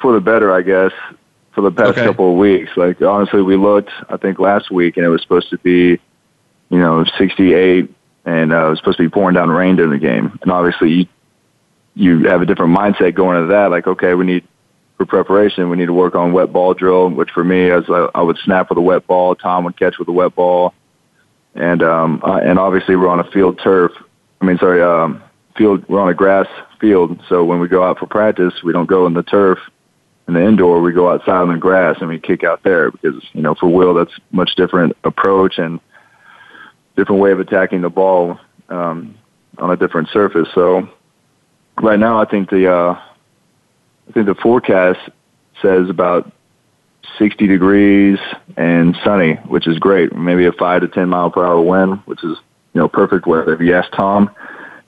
for 0.00 0.12
the 0.12 0.20
better, 0.20 0.52
I 0.52 0.62
guess, 0.62 0.92
for 1.52 1.60
the 1.60 1.70
past 1.70 1.90
okay. 1.90 2.04
couple 2.04 2.32
of 2.32 2.36
weeks. 2.36 2.70
Like 2.76 3.00
honestly, 3.00 3.40
we 3.40 3.56
looked, 3.56 3.90
I 4.08 4.16
think 4.16 4.38
last 4.38 4.70
week, 4.70 4.96
and 4.96 5.06
it 5.06 5.08
was 5.08 5.22
supposed 5.22 5.50
to 5.50 5.58
be, 5.58 6.00
you 6.70 6.78
know, 6.78 7.04
68, 7.18 7.88
and 8.24 8.52
uh, 8.52 8.66
it 8.66 8.70
was 8.70 8.78
supposed 8.78 8.98
to 8.98 9.04
be 9.04 9.08
pouring 9.08 9.34
down 9.34 9.48
rain 9.48 9.76
during 9.76 9.92
the 9.92 9.98
game. 9.98 10.38
And 10.42 10.50
obviously, 10.50 10.90
you 10.90 11.06
you 11.94 12.28
have 12.28 12.42
a 12.42 12.46
different 12.46 12.76
mindset 12.76 13.14
going 13.14 13.36
into 13.36 13.52
that. 13.52 13.70
Like, 13.70 13.86
okay, 13.86 14.14
we 14.14 14.26
need 14.26 14.46
for 14.96 15.06
preparation, 15.06 15.70
we 15.70 15.76
need 15.76 15.86
to 15.86 15.92
work 15.92 16.16
on 16.16 16.32
wet 16.32 16.52
ball 16.52 16.74
drill. 16.74 17.10
Which 17.10 17.30
for 17.30 17.44
me, 17.44 17.70
as 17.70 17.84
I, 17.88 18.08
I 18.12 18.22
would 18.22 18.38
snap 18.38 18.70
with 18.70 18.78
a 18.78 18.82
wet 18.82 19.06
ball, 19.06 19.36
Tom 19.36 19.64
would 19.64 19.78
catch 19.78 19.98
with 20.00 20.08
a 20.08 20.12
wet 20.12 20.34
ball 20.34 20.74
and 21.54 21.82
um, 21.82 22.22
uh, 22.24 22.36
and 22.38 22.58
obviously 22.58 22.96
we're 22.96 23.08
on 23.08 23.20
a 23.20 23.30
field 23.30 23.60
turf. 23.62 23.92
I 24.40 24.44
mean, 24.44 24.58
sorry, 24.58 24.82
um, 24.82 25.22
field. 25.56 25.88
We're 25.88 26.00
on 26.00 26.08
a 26.08 26.14
grass 26.14 26.46
field, 26.80 27.20
so 27.28 27.44
when 27.44 27.60
we 27.60 27.68
go 27.68 27.84
out 27.84 27.98
for 27.98 28.06
practice, 28.06 28.54
we 28.64 28.72
don't 28.72 28.88
go 28.88 29.06
in 29.06 29.14
the 29.14 29.22
turf 29.22 29.58
in 30.28 30.34
the 30.34 30.46
indoor. 30.46 30.80
We 30.80 30.92
go 30.92 31.10
outside 31.10 31.42
on 31.42 31.52
the 31.52 31.58
grass 31.58 31.96
and 32.00 32.08
we 32.08 32.18
kick 32.18 32.44
out 32.44 32.62
there 32.62 32.90
because 32.90 33.22
you 33.32 33.42
know 33.42 33.54
for 33.54 33.68
Will 33.68 33.94
that's 33.94 34.12
much 34.30 34.54
different 34.56 34.96
approach 35.04 35.58
and 35.58 35.80
different 36.96 37.20
way 37.20 37.32
of 37.32 37.40
attacking 37.40 37.80
the 37.80 37.90
ball 37.90 38.38
um, 38.68 39.16
on 39.58 39.70
a 39.70 39.76
different 39.76 40.08
surface. 40.08 40.48
So 40.54 40.88
right 41.82 41.98
now, 41.98 42.20
I 42.20 42.26
think 42.26 42.50
the 42.50 42.72
uh, 42.72 42.92
I 44.08 44.12
think 44.12 44.26
the 44.26 44.34
forecast 44.36 45.00
says 45.62 45.90
about 45.90 46.30
60 47.18 47.46
degrees 47.46 48.18
and 48.56 48.96
sunny, 49.04 49.34
which 49.46 49.66
is 49.66 49.78
great. 49.78 50.14
Maybe 50.14 50.46
a 50.46 50.52
five 50.52 50.82
to 50.82 50.88
10 50.88 51.08
mile 51.08 51.30
per 51.30 51.44
hour 51.44 51.60
wind, 51.60 52.00
which 52.06 52.22
is, 52.24 52.36
you 52.72 52.80
know, 52.80 52.88
perfect 52.88 53.26
weather. 53.26 53.54
If 53.54 53.60
you 53.60 53.74
ask 53.74 53.90
Tom, 53.92 54.30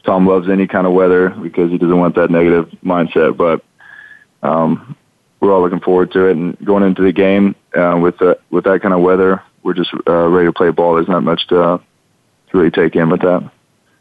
Tom 0.05 0.27
loves 0.27 0.49
any 0.49 0.67
kind 0.67 0.87
of 0.87 0.93
weather 0.93 1.31
because 1.31 1.71
he 1.71 1.79
doesn't 1.79 1.99
want 1.99 2.15
that 2.17 2.31
negative 2.31 2.71
mindset, 2.85 3.37
but, 3.37 3.65
um, 4.47 4.97
we're 5.41 5.53
all 5.53 5.61
looking 5.61 5.81
forward 5.81 6.13
to 6.13 6.27
it 6.27 6.37
and 6.37 6.57
going 6.65 6.83
into 6.83 7.03
the 7.03 7.13
game, 7.13 7.55
uh, 7.75 7.99
with 8.01 8.19
the, 8.19 8.39
with 8.51 8.65
that 8.65 8.81
kind 8.83 8.95
of 8.95 9.01
weather, 9.01 9.43
we're 9.63 9.75
just, 9.75 9.93
uh, 10.09 10.29
ready 10.29 10.49
to 10.49 10.53
play 10.53 10.71
ball. 10.71 10.95
There's 10.95 11.09
not 11.09 11.23
much 11.23 11.47
to, 11.49 11.63
uh, 11.63 11.79
to 11.79 12.59
really 12.59 12.71
take 12.71 12.97
in 12.97 13.11
with 13.11 13.21
that. 13.23 13.51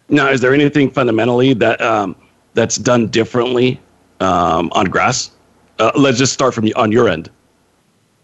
Now, 0.10 0.30
is 0.30 0.42
there 0.42 0.54
anything 0.54 0.92
fundamentally 0.92 1.54
that, 1.56 1.82
um, 1.82 2.16
that's 2.54 2.78
done 2.78 3.08
differently, 3.08 3.80
um, 4.20 4.72
on 4.74 4.86
grass? 4.86 5.32
Uh, 5.80 5.92
let's 5.96 6.18
just 6.18 6.34
start 6.34 6.54
from 6.54 6.70
on 6.76 6.92
your 6.92 7.08
end. 7.08 7.30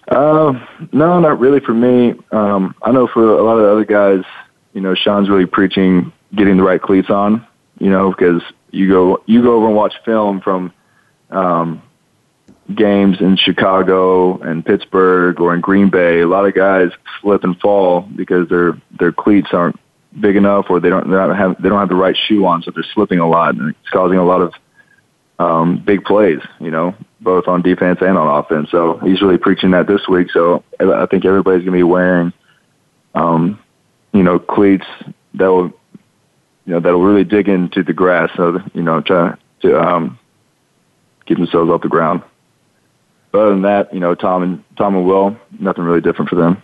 Uh, 0.07 0.53
no, 0.93 1.19
not 1.19 1.39
really 1.39 1.59
for 1.59 1.73
me. 1.73 2.13
Um, 2.31 2.75
I 2.81 2.91
know 2.91 3.07
for 3.07 3.37
a 3.37 3.43
lot 3.43 3.57
of 3.57 3.63
the 3.63 3.71
other 3.71 3.85
guys, 3.85 4.23
you 4.73 4.81
know, 4.81 4.95
Sean's 4.95 5.29
really 5.29 5.45
preaching 5.45 6.13
getting 6.35 6.57
the 6.57 6.63
right 6.63 6.81
cleats 6.81 7.09
on, 7.09 7.45
you 7.79 7.89
know, 7.89 8.11
because 8.11 8.41
you 8.71 8.89
go, 8.89 9.21
you 9.25 9.41
go 9.41 9.55
over 9.55 9.67
and 9.67 9.75
watch 9.75 9.93
film 10.05 10.41
from, 10.41 10.71
um, 11.29 11.81
games 12.73 13.21
in 13.21 13.37
Chicago 13.37 14.37
and 14.39 14.65
Pittsburgh 14.65 15.39
or 15.39 15.53
in 15.53 15.61
Green 15.61 15.89
Bay. 15.89 16.19
A 16.21 16.27
lot 16.27 16.45
of 16.45 16.53
guys 16.53 16.91
slip 17.21 17.43
and 17.43 17.57
fall 17.59 18.01
because 18.01 18.49
their, 18.49 18.79
their 18.99 19.11
cleats 19.11 19.49
aren't 19.53 19.79
big 20.19 20.35
enough 20.35 20.65
or 20.69 20.79
they 20.79 20.89
don't, 20.89 21.09
they 21.09 21.15
don't 21.15 21.35
have, 21.35 21.61
they 21.61 21.69
don't 21.69 21.79
have 21.79 21.89
the 21.89 21.95
right 21.95 22.15
shoe 22.27 22.45
on. 22.45 22.61
So 22.63 22.71
they're 22.71 22.83
slipping 22.93 23.19
a 23.19 23.27
lot 23.27 23.55
and 23.55 23.69
it's 23.69 23.89
causing 23.89 24.17
a 24.17 24.25
lot 24.25 24.41
of, 24.41 24.53
um, 25.39 25.79
big 25.79 26.03
plays, 26.03 26.39
you 26.59 26.71
know, 26.71 26.95
both 27.19 27.47
on 27.47 27.61
defense 27.61 27.99
and 28.01 28.17
on 28.17 28.43
offense. 28.43 28.69
So 28.71 28.97
he's 28.99 29.21
really 29.21 29.37
preaching 29.37 29.71
that 29.71 29.87
this 29.87 30.07
week. 30.07 30.29
So 30.31 30.63
I 30.79 31.05
think 31.07 31.25
everybody's 31.25 31.65
going 31.65 31.73
to 31.73 31.79
be 31.79 31.83
wearing, 31.83 32.31
um, 33.15 33.59
you 34.13 34.23
know, 34.23 34.39
cleats 34.39 34.85
that 35.33 35.47
will, 35.47 35.73
you 36.65 36.73
know, 36.73 36.79
that 36.79 36.91
will 36.91 37.03
really 37.03 37.23
dig 37.23 37.47
into 37.47 37.83
the 37.83 37.93
grass. 37.93 38.29
So, 38.35 38.61
you 38.73 38.83
know, 38.83 39.01
try 39.01 39.35
to, 39.61 39.81
um, 39.81 40.19
keep 41.25 41.37
themselves 41.37 41.69
off 41.69 41.81
the 41.81 41.89
ground. 41.89 42.21
But 43.31 43.39
other 43.39 43.49
than 43.51 43.61
that, 43.63 43.93
you 43.93 43.99
know, 43.99 44.15
Tom 44.15 44.43
and 44.43 44.63
Tom 44.77 44.95
and 44.95 45.05
Will, 45.05 45.37
nothing 45.59 45.83
really 45.83 46.01
different 46.01 46.29
for 46.29 46.35
them. 46.35 46.61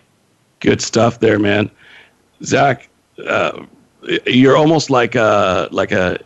Good 0.60 0.80
stuff 0.80 1.20
there, 1.20 1.38
man. 1.38 1.70
Zach, 2.42 2.88
uh, 3.26 3.64
you're 4.26 4.56
almost 4.56 4.90
like 4.90 5.14
a 5.14 5.68
like 5.70 5.92
a 5.92 6.18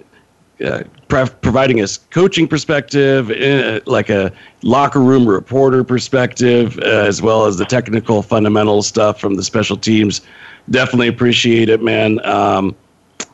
pre- 0.58 0.84
providing 1.08 1.80
us 1.80 1.98
coaching 2.10 2.46
perspective, 2.46 3.30
uh, 3.30 3.80
like 3.86 4.10
a 4.10 4.32
locker 4.62 5.00
room 5.00 5.26
reporter 5.26 5.82
perspective, 5.82 6.78
uh, 6.78 6.84
as 6.84 7.22
well 7.22 7.46
as 7.46 7.56
the 7.56 7.64
technical 7.64 8.22
fundamental 8.22 8.82
stuff 8.82 9.20
from 9.20 9.34
the 9.34 9.42
special 9.42 9.76
teams. 9.76 10.20
Definitely 10.70 11.08
appreciate 11.08 11.68
it, 11.68 11.82
man. 11.82 12.24
Um, 12.26 12.76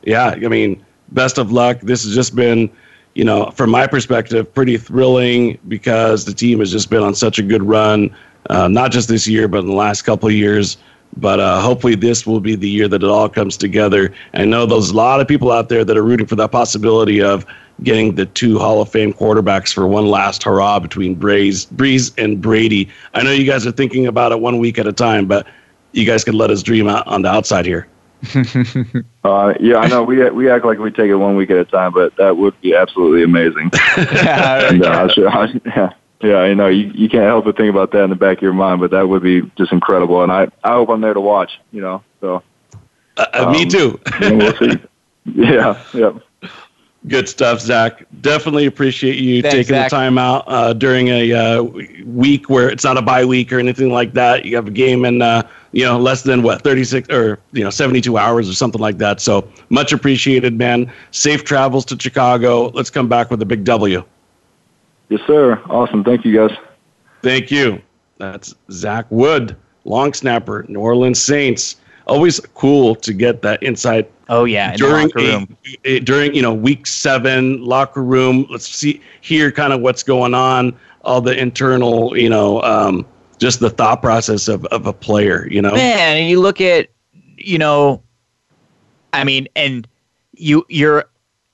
yeah, 0.04 0.30
I 0.30 0.48
mean, 0.48 0.84
best 1.08 1.38
of 1.38 1.50
luck. 1.50 1.80
This 1.80 2.04
has 2.04 2.14
just 2.14 2.36
been, 2.36 2.70
you 3.14 3.24
know, 3.24 3.50
from 3.50 3.70
my 3.70 3.86
perspective, 3.86 4.52
pretty 4.54 4.76
thrilling 4.76 5.58
because 5.68 6.24
the 6.24 6.34
team 6.34 6.60
has 6.60 6.70
just 6.70 6.90
been 6.90 7.02
on 7.02 7.14
such 7.14 7.38
a 7.38 7.42
good 7.42 7.62
run, 7.62 8.14
uh, 8.50 8.68
not 8.68 8.92
just 8.92 9.08
this 9.08 9.26
year, 9.26 9.48
but 9.48 9.60
in 9.60 9.66
the 9.66 9.74
last 9.74 10.02
couple 10.02 10.28
of 10.28 10.34
years. 10.34 10.76
But 11.16 11.38
uh, 11.38 11.60
hopefully, 11.60 11.94
this 11.94 12.26
will 12.26 12.40
be 12.40 12.56
the 12.56 12.68
year 12.68 12.88
that 12.88 13.02
it 13.02 13.08
all 13.08 13.28
comes 13.28 13.56
together. 13.56 14.12
I 14.34 14.44
know 14.44 14.66
there's 14.66 14.90
a 14.90 14.96
lot 14.96 15.20
of 15.20 15.28
people 15.28 15.52
out 15.52 15.68
there 15.68 15.84
that 15.84 15.96
are 15.96 16.02
rooting 16.02 16.26
for 16.26 16.34
that 16.36 16.50
possibility 16.50 17.22
of 17.22 17.46
getting 17.82 18.14
the 18.14 18.26
two 18.26 18.58
Hall 18.58 18.80
of 18.80 18.88
Fame 18.88 19.12
quarterbacks 19.12 19.72
for 19.72 19.86
one 19.86 20.06
last 20.06 20.42
hurrah 20.42 20.78
between 20.78 21.16
Brees, 21.16 21.66
Brees 21.66 22.12
and 22.22 22.40
Brady. 22.40 22.88
I 23.14 23.22
know 23.22 23.30
you 23.30 23.44
guys 23.44 23.66
are 23.66 23.72
thinking 23.72 24.06
about 24.06 24.32
it 24.32 24.40
one 24.40 24.58
week 24.58 24.78
at 24.78 24.86
a 24.86 24.92
time, 24.92 25.26
but 25.26 25.46
you 25.92 26.04
guys 26.04 26.24
can 26.24 26.34
let 26.34 26.50
us 26.50 26.62
dream 26.62 26.88
out 26.88 27.06
on 27.06 27.22
the 27.22 27.28
outside 27.28 27.66
here. 27.66 27.88
uh, 29.24 29.54
yeah, 29.60 29.76
I 29.76 29.88
know 29.88 30.02
we 30.02 30.30
we 30.30 30.50
act 30.50 30.64
like 30.64 30.78
we 30.78 30.90
take 30.90 31.10
it 31.10 31.16
one 31.16 31.36
week 31.36 31.50
at 31.50 31.58
a 31.58 31.64
time, 31.64 31.92
but 31.92 32.16
that 32.16 32.36
would 32.36 32.58
be 32.62 32.74
absolutely 32.74 33.22
amazing. 33.22 33.70
and, 33.96 34.82
uh, 34.82 35.08
yeah. 35.66 35.92
Yeah, 36.20 36.36
I 36.36 36.54
know 36.54 36.68
you, 36.68 36.90
you 36.94 37.10
can't 37.10 37.24
help 37.24 37.44
but 37.44 37.54
think 37.54 37.68
about 37.68 37.90
that 37.90 38.04
in 38.04 38.08
the 38.08 38.16
back 38.16 38.38
of 38.38 38.42
your 38.42 38.54
mind, 38.54 38.80
but 38.80 38.92
that 38.92 39.06
would 39.06 39.22
be 39.22 39.42
just 39.58 39.72
incredible, 39.72 40.22
and 40.22 40.32
I 40.32 40.48
I 40.62 40.72
hope 40.72 40.88
I'm 40.88 41.02
there 41.02 41.12
to 41.12 41.20
watch. 41.20 41.60
You 41.70 41.82
know, 41.82 42.02
so 42.22 42.42
uh, 43.18 43.26
um, 43.34 43.52
me 43.52 43.66
too. 43.66 44.00
we'll 44.20 44.56
see. 44.56 44.78
Yeah, 45.26 45.82
yeah. 45.92 46.18
Good 47.06 47.28
stuff, 47.28 47.60
Zach. 47.60 48.06
Definitely 48.22 48.64
appreciate 48.64 49.16
you 49.16 49.42
Thanks, 49.42 49.54
taking 49.54 49.74
Zach. 49.74 49.90
the 49.90 49.96
time 49.96 50.16
out 50.16 50.44
uh, 50.46 50.72
during 50.72 51.08
a 51.08 51.32
uh, 51.32 51.62
week 52.06 52.48
where 52.48 52.70
it's 52.70 52.82
not 52.82 52.96
a 52.96 53.02
bye 53.02 53.26
week 53.26 53.52
or 53.52 53.58
anything 53.58 53.92
like 53.92 54.14
that. 54.14 54.46
You 54.46 54.56
have 54.56 54.68
a 54.68 54.70
game 54.70 55.04
in 55.04 55.20
uh, 55.20 55.46
you 55.72 55.84
know 55.84 55.98
less 55.98 56.22
than 56.22 56.42
what 56.42 56.62
36 56.62 57.10
or 57.10 57.38
you 57.52 57.62
know 57.62 57.68
72 57.68 58.16
hours 58.16 58.48
or 58.48 58.54
something 58.54 58.80
like 58.80 58.96
that. 58.98 59.20
So 59.20 59.46
much 59.68 59.92
appreciated, 59.92 60.56
man. 60.56 60.90
Safe 61.10 61.44
travels 61.44 61.84
to 61.86 62.00
Chicago. 62.00 62.68
Let's 62.68 62.88
come 62.88 63.08
back 63.08 63.30
with 63.30 63.42
a 63.42 63.46
big 63.46 63.64
W. 63.64 64.02
Yes, 65.10 65.20
sir. 65.26 65.60
Awesome. 65.68 66.04
Thank 66.04 66.24
you, 66.24 66.34
guys. 66.34 66.56
Thank 67.22 67.50
you. 67.50 67.82
That's 68.16 68.54
Zach 68.70 69.04
Wood, 69.10 69.56
long 69.84 70.14
snapper, 70.14 70.64
New 70.68 70.80
Orleans 70.80 71.20
Saints. 71.20 71.76
Always 72.06 72.40
cool 72.54 72.94
to 72.96 73.12
get 73.12 73.42
that 73.42 73.62
insight. 73.62 74.10
Oh 74.28 74.44
yeah, 74.44 74.76
during 74.76 75.10
a, 75.18 75.46
a, 75.84 76.00
during 76.00 76.34
you 76.34 76.42
know 76.42 76.52
week 76.52 76.86
seven 76.86 77.62
locker 77.64 78.02
room. 78.02 78.46
Let's 78.50 78.68
see 78.68 79.00
hear 79.20 79.50
kind 79.50 79.72
of 79.72 79.80
what's 79.80 80.02
going 80.02 80.34
on, 80.34 80.76
all 81.02 81.20
the 81.20 81.38
internal 81.38 82.16
you 82.16 82.28
know 82.28 82.62
um, 82.62 83.06
just 83.38 83.60
the 83.60 83.70
thought 83.70 84.02
process 84.02 84.48
of 84.48 84.64
of 84.66 84.86
a 84.86 84.92
player. 84.92 85.48
You 85.50 85.62
know, 85.62 85.72
man, 85.72 86.18
and 86.18 86.28
you 86.28 86.40
look 86.40 86.60
at 86.60 86.88
you 87.38 87.58
know, 87.58 88.02
I 89.12 89.24
mean, 89.24 89.48
and 89.56 89.88
you 90.32 90.66
you're 90.68 91.04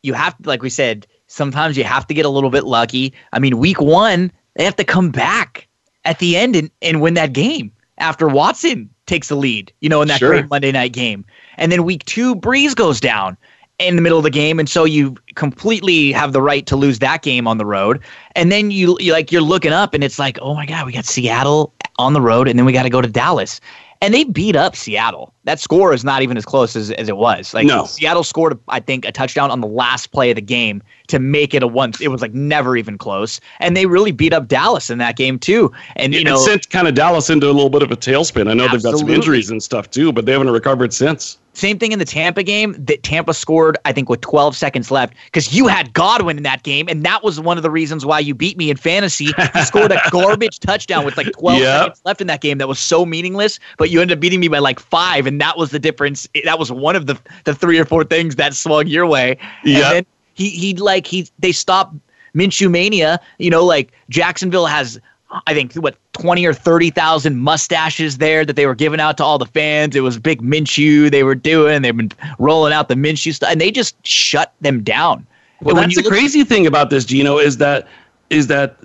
you 0.02 0.14
have 0.14 0.36
to 0.38 0.48
like 0.48 0.62
we 0.62 0.70
said 0.70 1.06
Sometimes 1.30 1.76
you 1.76 1.84
have 1.84 2.08
to 2.08 2.14
get 2.14 2.26
a 2.26 2.28
little 2.28 2.50
bit 2.50 2.64
lucky. 2.64 3.14
I 3.32 3.38
mean, 3.38 3.58
week 3.58 3.80
one, 3.80 4.32
they 4.56 4.64
have 4.64 4.74
to 4.76 4.84
come 4.84 5.10
back 5.10 5.68
at 6.04 6.18
the 6.18 6.36
end 6.36 6.56
and, 6.56 6.68
and 6.82 7.00
win 7.00 7.14
that 7.14 7.32
game 7.32 7.70
after 7.98 8.26
Watson 8.26 8.90
takes 9.10 9.28
the 9.28 9.36
lead, 9.36 9.72
you 9.80 9.88
know, 9.88 10.00
in 10.00 10.08
that 10.08 10.20
sure. 10.20 10.30
great 10.30 10.48
Monday 10.48 10.72
night 10.72 10.92
game. 10.92 11.24
And 11.58 11.70
then 11.70 11.84
week 11.84 12.04
two, 12.06 12.34
Brees 12.34 12.74
goes 12.74 13.00
down 13.00 13.36
in 13.78 13.96
the 13.96 14.02
middle 14.02 14.18
of 14.18 14.24
the 14.24 14.30
game. 14.30 14.58
And 14.58 14.68
so 14.68 14.84
you 14.84 15.16
completely 15.34 16.12
have 16.12 16.32
the 16.32 16.40
right 16.40 16.64
to 16.66 16.76
lose 16.76 17.00
that 17.00 17.22
game 17.22 17.46
on 17.48 17.58
the 17.58 17.66
road. 17.66 18.00
And 18.36 18.52
then 18.52 18.70
you, 18.70 18.96
you 19.00 19.12
like 19.12 19.32
you're 19.32 19.42
looking 19.42 19.72
up 19.72 19.94
and 19.94 20.04
it's 20.04 20.18
like, 20.18 20.38
oh 20.40 20.54
my 20.54 20.64
God, 20.64 20.86
we 20.86 20.92
got 20.92 21.04
Seattle 21.04 21.74
on 21.98 22.12
the 22.12 22.20
road 22.20 22.46
and 22.46 22.58
then 22.58 22.64
we 22.64 22.72
got 22.72 22.84
to 22.84 22.90
go 22.90 23.02
to 23.02 23.08
Dallas 23.08 23.60
and 24.00 24.14
they 24.14 24.24
beat 24.24 24.56
up 24.56 24.74
Seattle. 24.74 25.34
That 25.44 25.60
score 25.60 25.92
is 25.92 26.04
not 26.04 26.22
even 26.22 26.36
as 26.36 26.44
close 26.44 26.74
as, 26.74 26.90
as 26.92 27.08
it 27.08 27.16
was. 27.16 27.52
Like 27.52 27.66
no. 27.66 27.84
Seattle 27.84 28.24
scored, 28.24 28.58
I 28.68 28.80
think, 28.80 29.04
a 29.04 29.12
touchdown 29.12 29.50
on 29.50 29.60
the 29.60 29.66
last 29.66 30.08
play 30.08 30.30
of 30.30 30.36
the 30.36 30.42
game 30.42 30.82
to 31.08 31.18
make 31.18 31.54
it 31.54 31.62
a 31.62 31.66
one. 31.66 31.92
It 32.00 32.08
was 32.08 32.22
like 32.22 32.32
never 32.32 32.76
even 32.76 32.96
close, 32.98 33.40
and 33.58 33.76
they 33.76 33.86
really 33.86 34.12
beat 34.12 34.32
up 34.32 34.48
Dallas 34.48 34.90
in 34.90 34.98
that 34.98 35.16
game 35.16 35.38
too. 35.38 35.72
And 35.96 36.14
you 36.14 36.20
it 36.20 36.24
know, 36.24 36.38
sent 36.38 36.70
kind 36.70 36.88
of 36.88 36.94
Dallas 36.94 37.30
into 37.30 37.46
a 37.46 37.52
little 37.52 37.70
bit 37.70 37.82
of 37.82 37.90
a 37.90 37.96
tailspin. 37.96 38.48
I 38.48 38.54
know 38.54 38.64
absolutely. 38.64 38.76
they've 38.76 38.82
got 38.82 38.98
some 38.98 39.10
injuries 39.10 39.50
and 39.50 39.62
stuff 39.62 39.90
too, 39.90 40.12
but 40.12 40.26
they 40.26 40.32
haven't 40.32 40.50
recovered 40.50 40.92
since. 40.92 41.38
Same 41.52 41.78
thing 41.78 41.90
in 41.92 41.98
the 41.98 42.04
Tampa 42.04 42.42
game 42.42 42.74
that 42.78 43.02
Tampa 43.02 43.34
scored, 43.34 43.76
I 43.84 43.92
think, 43.92 44.08
with 44.08 44.20
12 44.20 44.56
seconds 44.56 44.90
left 44.90 45.14
because 45.26 45.52
you 45.52 45.66
had 45.66 45.92
Godwin 45.92 46.36
in 46.36 46.42
that 46.44 46.62
game, 46.62 46.88
and 46.88 47.04
that 47.04 47.24
was 47.24 47.40
one 47.40 47.56
of 47.56 47.64
the 47.64 47.70
reasons 47.70 48.06
why 48.06 48.20
you 48.20 48.34
beat 48.34 48.56
me 48.56 48.70
in 48.70 48.76
fantasy. 48.76 49.32
He 49.54 49.62
scored 49.62 49.90
a 49.90 50.00
garbage 50.10 50.60
touchdown 50.60 51.04
with 51.04 51.16
like 51.16 51.32
12 51.32 51.58
yep. 51.58 51.80
seconds 51.80 52.02
left 52.04 52.20
in 52.20 52.26
that 52.28 52.40
game 52.40 52.58
that 52.58 52.68
was 52.68 52.78
so 52.78 53.04
meaningless, 53.04 53.58
but 53.78 53.90
you 53.90 54.00
ended 54.00 54.18
up 54.18 54.20
beating 54.20 54.38
me 54.38 54.46
by 54.46 54.60
like 54.60 54.78
five, 54.78 55.26
and 55.26 55.40
that 55.40 55.58
was 55.58 55.70
the 55.70 55.80
difference. 55.80 56.28
That 56.44 56.58
was 56.58 56.70
one 56.70 56.94
of 56.94 57.06
the 57.06 57.18
the 57.44 57.54
three 57.54 57.78
or 57.78 57.84
four 57.84 58.04
things 58.04 58.36
that 58.36 58.54
swung 58.54 58.86
your 58.86 59.06
way. 59.06 59.36
Yeah. 59.64 60.02
He 60.34 60.50
he 60.50 60.74
like 60.74 61.06
he 61.06 61.28
they 61.40 61.52
stopped 61.52 61.94
Minshew 62.34 62.70
mania. 62.70 63.20
You 63.38 63.50
know, 63.50 63.64
like 63.64 63.92
Jacksonville 64.08 64.66
has 64.66 65.00
I 65.46 65.54
think 65.54 65.74
what 65.74 65.96
twenty 66.12 66.44
or 66.44 66.52
thirty 66.52 66.90
thousand 66.90 67.38
mustaches 67.38 68.18
there 68.18 68.44
that 68.44 68.56
they 68.56 68.66
were 68.66 68.74
giving 68.74 69.00
out 69.00 69.16
to 69.18 69.24
all 69.24 69.38
the 69.38 69.46
fans. 69.46 69.94
It 69.94 70.00
was 70.00 70.18
big 70.18 70.42
Minshew 70.42 71.10
they 71.10 71.22
were 71.22 71.34
doing. 71.34 71.82
They've 71.82 71.96
been 71.96 72.12
rolling 72.38 72.72
out 72.72 72.88
the 72.88 72.94
Minshew 72.94 73.34
stuff, 73.34 73.50
and 73.50 73.60
they 73.60 73.70
just 73.70 73.94
shut 74.06 74.52
them 74.60 74.82
down. 74.82 75.26
Well, 75.62 75.74
that's 75.74 75.94
the 75.94 76.08
crazy 76.08 76.42
thing 76.44 76.66
about 76.66 76.90
this, 76.90 77.04
Gino, 77.04 77.38
is 77.38 77.58
that 77.58 77.86
is 78.30 78.46
that 78.48 78.76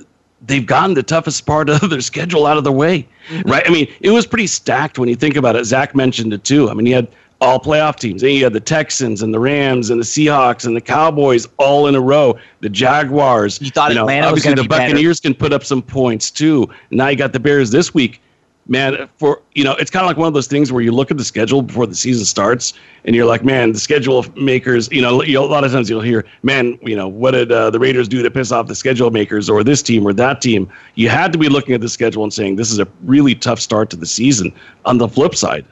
they've 0.45 0.65
gotten 0.65 0.93
the 0.93 1.03
toughest 1.03 1.45
part 1.45 1.69
of 1.69 1.79
their 1.89 2.01
schedule 2.01 2.45
out 2.45 2.57
of 2.57 2.63
the 2.63 2.71
way, 2.71 3.07
mm-hmm. 3.29 3.49
right? 3.49 3.63
I 3.67 3.71
mean, 3.71 3.91
it 4.01 4.11
was 4.11 4.27
pretty 4.27 4.47
stacked 4.47 4.99
when 4.99 5.09
you 5.09 5.15
think 5.15 5.35
about 5.35 5.55
it. 5.55 5.65
Zach 5.65 5.95
mentioned 5.95 6.33
it 6.33 6.43
too. 6.43 6.69
I 6.69 6.73
mean, 6.73 6.85
he 6.85 6.91
had 6.91 7.07
all 7.41 7.59
playoff 7.59 7.97
teams. 7.97 8.23
And 8.23 8.31
you 8.31 8.43
had 8.43 8.53
the 8.53 8.59
Texans 8.59 9.21
and 9.21 9.33
the 9.33 9.39
Rams 9.39 9.89
and 9.89 9.99
the 9.99 10.05
Seahawks 10.05 10.65
and 10.65 10.75
the 10.75 10.81
Cowboys 10.81 11.47
all 11.57 11.87
in 11.87 11.95
a 11.95 12.01
row. 12.01 12.37
The 12.61 12.69
Jaguars. 12.69 13.61
You 13.61 13.69
thought 13.69 13.89
you 13.89 13.95
know, 13.95 14.01
Atlanta 14.01 14.27
obviously 14.27 14.53
the 14.53 14.63
Buccaneers 14.63 15.19
better. 15.19 15.33
can 15.33 15.39
put 15.39 15.53
up 15.53 15.63
some 15.63 15.81
points 15.81 16.31
too. 16.31 16.69
Now 16.91 17.09
you 17.09 17.15
got 17.15 17.33
the 17.33 17.39
Bears 17.39 17.71
this 17.71 17.93
week. 17.93 18.21
Man, 18.67 19.07
for 19.17 19.43
you 19.53 19.63
know, 19.63 19.73
it's 19.73 19.91
kind 19.91 20.03
of 20.03 20.07
like 20.07 20.17
one 20.17 20.27
of 20.27 20.33
those 20.33 20.47
things 20.47 20.71
where 20.71 20.81
you 20.81 20.91
look 20.91 21.11
at 21.11 21.17
the 21.17 21.23
schedule 21.23 21.61
before 21.61 21.85
the 21.85 21.93
season 21.93 22.25
starts, 22.25 22.73
and 23.03 23.15
you're 23.15 23.27
like, 23.27 23.45
man, 23.45 23.73
the 23.73 23.79
schedule 23.79 24.25
makers. 24.35 24.91
You 24.91 25.03
know, 25.03 25.21
a 25.21 25.37
lot 25.37 25.63
of 25.63 25.71
times 25.71 25.87
you'll 25.87 26.01
hear, 26.01 26.25
man, 26.41 26.79
you 26.81 26.95
know, 26.95 27.07
what 27.07 27.31
did 27.31 27.51
uh, 27.51 27.69
the 27.69 27.77
Raiders 27.77 28.07
do 28.07 28.23
to 28.23 28.31
piss 28.31 28.51
off 28.51 28.65
the 28.65 28.73
schedule 28.73 29.11
makers, 29.11 29.51
or 29.51 29.63
this 29.63 29.83
team 29.83 30.03
or 30.03 30.13
that 30.13 30.41
team? 30.41 30.67
You 30.95 31.09
had 31.09 31.31
to 31.33 31.37
be 31.37 31.47
looking 31.47 31.75
at 31.75 31.81
the 31.81 31.89
schedule 31.89 32.23
and 32.23 32.33
saying 32.33 32.55
this 32.55 32.71
is 32.71 32.79
a 32.79 32.87
really 33.03 33.35
tough 33.35 33.59
start 33.59 33.91
to 33.91 33.97
the 33.97 34.07
season. 34.07 34.51
On 34.85 34.97
the 34.97 35.07
flip 35.07 35.35
side, 35.35 35.63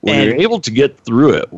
when 0.00 0.16
and 0.16 0.24
you're 0.30 0.40
able 0.40 0.60
to 0.60 0.70
get 0.70 0.98
through 1.00 1.34
it, 1.34 1.50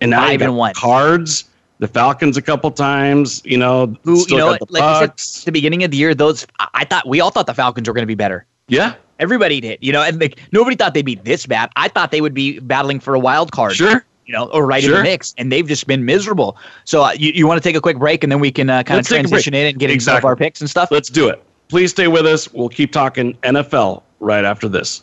and 0.00 0.10
now 0.10 0.28
you 0.28 0.38
got 0.38 0.52
one. 0.52 0.74
cards, 0.74 1.44
the 1.78 1.88
Falcons 1.88 2.36
a 2.36 2.42
couple 2.42 2.70
times, 2.70 3.42
you 3.44 3.56
know, 3.56 3.96
Who, 4.02 4.24
you 4.28 4.36
know, 4.36 4.58
like 4.68 5.18
said, 5.18 5.44
the 5.46 5.52
beginning 5.52 5.84
of 5.84 5.90
the 5.90 5.96
year, 5.96 6.14
those 6.14 6.46
I 6.58 6.84
thought 6.84 7.06
we 7.06 7.20
all 7.20 7.30
thought 7.30 7.46
the 7.46 7.54
Falcons 7.54 7.88
were 7.88 7.94
going 7.94 8.02
to 8.02 8.06
be 8.06 8.14
better. 8.14 8.46
Yeah, 8.68 8.94
everybody 9.18 9.60
did. 9.60 9.78
You 9.80 9.92
know, 9.92 10.02
and 10.02 10.20
like 10.20 10.38
nobody 10.52 10.76
thought 10.76 10.94
they'd 10.94 11.04
be 11.04 11.14
this 11.14 11.46
bad. 11.46 11.70
I 11.76 11.88
thought 11.88 12.10
they 12.10 12.20
would 12.20 12.34
be 12.34 12.58
battling 12.60 13.00
for 13.00 13.14
a 13.14 13.18
wild 13.18 13.52
card. 13.52 13.74
Sure. 13.74 14.04
You 14.26 14.34
know, 14.34 14.50
or 14.50 14.66
right 14.66 14.82
sure. 14.82 14.92
in 14.92 14.96
the 14.98 15.02
mix, 15.04 15.34
and 15.38 15.50
they've 15.50 15.66
just 15.66 15.86
been 15.86 16.04
miserable. 16.04 16.58
So, 16.84 17.02
uh, 17.02 17.12
you, 17.12 17.32
you 17.32 17.46
want 17.46 17.62
to 17.62 17.66
take 17.66 17.76
a 17.76 17.80
quick 17.80 17.98
break, 17.98 18.22
and 18.22 18.30
then 18.30 18.40
we 18.40 18.52
can 18.52 18.68
uh, 18.68 18.82
kind 18.82 18.98
Let's 18.98 19.10
of 19.10 19.14
transition 19.16 19.54
in 19.54 19.68
and 19.68 19.78
get 19.78 19.90
exactly. 19.90 20.18
into 20.18 20.26
our 20.26 20.36
picks 20.36 20.60
and 20.60 20.68
stuff. 20.68 20.90
Let's 20.90 21.08
do 21.08 21.30
it. 21.30 21.42
Please 21.68 21.92
stay 21.92 22.08
with 22.08 22.26
us. 22.26 22.52
We'll 22.52 22.68
keep 22.68 22.92
talking 22.92 23.32
NFL 23.42 24.02
right 24.20 24.44
after 24.44 24.68
this. 24.68 25.02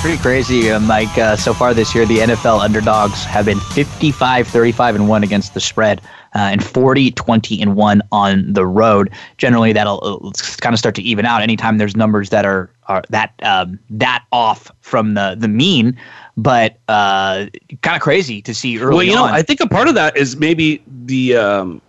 Pretty 0.00 0.16
crazy, 0.16 0.70
uh, 0.70 0.80
Mike. 0.80 1.18
Uh, 1.18 1.36
so 1.36 1.52
far 1.52 1.74
this 1.74 1.94
year, 1.94 2.06
the 2.06 2.20
NFL 2.20 2.60
underdogs 2.60 3.22
have 3.24 3.44
been 3.44 3.60
55, 3.60 4.48
35, 4.48 4.94
and 4.94 5.08
1 5.10 5.22
against 5.22 5.52
the 5.52 5.60
spread, 5.60 6.00
uh, 6.34 6.38
and 6.38 6.64
40, 6.64 7.10
20, 7.10 7.60
and 7.60 7.76
1 7.76 8.02
on 8.10 8.50
the 8.50 8.64
road. 8.64 9.10
Generally, 9.36 9.74
that'll 9.74 10.00
uh, 10.02 10.30
kind 10.62 10.72
of 10.72 10.78
start 10.78 10.94
to 10.94 11.02
even 11.02 11.26
out 11.26 11.42
anytime 11.42 11.76
there's 11.76 11.98
numbers 11.98 12.30
that 12.30 12.46
are, 12.46 12.70
are 12.86 13.02
that 13.10 13.34
um, 13.42 13.78
that 13.90 14.24
off 14.32 14.70
from 14.80 15.12
the, 15.12 15.36
the 15.38 15.48
mean. 15.48 15.94
But 16.34 16.78
uh, 16.88 17.48
kind 17.82 17.94
of 17.94 18.00
crazy 18.00 18.40
to 18.40 18.54
see 18.54 18.78
early 18.78 18.94
Well, 18.94 19.02
you 19.04 19.14
know. 19.14 19.24
I 19.24 19.42
think 19.42 19.60
a 19.60 19.68
part 19.68 19.86
of 19.86 19.94
that 19.96 20.16
is 20.16 20.34
maybe 20.34 20.82
the 20.86 21.36
um, 21.36 21.82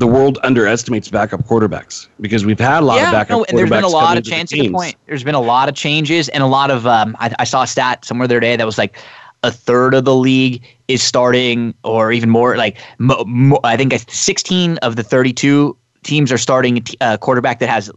the 0.00 0.06
world 0.06 0.38
underestimates 0.42 1.08
backup 1.08 1.42
quarterbacks 1.44 2.08
because 2.22 2.46
we've 2.46 2.58
had 2.58 2.82
a 2.82 2.86
lot 2.86 2.98
of 2.98 3.12
backup 3.12 3.28
no, 3.30 3.44
quarterbacks. 3.44 3.48
and 3.50 3.58
there's 3.58 3.70
been 3.70 3.84
a 3.84 3.88
lot 3.88 4.16
of 4.16 4.18
into 4.18 4.30
the 4.30 4.36
changes. 4.36 4.50
To 4.50 4.56
the 4.56 4.62
teams. 4.62 4.72
point, 4.72 4.96
there's 5.06 5.22
been 5.22 5.34
a 5.34 5.40
lot 5.40 5.68
of 5.68 5.74
changes 5.74 6.30
and 6.30 6.42
a 6.42 6.46
lot 6.46 6.70
of. 6.70 6.86
Um, 6.86 7.14
I, 7.20 7.34
I 7.38 7.44
saw 7.44 7.62
a 7.62 7.66
stat 7.66 8.06
somewhere 8.06 8.26
the 8.26 8.34
other 8.36 8.40
day 8.40 8.56
that 8.56 8.64
was 8.64 8.78
like 8.78 8.96
a 9.42 9.52
third 9.52 9.92
of 9.92 10.06
the 10.06 10.14
league 10.14 10.64
is 10.88 11.02
starting, 11.02 11.74
or 11.84 12.12
even 12.12 12.30
more. 12.30 12.56
Like 12.56 12.78
mo, 12.96 13.22
mo, 13.26 13.60
I 13.62 13.76
think 13.76 13.92
16 14.08 14.78
of 14.78 14.96
the 14.96 15.02
32 15.02 15.76
teams 16.02 16.32
are 16.32 16.38
starting 16.38 16.78
a 16.78 16.80
t- 16.80 16.96
a 17.02 17.18
quarterback 17.18 17.58
that 17.58 17.68
has 17.68 17.90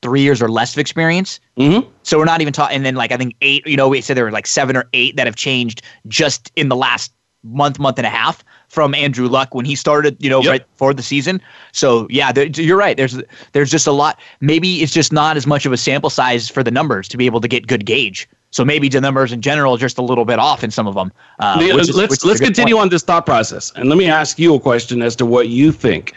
three 0.00 0.22
years 0.22 0.40
or 0.40 0.48
less 0.48 0.72
of 0.72 0.78
experience. 0.78 1.38
Mm-hmm. 1.58 1.86
So 2.02 2.16
we're 2.16 2.24
not 2.24 2.40
even 2.40 2.54
talking. 2.54 2.76
And 2.76 2.86
then 2.86 2.94
like 2.94 3.12
I 3.12 3.18
think 3.18 3.36
eight. 3.42 3.66
You 3.66 3.76
know, 3.76 3.88
we 3.88 4.00
said 4.00 4.16
there 4.16 4.24
were 4.24 4.32
like 4.32 4.46
seven 4.46 4.74
or 4.74 4.88
eight 4.94 5.16
that 5.16 5.26
have 5.26 5.36
changed 5.36 5.82
just 6.08 6.50
in 6.56 6.70
the 6.70 6.76
last 6.76 7.12
month, 7.42 7.78
month 7.78 7.98
and 7.98 8.06
a 8.06 8.10
half 8.10 8.42
from 8.76 8.94
Andrew 8.94 9.26
Luck 9.26 9.54
when 9.54 9.64
he 9.64 9.74
started. 9.74 10.16
You 10.20 10.28
know, 10.28 10.42
Yep. 10.42 10.50
right 10.50 10.70
before 10.72 10.92
the 10.92 11.02
season. 11.02 11.40
So 11.72 12.06
yeah, 12.10 12.30
there, 12.30 12.44
you're 12.46 12.76
right. 12.76 12.94
There's 12.96 13.16
there's 13.52 13.70
just 13.70 13.86
a 13.86 13.92
lot. 13.92 14.20
Maybe 14.42 14.82
it's 14.82 14.92
just 14.92 15.12
not 15.14 15.38
as 15.38 15.46
much 15.46 15.64
of 15.64 15.72
a 15.72 15.76
sample 15.78 16.10
size 16.10 16.50
for 16.50 16.62
the 16.62 16.70
numbers 16.70 17.08
to 17.08 17.16
be 17.16 17.24
able 17.24 17.40
to 17.40 17.48
get 17.48 17.66
good 17.66 17.86
gauge. 17.86 18.28
So 18.50 18.64
maybe 18.66 18.88
the 18.90 19.00
numbers 19.00 19.32
in 19.32 19.40
general 19.40 19.74
are 19.74 19.78
just 19.78 19.96
a 19.98 20.02
little 20.02 20.26
bit 20.26 20.38
off 20.38 20.62
in 20.62 20.70
some 20.70 20.86
of 20.86 20.94
them. 20.94 21.10
Uh, 21.38 21.56
Yeah, 21.60 21.74
is- 21.76 21.96
let's 21.96 22.22
let's 22.24 22.40
continue 22.40 22.74
point. 22.74 22.82
on 22.84 22.88
this 22.90 23.02
thought 23.02 23.24
process, 23.24 23.72
and 23.76 23.88
let 23.88 23.96
me 23.96 24.08
ask 24.10 24.38
you 24.38 24.54
a 24.54 24.60
question 24.60 25.00
as 25.00 25.16
to 25.16 25.24
what 25.26 25.48
you 25.48 25.72
think 25.72 26.12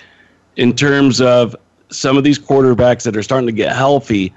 in 0.57 0.73
terms 0.75 1.21
of 1.21 1.55
some 1.89 2.17
of 2.17 2.25
these 2.25 2.37
quarterbacks 2.37 3.03
that 3.03 3.15
are 3.15 3.23
starting 3.23 3.47
to 3.47 3.53
get 3.63 3.73
healthy. 3.73 4.33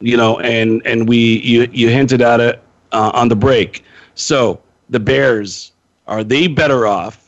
You 0.00 0.16
know, 0.16 0.38
and 0.40 0.80
and 0.84 1.08
we 1.08 1.40
you 1.40 1.68
you 1.72 1.88
hinted 1.88 2.22
at 2.22 2.38
it 2.40 2.62
uh, 2.92 3.10
on 3.12 3.26
the 3.28 3.36
break. 3.36 3.82
So 4.14 4.60
the 4.88 5.00
Bears 5.00 5.72
are 6.06 6.22
they 6.22 6.46
better 6.46 6.86
off? 6.86 7.25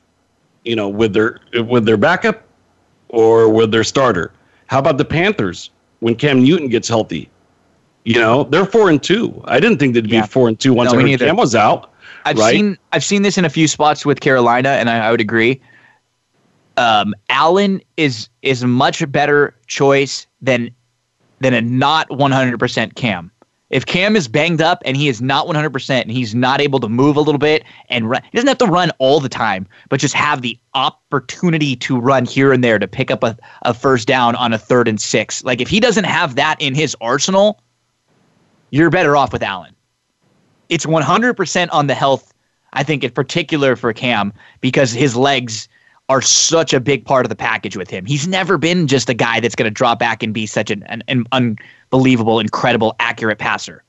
You 0.69 0.77
know, 0.77 0.87
with 0.87 1.14
their 1.14 1.41
with 1.64 1.87
their 1.87 1.97
backup 1.97 2.43
or 3.09 3.49
with 3.49 3.73
their 3.73 3.85
starter? 3.85 4.33
How 4.66 4.79
about 4.79 4.99
the 4.99 5.05
Panthers 5.05 5.71
when 6.01 6.14
Cam 6.14 6.43
Newton 6.45 6.69
gets 6.69 6.87
healthy? 6.87 7.31
You 8.05 8.21
know, 8.21 8.45
they're 8.45 8.66
four 8.66 8.91
and 8.91 9.03
two. 9.03 9.41
I 9.47 9.61
didn't 9.61 9.79
think 9.79 9.95
they'd 9.95 10.07
Yeah. 10.07 10.21
be 10.23 10.29
four 10.29 10.47
and 10.47 10.61
two 10.61 10.75
once 10.75 10.93
No, 10.93 10.99
I 10.99 11.09
heard. 11.11 11.21
Cam 11.21 11.37
was 11.37 11.55
out. 11.55 11.91
I've 12.27 12.37
right? 12.37 12.53
seen 12.55 12.77
I've 12.93 13.03
seen 13.03 13.23
this 13.23 13.39
in 13.39 13.47
a 13.47 13.49
few 13.49 13.66
spots 13.66 14.05
with 14.05 14.21
Carolina, 14.21 14.69
and 14.69 14.91
I, 14.91 15.07
I 15.07 15.11
would 15.11 15.23
agree. 15.23 15.59
Um, 16.77 17.14
Allen 17.31 17.81
is 17.97 18.29
is 18.43 18.62
a 18.62 18.66
much 18.66 19.11
better 19.11 19.55
choice 19.69 20.27
than 20.43 20.71
than 21.41 21.55
a 21.55 21.62
not 21.62 22.11
100% 22.11 22.95
Cam. 22.95 23.31
If 23.71 23.85
Cam 23.85 24.16
is 24.16 24.29
banged 24.29 24.62
up 24.62 24.83
and 24.87 24.97
he 24.97 25.09
is 25.09 25.21
not 25.21 25.47
100% 25.47 26.01
and 26.01 26.11
he's 26.11 26.35
not 26.35 26.61
able 26.61 26.81
to 26.81 26.89
move 26.89 27.16
a 27.16 27.21
little 27.21 27.39
bit 27.39 27.64
and 27.91 28.09
run, 28.09 28.23
he 28.23 28.31
doesn't 28.37 28.49
have 28.49 28.59
to 28.59 28.66
run 28.66 28.91
all 28.99 29.21
the 29.21 29.29
time, 29.29 29.66
but 29.91 30.01
just 30.01 30.14
have 30.14 30.41
the 30.41 30.59
opportunity 30.75 31.77
to 31.77 32.01
run 32.01 32.25
here 32.25 32.53
and 32.53 32.64
there 32.64 32.79
to 32.79 32.89
pick 32.89 33.11
up 33.11 33.23
a, 33.23 33.37
a 33.62 33.75
first 33.75 34.09
down 34.09 34.35
on 34.37 34.55
a 34.55 34.59
third 34.59 34.89
and 34.89 35.01
six. 35.01 35.45
Like 35.45 35.61
if 35.61 35.69
he 35.69 35.81
doesn't 35.81 36.05
have 36.05 36.35
that 36.37 36.57
in 36.61 36.75
his 36.75 36.97
arsenal, 37.01 37.61
you're 38.71 38.91
better 38.91 39.16
off 39.16 39.33
with 39.33 39.43
Allen 39.43 39.75
it's 40.69 40.87
100% 40.87 41.69
on 41.73 41.87
the 41.87 41.95
health, 41.95 42.33
I 42.73 42.83
think, 42.83 43.05
in 43.05 43.11
particular 43.11 43.77
for 43.77 43.93
Cam, 43.93 44.33
because 44.61 44.93
his 44.93 45.16
legs 45.16 45.69
are 46.09 46.23
such 46.23 46.73
a 46.73 46.81
big 46.81 47.05
part 47.05 47.27
of 47.27 47.31
the 47.31 47.37
package 47.37 47.77
with 47.77 47.91
him. 47.91 48.07
He's 48.07 48.27
never 48.27 48.57
been 48.57 48.87
just 48.87 49.11
a 49.11 49.15
guy 49.15 49.41
that's 49.41 49.55
going 49.55 49.67
to 49.67 49.71
drop 49.71 49.99
back 49.99 50.23
and 50.23 50.33
be 50.33 50.47
such 50.47 50.71
an, 50.71 50.83
an, 50.85 51.03
an 51.09 51.27
unbelievable, 51.33 52.41
incredible, 52.41 52.97
accurate 52.99 53.39
passer. 53.39 53.85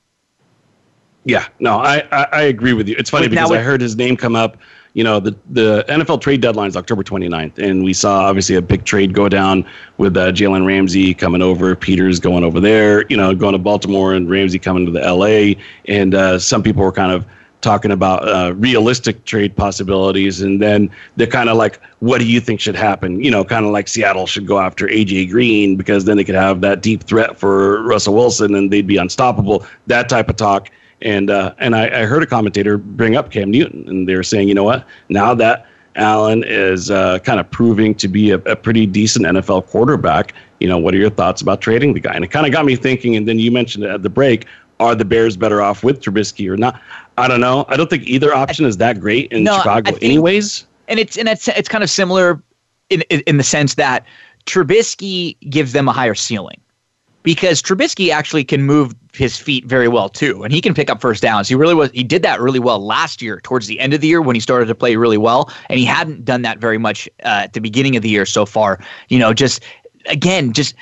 Yeah, 1.26 1.48
no, 1.60 1.78
I, 1.78 2.08
I, 2.12 2.28
I 2.32 2.42
agree 2.44 2.74
with 2.74 2.88
you. 2.88 2.96
It's 2.98 3.10
funny 3.10 3.26
Wait, 3.26 3.32
because 3.32 3.50
with- 3.52 3.60
I 3.60 3.64
heard 3.64 3.82
his 3.82 3.96
name 3.96 4.18
come 4.18 4.36
up. 4.36 4.58
You 4.94 5.04
know, 5.04 5.20
the, 5.20 5.38
the 5.52 5.86
NFL 5.88 6.20
trade 6.20 6.42
deadline 6.42 6.68
is 6.68 6.76
October 6.76 7.04
29th, 7.04 7.60
and 7.60 7.84
we 7.84 7.94
saw 7.94 8.22
obviously 8.22 8.56
a 8.56 8.62
big 8.62 8.86
trade 8.86 9.14
go 9.14 9.30
down 9.30 9.64
with 9.98 10.18
uh, 10.18 10.32
Jalen 10.32 10.66
Ramsey 10.66 11.14
coming 11.14 11.44
over, 11.44 11.76
Peters 11.76 12.20
going 12.20 12.44
over 12.44 12.60
there, 12.60 13.06
you 13.06 13.16
know, 13.16 13.36
going 13.36 13.54
to 13.54 13.60
Baltimore, 13.60 14.16
and 14.16 14.28
Ramsey 14.28 14.58
coming 14.58 14.88
to 14.88 14.92
the 14.92 15.00
LA. 15.02 15.62
And 15.86 16.16
uh, 16.16 16.40
some 16.40 16.64
people 16.64 16.82
were 16.82 16.92
kind 16.92 17.12
of 17.12 17.28
talking 17.62 17.92
about 17.92 18.28
uh, 18.28 18.54
realistic 18.56 19.26
trade 19.26 19.56
possibilities, 19.56 20.42
and 20.42 20.62
then 20.62 20.90
they're 21.16 21.28
kind 21.28 21.50
of 21.50 21.58
like, 21.58 21.82
what 22.00 22.20
do 22.20 22.26
you 22.26 22.40
think 22.40 22.60
should 22.60 22.76
happen? 22.76 23.24
You 23.24 23.32
know, 23.32 23.44
kind 23.44 23.66
of 23.66 23.72
like 23.72 23.88
Seattle 23.88 24.28
should 24.28 24.48
go 24.48 24.60
after 24.60 24.88
AJ 24.88 25.30
Green 25.30 25.76
because 25.76 26.06
then 26.06 26.18
they 26.18 26.24
could 26.24 26.36
have 26.36 26.62
that 26.62 26.82
deep 26.82 27.04
threat 27.04 27.38
for 27.38 27.84
Russell 27.84 28.14
Wilson, 28.14 28.56
and 28.56 28.72
they'd 28.72 28.88
be 28.88 28.98
unstoppable. 28.98 29.66
That 29.88 30.10
type 30.10 30.30
of 30.30 30.36
talk. 30.36 30.70
And 31.02 31.30
uh, 31.30 31.56
and 31.60 31.76
I, 31.78 32.02
I 32.02 32.06
heard 32.06 32.24
a 32.24 32.26
commentator 32.26 32.78
bring 32.78 33.16
up 33.16 33.32
Cam 33.32 33.52
Newton, 33.52 33.88
and 33.88 34.08
they 34.08 34.16
were 34.16 34.24
saying, 34.24 34.50
you 34.50 34.54
know 34.54 34.66
what? 34.66 34.86
Now 35.08 35.34
that 35.36 35.66
Allen 35.96 36.44
is 36.46 36.92
uh, 36.92 37.20
kind 37.20 37.40
of 37.40 37.50
proving 37.52 37.96
to 37.96 38.08
be 38.08 38.32
a, 38.32 38.36
a 38.40 38.56
pretty 38.56 38.86
decent 38.86 39.26
NFL 39.26 39.68
quarterback, 39.68 40.34
you 40.60 40.68
know, 40.68 40.78
what 40.78 40.94
are 40.94 40.98
your 40.98 41.10
thoughts 41.10 41.42
about 41.42 41.62
trading 41.62 41.94
the 41.94 42.00
guy? 42.00 42.14
And 42.14 42.24
it 42.24 42.32
kind 42.32 42.46
of 42.46 42.52
got 42.52 42.66
me 42.66 42.76
thinking. 42.76 43.16
And 43.16 43.28
then 43.28 43.40
you 43.40 43.52
mentioned 43.52 43.84
it 43.84 43.90
at 43.90 44.04
the 44.04 44.10
break: 44.10 44.46
Are 44.80 44.96
the 44.96 45.06
Bears 45.06 45.36
better 45.36 45.62
off 45.62 45.84
with 45.84 46.02
Trubisky 46.02 46.50
or 46.50 46.56
not? 46.58 46.80
I 47.18 47.28
don't 47.28 47.42
know. 47.42 47.66
I 47.68 47.76
don't 47.76 47.90
think 47.90 48.04
either 48.08 48.34
option 48.34 48.66
is 48.66 48.78
that 48.78 49.00
great 49.00 49.32
in 49.32 49.44
No, 49.44 49.58
Chicago, 49.58 49.92
think- 49.92 50.04
anyways. 50.04 50.66
and 50.88 51.00
it's 51.00 51.18
and 51.18 51.28
it's 51.28 51.48
it's 51.50 51.68
kind 51.70 51.84
of 51.84 51.90
similar 51.90 52.42
in 52.90 53.02
in, 53.10 53.20
in 53.28 53.38
the 53.38 53.44
sense 53.44 53.76
that 53.76 54.06
Trubisky 54.46 55.38
gives 55.50 55.74
them 55.74 55.88
a 55.88 55.92
higher 55.92 56.16
ceiling 56.16 56.60
because 57.24 57.62
Trubisky 57.62 58.10
actually 58.12 58.44
can 58.46 58.64
move 58.64 58.96
his 59.14 59.38
feet 59.38 59.66
very 59.66 59.88
well 59.88 60.08
too, 60.08 60.44
and 60.44 60.54
he 60.54 60.62
can 60.62 60.74
pick 60.74 60.90
up 60.90 61.02
first 61.02 61.22
downs. 61.22 61.50
He 61.50 61.56
really 61.56 61.74
was 61.76 61.92
he 61.92 62.04
did 62.04 62.22
that 62.24 62.40
really 62.40 62.60
well 62.60 62.80
last 62.84 63.22
year 63.22 63.40
towards 63.42 63.68
the 63.68 63.80
end 63.80 63.94
of 63.94 64.02
the 64.02 64.08
year 64.08 64.22
when 64.22 64.36
he 64.36 64.40
started 64.40 64.68
to 64.68 64.76
play 64.76 64.96
really 64.96 65.18
well, 65.18 65.52
and 65.70 65.78
he 65.80 65.86
hadn't 65.86 66.24
done 66.26 66.42
that 66.44 66.60
very 66.60 66.78
much 66.78 67.08
uh, 67.24 67.44
at 67.44 67.54
the 67.54 67.60
beginning 67.62 67.96
of 67.96 68.02
the 68.02 68.10
year 68.10 68.26
so 68.26 68.46
far. 68.46 68.80
You 69.10 69.20
know, 69.20 69.34
just 69.34 69.62
again, 70.06 70.54
just 70.54 70.74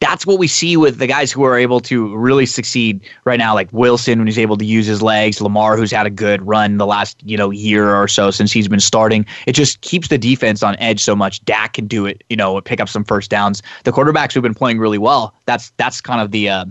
that's 0.00 0.26
what 0.26 0.38
we 0.38 0.48
see 0.48 0.76
with 0.78 0.98
the 0.98 1.06
guys 1.06 1.30
who 1.30 1.44
are 1.44 1.58
able 1.58 1.78
to 1.80 2.16
really 2.16 2.46
succeed 2.46 3.00
right 3.24 3.38
now, 3.38 3.54
like 3.54 3.68
Wilson 3.70 4.18
when 4.18 4.26
he's 4.26 4.38
able 4.38 4.56
to 4.56 4.64
use 4.64 4.86
his 4.86 5.02
legs, 5.02 5.40
Lamar 5.40 5.76
who's 5.76 5.92
had 5.92 6.06
a 6.06 6.10
good 6.10 6.44
run 6.46 6.78
the 6.78 6.86
last 6.86 7.22
you 7.24 7.36
know 7.36 7.50
year 7.50 7.94
or 7.94 8.08
so 8.08 8.30
since 8.30 8.50
he's 8.50 8.66
been 8.66 8.80
starting. 8.80 9.26
It 9.46 9.52
just 9.52 9.82
keeps 9.82 10.08
the 10.08 10.18
defense 10.18 10.62
on 10.62 10.74
edge 10.76 11.00
so 11.00 11.14
much. 11.14 11.44
Dak 11.44 11.74
can 11.74 11.86
do 11.86 12.06
it, 12.06 12.24
you 12.30 12.36
know, 12.36 12.60
pick 12.62 12.80
up 12.80 12.88
some 12.88 13.04
first 13.04 13.30
downs. 13.30 13.62
The 13.84 13.92
quarterbacks 13.92 14.32
who've 14.32 14.42
been 14.42 14.54
playing 14.54 14.78
really 14.78 14.98
well, 14.98 15.34
that's 15.44 15.70
that's 15.76 16.00
kind 16.00 16.20
of 16.20 16.30
the 16.30 16.48
uh, 16.48 16.64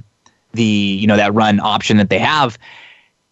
the 0.54 0.64
you 0.64 1.06
know 1.06 1.18
that 1.18 1.34
run 1.34 1.60
option 1.60 1.98
that 1.98 2.10
they 2.10 2.20
have. 2.20 2.58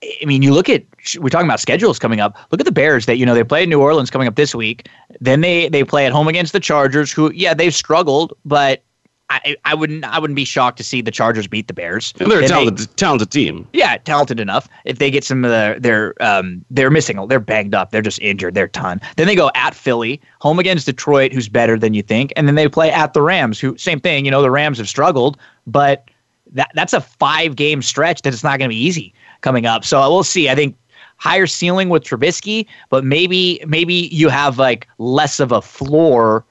I 0.04 0.26
mean, 0.26 0.44
you 0.44 0.54
look 0.54 0.70
at 0.70 0.84
we're 1.20 1.30
talking 1.30 1.48
about 1.48 1.60
schedules 1.60 1.98
coming 1.98 2.20
up. 2.20 2.38
Look 2.52 2.62
at 2.62 2.66
the 2.66 2.72
Bears 2.72 3.08
that 3.08 3.18
you 3.18 3.26
know 3.26 3.34
they 3.34 3.44
play 3.44 3.64
in 3.64 3.70
New 3.70 3.82
Orleans 3.82 4.12
coming 4.12 4.28
up 4.28 4.36
this 4.36 4.54
week. 4.54 4.88
Then 5.20 5.42
they 5.42 5.70
they 5.70 5.84
play 5.84 6.06
at 6.06 6.12
home 6.12 6.28
against 6.28 6.54
the 6.54 6.60
Chargers, 6.60 7.12
who 7.12 7.32
yeah 7.32 7.56
they've 7.56 7.74
struggled, 7.74 8.34
but 8.46 8.84
I, 9.30 9.58
I 9.66 9.76
wouldn't 9.76 10.06
I 10.06 10.20
wouldn't 10.20 10.36
be 10.38 10.46
shocked 10.46 10.78
to 10.78 10.84
see 10.86 11.02
the 11.02 11.12
Chargers 11.12 11.48
beat 11.48 11.68
the 11.68 11.74
Bears. 11.74 12.14
And 12.20 12.32
they're 12.32 12.40
a 12.40 12.44
And 12.44 12.50
they- 12.50 12.56
talented, 12.56 12.98
talented 12.98 13.30
team. 13.32 13.68
yeah, 13.74 13.98
talented 13.98 14.40
enough. 14.40 14.70
If 14.86 15.00
they 15.00 15.12
get 15.12 15.26
some 15.26 15.44
of 15.44 15.52
the, 15.52 15.76
their, 15.82 16.14
um, 16.22 16.64
they're 16.72 16.90
missing, 16.90 17.28
they're 17.28 17.42
banged 17.42 17.76
up, 17.76 17.92
they're 17.92 18.02
just 18.02 18.20
injured, 18.20 18.54
they're 18.56 18.70
ton. 18.70 19.02
Then 19.18 19.28
they 19.28 19.36
go 19.36 19.52
at 19.54 19.76
Philly, 19.76 20.22
home 20.40 20.60
against 20.60 20.86
Detroit, 20.86 21.34
who's 21.34 21.50
better 21.50 21.78
than 21.78 21.94
you 21.94 22.04
think, 22.04 22.32
and 22.38 22.48
then 22.48 22.56
they 22.56 22.70
play 22.70 22.90
at 22.90 23.14
the 23.14 23.22
Rams, 23.22 23.60
who 23.60 23.78
same 23.78 24.00
thing. 24.00 24.24
You 24.24 24.32
know, 24.32 24.42
the 24.42 24.52
Rams 24.52 24.78
have 24.78 24.88
struggled, 24.88 25.38
but 25.66 26.10
that 26.54 26.72
that's 26.74 26.94
a 26.94 27.02
five 27.02 27.58
game 27.58 27.82
stretch 27.82 28.22
that 28.22 28.34
it's 28.34 28.44
not 28.46 28.60
going 28.60 28.70
to 28.70 28.74
be 28.74 28.82
easy 28.82 29.14
coming 29.42 29.66
up. 29.66 29.84
So 29.84 30.00
we'll 30.10 30.24
see. 30.24 30.48
I 30.48 30.56
think 30.56 30.78
higher 31.18 31.48
ceiling 31.48 31.90
with 31.90 32.04
Trubisky, 32.06 32.66
but 32.90 33.04
maybe 33.04 33.62
maybe 33.68 34.08
you 34.14 34.30
have 34.30 34.58
like 34.58 34.88
less 35.00 35.42
of 35.42 35.52
a 35.52 35.62
floor 35.62 36.46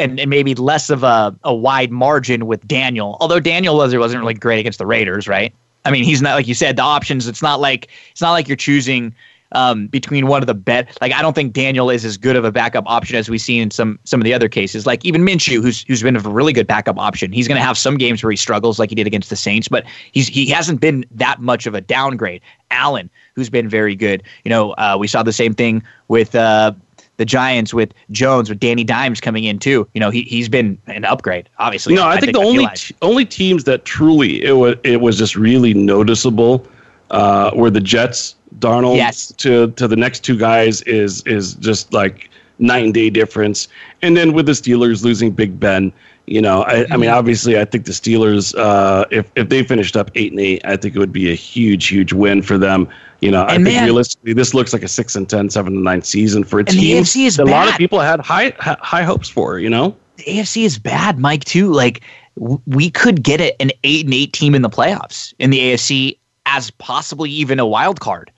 and, 0.00 0.18
and 0.18 0.30
maybe 0.30 0.54
less 0.54 0.90
of 0.90 1.02
a, 1.02 1.36
a 1.44 1.54
wide 1.54 1.90
margin 1.90 2.46
with 2.46 2.66
Daniel. 2.66 3.16
Although 3.20 3.40
Daniel 3.40 3.76
was 3.76 3.94
wasn't 3.94 4.20
really 4.20 4.34
great 4.34 4.58
against 4.58 4.78
the 4.78 4.86
Raiders, 4.86 5.28
right? 5.28 5.54
I 5.84 5.90
mean, 5.90 6.04
he's 6.04 6.20
not 6.20 6.34
like 6.34 6.46
you 6.46 6.54
said. 6.54 6.76
The 6.76 6.82
options. 6.82 7.26
It's 7.26 7.42
not 7.42 7.60
like 7.60 7.88
it's 8.10 8.20
not 8.20 8.32
like 8.32 8.48
you're 8.48 8.56
choosing 8.56 9.14
um, 9.52 9.86
between 9.88 10.26
one 10.26 10.42
of 10.42 10.46
the 10.46 10.54
bet. 10.54 10.96
Like 11.00 11.12
I 11.12 11.22
don't 11.22 11.34
think 11.34 11.52
Daniel 11.52 11.90
is 11.90 12.04
as 12.04 12.16
good 12.16 12.36
of 12.36 12.44
a 12.44 12.52
backup 12.52 12.84
option 12.86 13.16
as 13.16 13.28
we've 13.28 13.40
seen 13.40 13.62
in 13.62 13.70
some 13.70 13.98
some 14.04 14.20
of 14.20 14.24
the 14.24 14.34
other 14.34 14.48
cases. 14.48 14.86
Like 14.86 15.04
even 15.04 15.22
Minshew, 15.22 15.62
who's 15.62 15.82
who's 15.84 16.02
been 16.02 16.16
a 16.16 16.20
really 16.20 16.52
good 16.52 16.66
backup 16.66 16.98
option. 16.98 17.32
He's 17.32 17.48
going 17.48 17.58
to 17.58 17.64
have 17.64 17.78
some 17.78 17.96
games 17.96 18.22
where 18.22 18.30
he 18.30 18.36
struggles, 18.36 18.78
like 18.78 18.90
he 18.90 18.94
did 18.94 19.06
against 19.06 19.30
the 19.30 19.36
Saints, 19.36 19.68
but 19.68 19.84
he's 20.12 20.28
he 20.28 20.46
hasn't 20.48 20.80
been 20.80 21.04
that 21.10 21.40
much 21.40 21.66
of 21.66 21.74
a 21.74 21.80
downgrade. 21.80 22.42
Allen, 22.70 23.10
who's 23.34 23.50
been 23.50 23.68
very 23.68 23.96
good. 23.96 24.22
You 24.44 24.50
know, 24.50 24.72
uh, 24.72 24.96
we 24.98 25.08
saw 25.08 25.22
the 25.22 25.32
same 25.32 25.54
thing 25.54 25.82
with. 26.08 26.34
Uh, 26.34 26.72
the 27.20 27.26
Giants 27.26 27.74
with 27.74 27.92
Jones 28.10 28.48
with 28.48 28.58
Danny 28.58 28.82
Dimes 28.82 29.20
coming 29.20 29.44
in 29.44 29.58
too. 29.58 29.86
You 29.92 30.00
know, 30.00 30.08
he 30.08 30.22
he's 30.22 30.48
been 30.48 30.78
an 30.86 31.04
upgrade. 31.04 31.50
Obviously, 31.58 31.94
No, 31.94 32.08
I, 32.08 32.18
think, 32.18 32.32
the 32.32 32.38
only 32.40 32.66
t- 32.74 32.94
only 33.02 33.26
teams 33.26 33.64
that 33.64 33.84
truly 33.84 34.42
it 34.42 34.54
was 34.54 34.76
it 34.84 35.02
was 35.02 35.18
just 35.18 35.36
really 35.36 35.74
noticeable 35.74 36.66
uh, 37.10 37.50
were 37.54 37.68
the 37.70 37.80
Jets. 37.80 38.36
Darnold 38.58 38.96
Yes. 38.96 39.32
to 39.36 39.70
to 39.72 39.86
the 39.86 39.96
next 39.96 40.20
two 40.24 40.36
guys 40.36 40.80
is 40.82 41.22
is 41.26 41.54
just 41.56 41.92
like 41.92 42.29
night 42.60 42.84
and 42.84 42.94
day 42.94 43.10
difference. 43.10 43.68
And 44.02 44.16
then 44.16 44.32
with 44.32 44.46
the 44.46 44.52
Steelers 44.52 45.02
losing 45.02 45.30
Big 45.32 45.58
Ben, 45.58 45.92
you 46.26 46.40
know, 46.40 46.62
I, 46.62 46.72
I 46.72 46.84
Mm-hmm. 46.84 47.00
mean, 47.00 47.10
obviously, 47.10 47.58
I 47.58 47.64
think 47.64 47.86
the 47.86 47.92
Steelers, 47.92 48.54
uh, 48.56 49.04
if 49.10 49.30
if 49.34 49.48
they 49.48 49.64
finished 49.64 49.96
up 49.96 50.10
eight 50.14 50.30
and 50.30 50.40
eight, 50.40 50.60
I 50.64 50.76
think 50.76 50.94
it 50.94 50.98
would 50.98 51.12
be 51.12 51.30
a 51.30 51.34
huge, 51.34 51.88
huge 51.88 52.12
win 52.12 52.42
for 52.42 52.56
them. 52.58 52.88
You 53.20 53.30
know, 53.32 53.42
I 53.42 53.54
And 53.56 53.64
think 53.66 53.80
realistically, 53.82 54.32
this 54.34 54.54
looks 54.54 54.72
like 54.72 54.82
a 54.82 54.88
six 54.88 55.14
and 55.16 55.28
10, 55.28 55.50
7 55.50 55.74
and 55.74 55.84
nine 55.84 56.02
season 56.02 56.44
for 56.44 56.58
a 56.58 56.60
And 56.60 56.68
the 56.68 56.72
team 56.72 57.02
AFC 57.02 57.26
is 57.26 57.36
that 57.36 57.46
a 57.48 57.50
lot 57.50 57.68
of 57.68 57.74
people 57.76 57.98
had 58.00 58.20
high 58.20 58.52
high 58.58 59.02
hopes 59.02 59.28
for. 59.28 59.58
You 59.58 59.70
know. 59.70 59.96
the 60.16 60.24
AFC 60.24 60.64
is 60.64 60.78
bad, 60.78 61.18
Mike. 61.18 61.44
Too 61.44 61.72
like 61.72 62.02
w- 62.38 62.60
we 62.66 62.90
could 62.90 63.22
get 63.22 63.40
a, 63.40 63.60
an 63.60 63.72
eight 63.84 64.04
and 64.04 64.14
eight 64.14 64.32
team 64.32 64.54
in 64.54 64.62
the 64.62 64.70
playoffs 64.70 65.34
in 65.38 65.50
the 65.50 65.58
AFC 65.58 66.16
as 66.46 66.70
possibly 66.72 67.30
even 67.30 67.58
a 67.58 67.66
wild 67.66 68.00
card. 68.00 68.30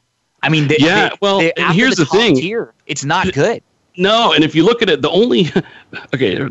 I 0.42 0.48
mean, 0.48 0.66
they, 0.68 0.76
Yeah, 0.80 1.10
they- 1.10 1.14
well, 1.20 1.38
they- 1.38 1.52
and 1.52 1.72
here's 1.74 1.96
the 1.96 2.04
top 2.04 2.16
thing. 2.16 2.36
tier, 2.36 2.72
it's 2.86 3.04
not 3.04 3.32
good. 3.32 3.62
No, 3.96 4.32
and 4.32 4.42
if 4.42 4.54
you 4.54 4.64
look 4.64 4.82
at 4.82 4.88
it, 4.88 5.02
the 5.02 5.10
only 5.10 5.50
okay, 6.14 6.48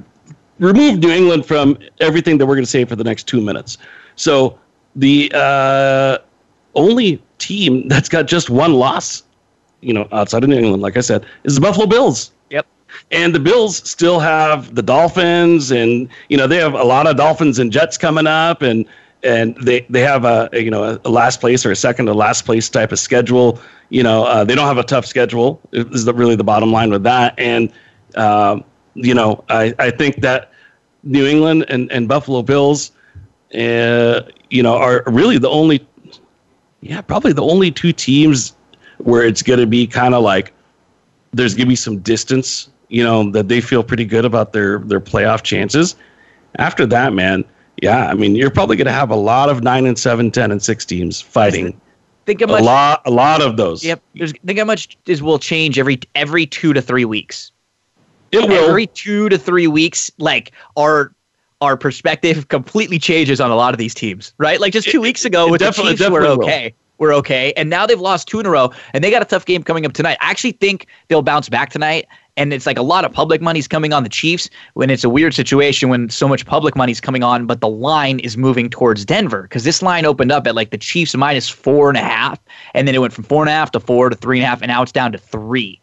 remove 0.60 1.00
New 1.00 1.10
England 1.10 1.46
from 1.46 1.78
everything 2.00 2.38
that 2.38 2.46
we're 2.46 2.56
going 2.56 2.66
to 2.66 2.70
say 2.70 2.86
for 2.86 2.96
the 2.96 3.04
next 3.04 3.28
two 3.28 3.42
minutes. 3.42 3.78
So 4.16 4.60
the 4.96 5.32
uh, 5.34 6.20
only 6.76 7.22
team 7.40 7.88
that's 7.90 8.10
got 8.10 8.28
just 8.28 8.50
one 8.50 8.74
loss, 8.74 9.24
you 9.82 9.94
know, 9.94 10.08
outside 10.12 10.44
of 10.44 10.50
New 10.50 10.58
England, 10.58 10.82
like 10.82 10.98
I 10.98 11.02
said, 11.02 11.26
is 11.44 11.56
the 11.56 11.62
Buffalo 11.62 11.88
Bills. 11.88 12.32
Yep. 12.50 12.68
And 13.10 13.34
the 13.34 13.40
Bills 13.40 13.90
still 13.90 14.20
have 14.20 14.76
the 14.76 14.82
Dolphins, 14.84 15.72
and 15.72 16.10
you 16.30 16.38
know 16.38 16.46
they 16.46 16.58
have 16.58 16.74
a 16.74 16.84
lot 16.84 17.08
of 17.08 17.16
Dolphins 17.18 17.58
and 17.58 17.72
Jets 17.72 17.98
coming 17.98 18.28
up, 18.28 18.62
and 18.62 18.86
and 19.24 19.56
they 19.58 19.86
they 19.90 20.02
have 20.02 20.26
a, 20.26 20.50
you 20.54 20.72
know 20.72 21.00
a 21.04 21.10
last 21.10 21.40
place 21.40 21.66
or 21.66 21.72
a 21.72 21.76
second 21.76 22.08
to 22.08 22.14
last 22.14 22.46
place 22.46 22.70
type 22.70 22.92
of 22.92 23.00
schedule. 23.00 23.60
You 23.90 24.04
know 24.04 24.24
uh, 24.26 24.44
they 24.44 24.56
don't 24.56 24.68
have 24.68 24.78
a 24.78 24.84
tough 24.84 25.06
schedule. 25.06 25.62
Is 25.72 26.06
the, 26.06 26.14
really 26.14 26.36
the 26.36 26.44
bottom 26.44 26.72
line 26.72 26.90
with 26.90 27.04
that, 27.04 27.34
and 27.38 27.72
um, 28.16 28.64
you 28.94 29.14
know 29.14 29.44
I 29.50 29.74
I 29.80 29.92
think 29.92 30.22
that 30.22 30.52
New 31.04 31.26
England 31.26 31.66
and 31.68 31.92
and 31.92 32.08
Buffalo 32.08 32.42
Bills, 32.42 32.92
uh, 33.54 34.22
you 34.50 34.62
know, 34.64 34.76
are 34.76 35.04
really 35.08 35.38
the 35.38 35.50
only, 35.50 35.86
yeah, 36.82 37.02
probably 37.02 37.34
the 37.34 37.44
only 37.44 37.72
two 37.72 37.92
teams 37.92 38.56
where 39.00 39.24
it's 39.24 39.42
going 39.42 39.60
to 39.60 39.66
be 39.66 39.88
kind 39.88 40.14
of 40.14 40.24
like 40.24 40.54
there's 41.34 41.54
going 41.54 41.66
to 41.66 41.70
be 41.70 41.76
some 41.76 42.00
distance, 42.00 42.70
you 42.90 43.04
know, 43.04 43.32
that 43.32 43.48
they 43.48 43.62
feel 43.62 43.84
pretty 43.84 44.06
good 44.06 44.26
about 44.26 44.54
their 44.54 44.80
their 44.80 45.00
playoff 45.00 45.42
chances. 45.42 45.96
After 46.58 46.86
that, 46.88 47.14
man, 47.14 47.46
yeah, 47.82 48.08
I 48.08 48.14
mean, 48.14 48.36
you're 48.36 48.52
probably 48.52 48.76
going 48.78 48.86
to 48.88 48.92
have 48.94 49.10
a 49.10 49.16
lot 49.16 49.50
of 49.50 49.64
9 49.64 49.86
and 49.86 49.98
7, 50.00 50.32
10 50.32 50.52
and 50.52 50.62
6 50.62 50.86
teams 50.86 51.20
fighting. 51.22 51.80
Think 52.26 52.40
how 52.42 52.46
A 52.46 52.50
much. 52.50 52.64
lot 52.64 53.02
a 53.06 53.12
lot 53.12 53.42
of 53.42 53.58
those. 53.58 53.84
Yep. 53.84 54.02
There's, 54.16 54.32
think 54.46 54.60
how 54.60 54.66
much 54.66 54.96
this 55.06 55.22
will 55.22 55.40
change 55.40 55.80
every 55.80 56.00
every 56.14 56.46
two 56.46 56.72
to 56.74 56.82
three 56.82 57.04
weeks. 57.06 57.52
It 58.32 58.48
will. 58.48 58.70
Every 58.70 58.86
two 58.88 59.28
to 59.30 59.38
three 59.40 59.66
weeks, 59.68 60.12
like 60.20 60.52
our 60.78 61.14
our 61.62 61.76
perspective 61.76 62.48
completely 62.50 63.00
changes 63.00 63.42
on 63.42 63.50
a 63.50 63.56
lot 63.56 63.74
of 63.74 63.80
these 63.80 63.96
teams, 63.96 64.34
right? 64.38 64.60
Like 64.62 64.72
just 64.72 64.88
two 64.90 65.00
It- 65.00 65.02
weeks 65.02 65.26
ago 65.26 65.48
it 65.48 65.52
with 65.52 65.60
the 65.62 65.66
Chiefs, 65.72 65.80
we're 65.80 65.96
definitely 65.96 66.38
will. 66.38 66.44
okay. 66.46 66.74
We're 67.00 67.16
okay. 67.16 67.52
And 67.58 67.68
now 67.72 67.88
they've 67.88 68.00
lost 68.00 68.28
two 68.28 68.40
in 68.40 68.46
a 68.46 68.52
row, 68.52 68.72
and 68.94 69.04
they 69.04 69.10
got 69.10 69.24
a 69.24 69.26
tough 69.26 69.46
game 69.46 69.64
coming 69.64 69.88
up 69.88 69.94
tonight. 69.94 70.18
I 70.22 70.30
actually 70.30 70.52
think 70.52 70.86
they'll 71.08 71.24
bounce 71.24 71.50
back 71.50 71.72
tonight. 71.72 72.06
And 72.38 72.54
it's 72.54 72.66
like 72.66 72.78
a 72.78 72.84
lot 72.84 73.06
of 73.06 73.12
public 73.12 73.42
money's 73.42 73.68
coming 73.68 73.94
on 73.94 74.04
the 74.04 74.10
Chiefs 74.10 74.50
when 74.74 74.90
it's 74.90 75.04
a 75.04 75.10
weird 75.10 75.34
situation 75.34 75.90
when 75.90 76.10
so 76.10 76.28
much 76.28 76.46
public 76.46 76.76
money's 76.76 77.02
coming 77.02 77.24
on, 77.24 77.46
but 77.46 77.60
the 77.60 77.68
line 77.68 78.20
is 78.20 78.38
moving 78.38 78.70
towards 78.70 79.04
Denver 79.06 79.44
because 79.44 79.64
this 79.64 79.82
line 79.82 80.06
opened 80.06 80.32
up 80.32 80.48
at 80.48 80.56
like 80.56 80.72
the 80.72 80.78
Chiefs 80.78 81.16
minus 81.16 81.50
four 81.50 81.90
and 81.90 81.98
a 81.98 82.04
half, 82.04 82.40
and 82.74 82.88
then 82.88 82.96
it 82.96 83.00
went 83.00 83.14
from 83.14 83.26
four 83.26 83.44
and 83.44 83.50
a 83.50 83.54
half 83.54 83.72
to 83.72 83.80
four 83.80 84.10
to 84.10 84.16
three 84.16 84.40
and 84.40 84.46
a 84.46 84.48
half, 84.48 84.62
and 84.62 84.70
now 84.70 84.82
it's 84.82 84.92
down 84.92 85.12
to 85.12 85.18
three 85.18 85.82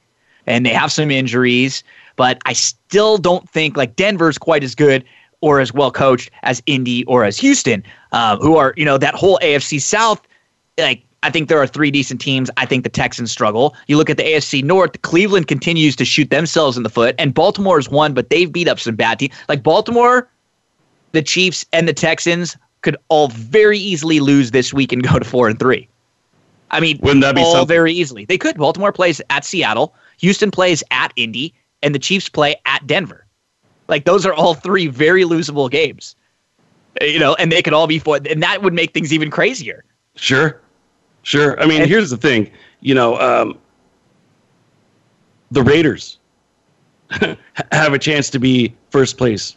and 0.49 0.65
they 0.65 0.73
have 0.73 0.91
some 0.91 1.11
injuries, 1.11 1.85
but 2.17 2.39
I 2.47 2.55
still 2.55 3.19
don't 3.19 3.49
think 3.49 3.77
like 3.77 3.95
Denver's 3.97 4.39
quite 4.39 4.65
as 4.65 4.75
good 4.75 5.05
or 5.41 5.61
as 5.61 5.73
well 5.73 5.93
coached 5.93 6.31
as 6.43 6.63
Indy 6.67 7.05
or 7.05 7.25
as 7.25 7.39
Houston, 7.39 7.85
uh, 8.13 8.39
who 8.39 8.57
are 8.57 8.75
you 8.77 8.85
know 8.85 8.99
that 8.99 9.15
whole 9.15 9.39
AFC 9.43 9.81
South. 9.81 10.27
Like 10.79 11.03
I 11.23 11.31
think 11.31 11.49
there 11.49 11.59
are 11.59 11.67
three 11.67 11.91
decent 11.91 12.21
teams. 12.21 12.51
I 12.57 12.65
think 12.65 12.85
the 12.85 12.89
Texans 12.91 13.33
struggle. 13.33 13.75
You 13.89 13.97
look 13.97 14.09
at 14.09 14.17
the 14.17 14.23
AFC 14.23 14.63
North. 14.63 15.01
Cleveland 15.03 15.49
continues 15.49 15.97
to 15.97 16.05
shoot 16.05 16.31
themselves 16.31 16.77
in 16.77 16.85
the 16.85 16.91
foot, 16.91 17.15
and 17.19 17.35
Baltimore 17.35 17.79
is 17.79 17.89
one, 17.89 18.15
but 18.15 18.31
they've 18.31 18.51
beat 18.51 18.69
up 18.69 18.79
some 18.79 18.95
bad 18.95 19.19
teams. 19.19 19.35
Like 19.49 19.63
Baltimore, 19.63 20.29
the 21.13 21.23
Chiefs, 21.23 21.65
and 21.73 21.89
the 21.89 21.93
Texans 21.93 22.57
could 22.83 22.97
all 23.09 23.29
very 23.29 23.79
easily 23.79 24.21
lose 24.21 24.53
this 24.53 24.73
week 24.73 24.93
and 24.93 25.03
go 25.03 25.19
to 25.19 25.25
four 25.25 25.49
and 25.49 25.59
three. 25.59 25.89
I 26.71 26.81
mean, 26.81 26.99
Wouldn't 27.03 27.23
that 27.23 27.35
be 27.35 27.41
all 27.41 27.53
something? 27.53 27.67
very 27.69 27.93
easily? 27.93 28.25
They 28.25 28.39
could. 28.39 28.57
Baltimore 28.57 28.93
plays 28.93 29.21
at 29.31 29.45
Seattle, 29.45 29.95
Houston 30.19 30.51
plays 30.51 30.85
at 30.91 31.13
Indy, 31.17 31.53
and 31.83 31.95
the 31.95 31.99
Chiefs 31.99 32.29
play 32.29 32.55
at 32.67 32.87
Denver. 32.87 33.27
Like 33.89 34.05
those 34.05 34.25
are 34.27 34.35
all 34.35 34.55
three 34.55 34.87
very 34.87 35.25
losable 35.25 35.71
games. 35.71 36.15
You 37.01 37.19
know, 37.19 37.35
and 37.37 37.51
they 37.51 37.63
could 37.63 37.73
all 37.73 37.87
be 37.87 37.99
four, 37.99 38.19
and 38.29 38.43
that 38.43 38.63
would 38.63 38.75
make 38.75 38.93
things 38.93 39.13
even 39.13 39.31
crazier. 39.31 39.85
Sure, 40.17 40.61
sure. 41.23 41.61
I 41.61 41.67
mean, 41.67 41.83
And- 41.83 41.91
here's 41.91 42.11
the 42.11 42.17
thing. 42.17 42.51
You 42.81 42.95
know, 42.95 43.19
um, 43.19 43.59
the 45.51 45.63
Raiders 45.63 46.19
have 47.11 47.93
a 47.93 47.99
chance 47.99 48.31
to 48.31 48.39
be 48.39 48.75
first 48.91 49.17
place 49.19 49.57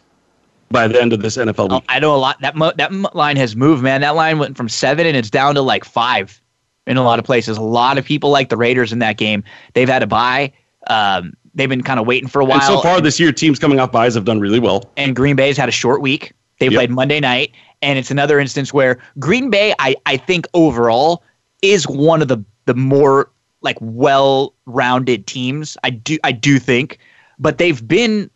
by 0.70 0.88
the 0.88 1.00
end 1.00 1.12
of 1.12 1.20
this 1.20 1.36
NFL 1.36 1.70
week. 1.70 1.84
I 1.88 1.98
know 2.00 2.14
a 2.14 2.16
lot. 2.16 2.40
That 2.40 2.56
mo- 2.56 2.72
that 2.76 2.90
m- 2.90 3.06
line 3.14 3.36
has 3.36 3.54
moved, 3.54 3.82
man. 3.82 4.00
That 4.00 4.14
line 4.14 4.38
went 4.38 4.56
from 4.56 4.68
seven 4.68 5.06
and 5.06 5.16
it's 5.16 5.30
down 5.30 5.54
to 5.54 5.60
like 5.60 5.84
five 5.84 6.40
in 6.86 6.96
a 6.96 7.02
lot 7.02 7.18
of 7.18 7.24
places. 7.24 7.58
A 7.58 7.62
lot 7.62 7.98
of 7.98 8.04
people 8.04 8.30
like 8.30 8.48
the 8.48 8.56
Raiders 8.56 8.92
in 8.92 8.98
that 9.00 9.18
game. 9.18 9.44
They've 9.74 9.88
had 9.88 9.98
to 10.00 10.06
buy. 10.06 10.52
Um, 10.88 11.34
they've 11.54 11.68
been 11.68 11.82
kind 11.82 12.00
of 12.00 12.06
waiting 12.06 12.28
for 12.28 12.40
a 12.40 12.44
while. 12.44 12.54
and 12.54 12.64
so 12.64 12.80
far 12.80 13.00
this 13.00 13.20
year, 13.20 13.30
teams 13.32 13.58
coming 13.58 13.78
off 13.78 13.92
byes 13.92 14.14
have 14.14 14.24
done 14.24 14.40
really 14.40 14.58
well. 14.58 14.90
and 14.96 15.14
Green 15.14 15.36
Bay's 15.36 15.56
had 15.58 15.68
a 15.68 15.72
short 15.72 16.00
week. 16.00 16.32
They 16.58 16.66
Yep. 16.66 16.74
played 16.74 16.90
Monday 16.90 17.20
night, 17.20 17.52
and 17.82 17.98
it's 17.98 18.10
another 18.10 18.38
instance 18.40 18.72
where 18.72 18.98
Green 19.18 19.50
Bay, 19.50 19.74
I, 19.78 19.94
I 20.06 20.16
think 20.16 20.46
overall, 20.54 21.22
is 21.62 21.86
one 21.86 22.20
of 22.20 22.28
the 22.28 22.44
the 22.66 22.74
more 22.74 23.30
like 23.62 23.78
well-rounded 23.80 25.26
teams. 25.26 25.76
I 25.84 25.90
do 25.90 26.18
I 26.24 26.32
do 26.32 26.58
think, 26.58 26.98
but 27.38 27.58
they've 27.58 27.86
been 27.86 28.30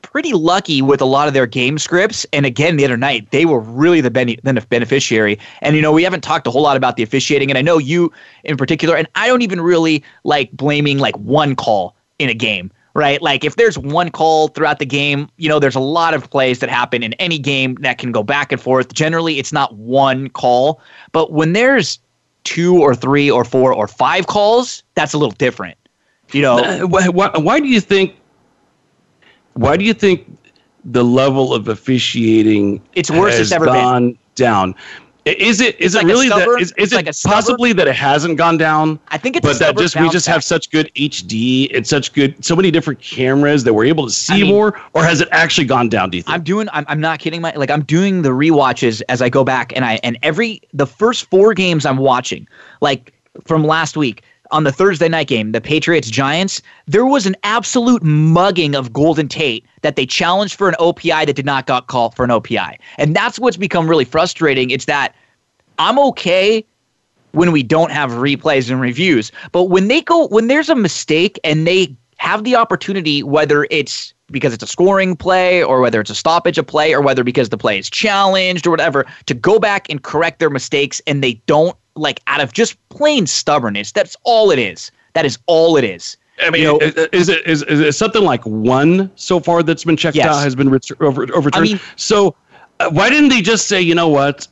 pretty 0.00 0.32
lucky 0.32 0.82
with 0.82 1.00
a 1.00 1.06
lot 1.06 1.28
of 1.28 1.32
their 1.32 1.46
game 1.46 1.78
scripts. 1.78 2.26
And 2.32 2.44
again, 2.44 2.76
the 2.76 2.84
other 2.84 2.96
night 2.96 3.30
they 3.30 3.46
were 3.46 3.60
really 3.60 4.00
the 4.00 4.10
bene- 4.10 4.38
the 4.42 4.66
beneficiary. 4.68 5.38
And 5.60 5.76
you 5.76 5.82
know, 5.82 5.92
we 5.92 6.02
haven't 6.02 6.22
talked 6.22 6.46
a 6.46 6.50
whole 6.50 6.62
lot 6.62 6.76
about 6.76 6.96
the 6.96 7.02
officiating, 7.02 7.50
and 7.50 7.56
I 7.56 7.62
know 7.62 7.78
you 7.78 8.12
in 8.44 8.56
particular. 8.56 8.96
And 8.96 9.08
I 9.14 9.26
don't 9.26 9.42
even 9.42 9.60
really 9.60 10.02
like 10.24 10.50
blaming 10.52 10.98
like 10.98 11.16
one 11.16 11.54
call 11.54 11.96
in 12.18 12.28
a 12.28 12.34
game. 12.34 12.70
Right, 12.94 13.22
like 13.22 13.42
if 13.42 13.56
there's 13.56 13.78
one 13.78 14.10
call 14.10 14.48
throughout 14.48 14.78
the 14.78 14.84
game, 14.84 15.30
you 15.38 15.48
know, 15.48 15.58
there's 15.58 15.74
a 15.74 15.80
lot 15.80 16.12
of 16.12 16.28
plays 16.28 16.58
that 16.58 16.68
happen 16.68 17.02
in 17.02 17.14
any 17.14 17.38
game 17.38 17.74
that 17.76 17.96
can 17.96 18.12
go 18.12 18.22
back 18.22 18.52
and 18.52 18.60
forth. 18.60 18.92
Generally, 18.92 19.38
it's 19.38 19.50
not 19.50 19.74
one 19.76 20.28
call, 20.28 20.78
but 21.12 21.32
when 21.32 21.54
there's 21.54 21.98
two 22.44 22.80
or 22.80 22.94
three 22.94 23.30
or 23.30 23.44
four 23.44 23.72
or 23.72 23.86
five 23.86 24.26
calls, 24.26 24.82
that's 24.94 25.12
a 25.12 25.18
little 25.18 25.32
different. 25.32 25.76
You 26.32 26.42
know, 26.42 26.86
why, 26.86 27.08
why, 27.08 27.30
why 27.36 27.60
do 27.60 27.68
you 27.68 27.80
think? 27.80 28.16
Why 29.54 29.76
do 29.76 29.84
you 29.84 29.92
think 29.92 30.26
the 30.84 31.04
level 31.04 31.54
of 31.54 31.68
officiating 31.68 32.82
It's 32.94 33.10
worse 33.10 33.34
has 33.34 33.48
it's 33.48 33.52
ever 33.52 33.66
been. 33.66 33.74
gone 33.74 34.18
down. 34.34 34.74
Is 35.24 35.60
it 35.60 35.80
is 35.80 35.94
it 35.94 36.02
really 36.02 36.28
that 36.28 36.38
stubborn- 36.38 36.60
is, 36.60 36.72
is 36.76 36.92
it 36.92 36.96
like 36.96 37.06
possibly 37.24 37.72
that 37.74 37.86
it 37.86 37.94
hasn't 37.94 38.36
gone 38.36 38.56
down? 38.56 38.98
I 39.08 39.18
think 39.18 39.36
it's 39.36 39.46
but 39.46 39.56
that 39.60 39.76
just 39.76 39.94
we 39.94 40.08
just 40.08 40.26
back. 40.26 40.32
have 40.34 40.42
such 40.44 40.68
good 40.70 40.92
HD 40.96 41.72
and 41.76 41.86
such 41.86 42.12
good 42.12 42.44
so 42.44 42.56
many 42.56 42.72
different 42.72 42.98
cameras 43.00 43.62
that 43.62 43.72
we're 43.72 43.84
able 43.84 44.04
to 44.04 44.12
see 44.12 44.34
I 44.34 44.38
mean- 44.38 44.48
more, 44.48 44.80
or 44.94 45.04
has 45.04 45.20
it 45.20 45.28
actually 45.30 45.68
gone 45.68 45.88
down? 45.88 46.10
Do 46.10 46.16
you 46.16 46.24
think? 46.24 46.34
I'm 46.34 46.42
doing. 46.42 46.68
I'm, 46.72 46.84
I'm 46.88 47.00
not 47.00 47.20
kidding. 47.20 47.40
My 47.40 47.52
like 47.54 47.70
I'm 47.70 47.84
doing 47.84 48.22
the 48.22 48.30
rewatches 48.30 49.00
as 49.08 49.22
I 49.22 49.28
go 49.28 49.44
back, 49.44 49.72
and 49.76 49.84
I 49.84 50.00
and 50.02 50.18
every 50.24 50.60
the 50.72 50.86
first 50.86 51.30
four 51.30 51.54
games 51.54 51.86
I'm 51.86 51.98
watching, 51.98 52.48
like 52.80 53.12
from 53.44 53.64
last 53.64 53.96
week 53.96 54.24
on 54.52 54.64
the 54.64 54.72
Thursday 54.72 55.08
night 55.08 55.26
game, 55.26 55.52
the 55.52 55.60
Patriots 55.60 56.08
Giants, 56.08 56.62
there 56.86 57.06
was 57.06 57.26
an 57.26 57.34
absolute 57.42 58.02
mugging 58.02 58.74
of 58.74 58.92
Golden 58.92 59.26
Tate 59.26 59.66
that 59.80 59.96
they 59.96 60.06
challenged 60.06 60.54
for 60.54 60.68
an 60.68 60.76
OPI 60.78 61.26
that 61.26 61.34
did 61.34 61.46
not 61.46 61.66
got 61.66 61.88
called 61.88 62.14
for 62.14 62.24
an 62.24 62.30
OPI, 62.30 62.78
and 62.98 63.16
that's 63.16 63.38
what's 63.38 63.56
become 63.56 63.88
really 63.88 64.04
frustrating. 64.04 64.70
It's 64.70 64.84
that 64.84 65.14
I'm 65.78 65.98
okay 65.98 66.64
when 67.32 67.50
we 67.50 67.62
don't 67.62 67.90
have 67.90 68.10
replays 68.12 68.70
and 68.70 68.80
reviews. 68.80 69.32
But 69.52 69.64
when 69.64 69.88
they 69.88 70.02
go, 70.02 70.28
when 70.28 70.48
there's 70.48 70.68
a 70.68 70.74
mistake 70.74 71.40
and 71.44 71.66
they 71.66 71.96
have 72.18 72.44
the 72.44 72.54
opportunity, 72.54 73.22
whether 73.22 73.66
it's 73.70 74.14
because 74.30 74.54
it's 74.54 74.62
a 74.62 74.66
scoring 74.66 75.16
play 75.16 75.62
or 75.62 75.80
whether 75.80 76.00
it's 76.00 76.10
a 76.10 76.14
stoppage 76.14 76.56
of 76.56 76.66
play 76.66 76.94
or 76.94 77.00
whether 77.00 77.24
because 77.24 77.48
the 77.48 77.58
play 77.58 77.78
is 77.78 77.90
challenged 77.90 78.66
or 78.66 78.70
whatever, 78.70 79.04
to 79.26 79.34
go 79.34 79.58
back 79.58 79.88
and 79.90 80.02
correct 80.02 80.38
their 80.38 80.50
mistakes 80.50 81.00
and 81.06 81.22
they 81.22 81.34
don't 81.46 81.76
like 81.94 82.20
out 82.26 82.40
of 82.40 82.52
just 82.52 82.76
plain 82.88 83.26
stubbornness. 83.26 83.92
That's 83.92 84.16
all 84.24 84.50
it 84.50 84.58
is. 84.58 84.90
That 85.14 85.24
is 85.26 85.38
all 85.46 85.76
it 85.76 85.84
is. 85.84 86.16
I 86.42 86.50
mean, 86.50 86.62
You 86.62 86.68
know- 86.68 86.78
is, 86.78 86.94
is 87.12 87.28
it 87.28 87.46
is, 87.46 87.62
is 87.64 87.80
it 87.80 87.92
something 87.94 88.22
like 88.24 88.44
one 88.44 89.10
so 89.16 89.38
far 89.40 89.62
that's 89.62 89.84
been 89.84 89.96
checked 89.96 90.16
Yes. 90.16 90.26
out 90.28 90.42
has 90.42 90.54
been 90.54 90.70
ret- 90.70 90.90
over, 91.00 91.22
overturned? 91.34 91.54
I 91.54 91.60
mean- 91.60 91.80
so 91.96 92.34
uh, 92.80 92.90
why 92.90 93.10
didn't 93.10 93.28
they 93.28 93.42
just 93.42 93.68
say, 93.68 93.80
you 93.80 93.94
know 93.94 94.08
what, 94.08 94.48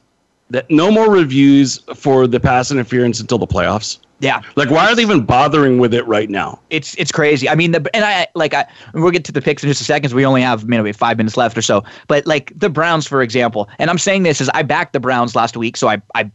that 0.50 0.70
no 0.70 0.90
more 0.90 1.10
reviews 1.10 1.78
for 1.94 2.26
the 2.26 2.38
pass 2.38 2.70
interference 2.70 3.20
until 3.20 3.38
the 3.38 3.46
playoffs? 3.46 3.98
Yeah. 4.22 4.42
Like, 4.54 4.68
why 4.68 4.86
are 4.90 4.94
they 4.94 5.00
even 5.00 5.22
bothering 5.24 5.78
with 5.78 5.94
it 5.94 6.06
right 6.06 6.28
now? 6.28 6.60
It's 6.68 6.94
it's 6.96 7.10
crazy. 7.10 7.48
I 7.48 7.54
mean, 7.54 7.72
the 7.72 7.88
and 7.96 8.04
I 8.04 8.26
like 8.34 8.52
I 8.52 8.66
we'll 8.92 9.10
get 9.12 9.24
to 9.24 9.32
the 9.32 9.40
picks 9.40 9.62
in 9.64 9.70
just 9.70 9.80
a 9.80 9.84
second. 9.84 10.12
We 10.12 10.26
only 10.26 10.42
have 10.42 10.66
maybe 10.68 10.92
five 10.92 11.16
minutes 11.16 11.38
left 11.38 11.56
or 11.56 11.62
so. 11.62 11.84
But 12.06 12.26
like 12.26 12.52
the 12.54 12.68
Browns, 12.68 13.06
for 13.06 13.22
example, 13.22 13.70
and 13.78 13.88
I'm 13.88 13.96
saying 13.96 14.24
this 14.24 14.42
as 14.42 14.50
I 14.50 14.62
backed 14.62 14.92
the 14.92 15.00
Browns 15.00 15.34
last 15.34 15.56
week, 15.56 15.78
so 15.78 15.88
I 15.88 16.02
I 16.14 16.30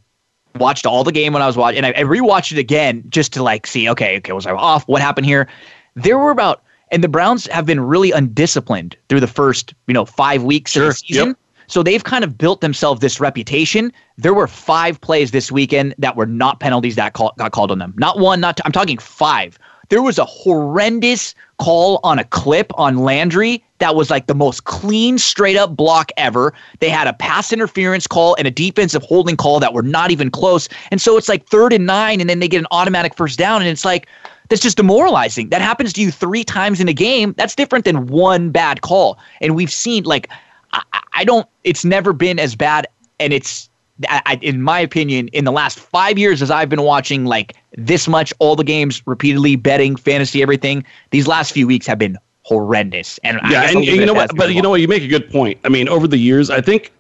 watched 0.56 0.86
all 0.86 1.04
the 1.04 1.12
game 1.12 1.34
when 1.34 1.42
I 1.42 1.48
was 1.48 1.58
watching, 1.58 1.84
and 1.84 1.86
I, 1.86 2.02
I 2.02 2.04
rewatched 2.04 2.52
it 2.52 2.58
again 2.58 3.04
just 3.10 3.34
to 3.34 3.44
like 3.44 3.68
see, 3.68 3.90
okay, 3.90 4.18
okay, 4.18 4.32
was 4.32 4.46
I 4.46 4.52
off? 4.52 4.88
What 4.88 5.02
happened 5.02 5.26
here? 5.26 5.48
There 5.96 6.18
were 6.18 6.32
about, 6.32 6.64
and 6.92 7.04
the 7.04 7.08
Browns 7.08 7.48
have 7.48 7.66
been 7.66 7.80
really 7.80 8.12
undisciplined 8.12 8.96
through 9.10 9.20
the 9.22 9.28
first 9.28 9.74
you 9.88 9.94
know 9.94 10.06
five 10.06 10.44
weeks 10.44 10.76
of 10.76 10.84
the 10.84 10.94
season. 10.94 11.28
yep. 11.30 11.38
So 11.68 11.82
they've 11.82 12.04
kind 12.04 12.24
of 12.24 12.38
built 12.38 12.62
themselves 12.62 13.02
this 13.02 13.20
reputation. 13.20 13.92
There 14.18 14.34
were 14.34 14.48
five 14.48 15.02
plays 15.02 15.32
this 15.32 15.52
weekend 15.52 15.96
that 15.98 16.16
were 16.16 16.28
not 16.28 16.60
penalties 16.60 16.96
that 16.96 17.14
call, 17.14 17.34
got 17.38 17.54
called 17.54 17.72
on 17.72 17.80
them. 17.80 17.94
Not 17.98 18.20
one, 18.20 18.40
not 18.40 18.58
two. 18.58 18.64
I'm 18.66 18.72
talking 18.72 18.98
five. 18.98 19.58
There 19.90 20.02
was 20.02 20.18
a 20.18 20.26
horrendous 20.26 21.36
call 21.58 22.00
on 22.04 22.20
a 22.20 22.24
clip 22.24 22.72
on 22.78 22.98
Landry 22.98 23.64
that 23.80 23.96
was 23.96 24.10
like 24.10 24.28
the 24.28 24.36
most 24.36 24.64
clean, 24.64 25.18
straight 25.18 25.58
up 25.58 25.76
block 25.76 26.12
ever. 26.18 26.54
They 26.80 26.90
had 26.90 27.08
a 27.08 27.14
pass 27.14 27.52
interference 27.54 28.08
call 28.08 28.36
and 28.36 28.48
a 28.48 28.52
defensive 28.52 29.04
holding 29.04 29.38
call 29.38 29.60
that 29.60 29.74
were 29.74 29.84
not 29.84 30.12
even 30.12 30.32
close. 30.32 30.70
And 30.92 31.02
so 31.02 31.18
it's 31.18 31.30
like 31.30 31.48
third 31.48 31.74
and 31.74 31.86
nine, 31.86 32.22
and 32.22 32.30
then 32.30 32.40
they 32.40 32.48
get 32.48 32.60
an 32.60 32.68
automatic 32.72 33.16
first 33.16 33.38
down. 33.38 33.62
And 33.62 33.70
it's 33.70 33.86
like, 33.86 34.08
that's 34.50 34.62
just 34.62 34.78
demoralizing. 34.78 35.50
That 35.50 35.62
happens 35.62 35.94
to 35.94 36.02
you 36.02 36.12
three 36.12 36.44
times 36.44 36.80
in 36.80 36.88
a 36.88 36.94
game. 36.94 37.34
That's 37.38 37.56
different 37.56 37.86
than 37.86 38.08
one 38.08 38.52
bad 38.52 38.82
call. 38.82 39.18
And 39.42 39.56
we've 39.56 39.72
seen, 39.72 40.04
like, 40.04 40.30
I, 40.72 40.82
I 41.14 41.24
don't. 41.24 41.48
It's 41.64 41.84
never 41.84 42.14
been 42.14 42.40
as 42.40 42.56
bad, 42.56 42.88
and 43.20 43.34
it's, 43.34 43.70
I, 44.10 44.22
I- 44.26 44.40
in 44.42 44.62
my 44.62 44.80
opinion, 44.80 45.28
in 45.30 45.46
the 45.46 45.52
last 45.52 45.80
five 45.80 46.18
years 46.18 46.42
as 46.42 46.52
I've 46.52 46.70
been 46.70 46.82
watching 46.82 47.26
like 47.26 47.56
this 47.78 48.08
much, 48.08 48.34
all 48.40 48.56
the 48.56 48.64
games 48.64 49.02
repeatedly, 49.06 49.56
betting, 49.56 49.96
fantasy, 49.96 50.42
everything. 50.42 50.84
These 51.12 51.28
last 51.28 51.52
few 51.54 51.68
weeks 51.68 51.88
have 51.88 52.00
been 52.00 52.18
horrendous, 52.44 53.20
and 53.24 53.40
Yeah, 53.50 53.64
and, 53.70 53.78
and 53.78 53.86
you 53.86 54.06
know 54.06 54.14
what? 54.14 54.36
But 54.36 54.54
you 54.54 54.62
know 54.62 54.70
what? 54.70 54.82
You 54.82 54.88
make 54.88 55.04
a 55.04 55.08
good 55.08 55.30
point. 55.30 55.60
I 55.64 55.70
mean, 55.70 55.88
over 55.90 56.08
the 56.08 56.18
years, 56.18 56.50
I 56.50 56.62
think 56.62 56.92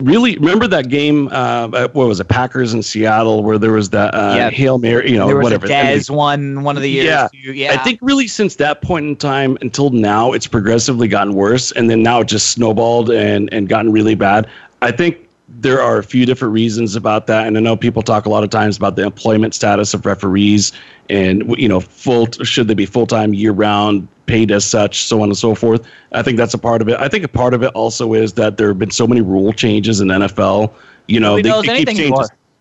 really 0.00 0.36
remember 0.38 0.66
that 0.68 0.88
game. 0.88 1.28
Uh, 1.32 1.68
what 1.68 2.06
was 2.08 2.20
it? 2.20 2.28
Packers 2.28 2.72
in 2.74 2.82
Seattle, 2.82 3.42
where 3.42 3.58
there 3.58 3.72
was 3.72 3.90
that 3.90 4.14
uh, 4.14 4.34
Yeah. 4.36 4.50
hail 4.50 4.78
mary. 4.78 5.10
You 5.10 5.18
know, 5.18 5.26
there 5.26 5.36
was 5.36 5.44
whatever. 5.44 5.66
a 5.66 5.68
Dez 5.68 6.08
one 6.10 6.62
one 6.62 6.76
of 6.76 6.82
the 6.82 6.90
years. 6.90 7.06
Yeah. 7.06 7.28
too. 7.32 7.52
yeah. 7.52 7.72
I 7.72 7.76
think 7.78 7.98
really 8.02 8.26
since 8.28 8.56
that 8.56 8.82
point 8.82 9.06
in 9.06 9.16
time 9.16 9.58
until 9.60 9.90
now, 9.90 10.32
it's 10.32 10.46
progressively 10.46 11.08
gotten 11.08 11.34
worse, 11.34 11.72
and 11.72 11.90
then 11.90 12.02
now 12.02 12.20
it 12.20 12.28
just 12.28 12.50
snowballed 12.50 13.10
and 13.10 13.52
and 13.52 13.68
gotten 13.68 13.90
really 13.92 14.14
bad. 14.14 14.48
I 14.82 14.92
think 14.92 15.25
there 15.48 15.80
are 15.80 15.98
a 15.98 16.02
few 16.02 16.26
different 16.26 16.52
reasons 16.52 16.96
about 16.96 17.26
that, 17.28 17.46
and 17.46 17.56
I 17.56 17.60
know 17.60 17.76
people 17.76 18.02
talk 18.02 18.26
a 18.26 18.28
lot 18.28 18.42
of 18.42 18.50
times 18.50 18.76
about 18.76 18.96
the 18.96 19.04
employment 19.04 19.54
status 19.54 19.94
of 19.94 20.04
referees, 20.04 20.72
and 21.08 21.56
you 21.56 21.68
know, 21.68 21.80
full 21.80 22.26
should 22.42 22.66
they 22.68 22.74
be 22.74 22.86
full 22.86 23.06
time, 23.06 23.32
year 23.32 23.52
round, 23.52 24.08
paid 24.26 24.50
as 24.50 24.64
such, 24.64 25.04
so 25.04 25.22
on 25.22 25.28
and 25.28 25.38
so 25.38 25.54
forth. 25.54 25.86
I 26.12 26.22
think 26.22 26.36
that's 26.36 26.54
a 26.54 26.58
part 26.58 26.82
of 26.82 26.88
it. 26.88 26.98
I 26.98 27.08
think 27.08 27.24
a 27.24 27.28
part 27.28 27.54
of 27.54 27.62
it 27.62 27.68
also 27.74 28.12
is 28.12 28.32
that 28.34 28.56
there 28.56 28.68
have 28.68 28.78
been 28.78 28.90
so 28.90 29.06
many 29.06 29.20
rule 29.20 29.52
changes 29.52 30.00
in 30.00 30.08
NFL. 30.08 30.72
You 31.06 31.20
know, 31.20 31.36
Nobody 31.36 31.68
they, 31.68 31.84
they 31.84 31.94
keep 31.94 31.98
changing. 31.98 32.12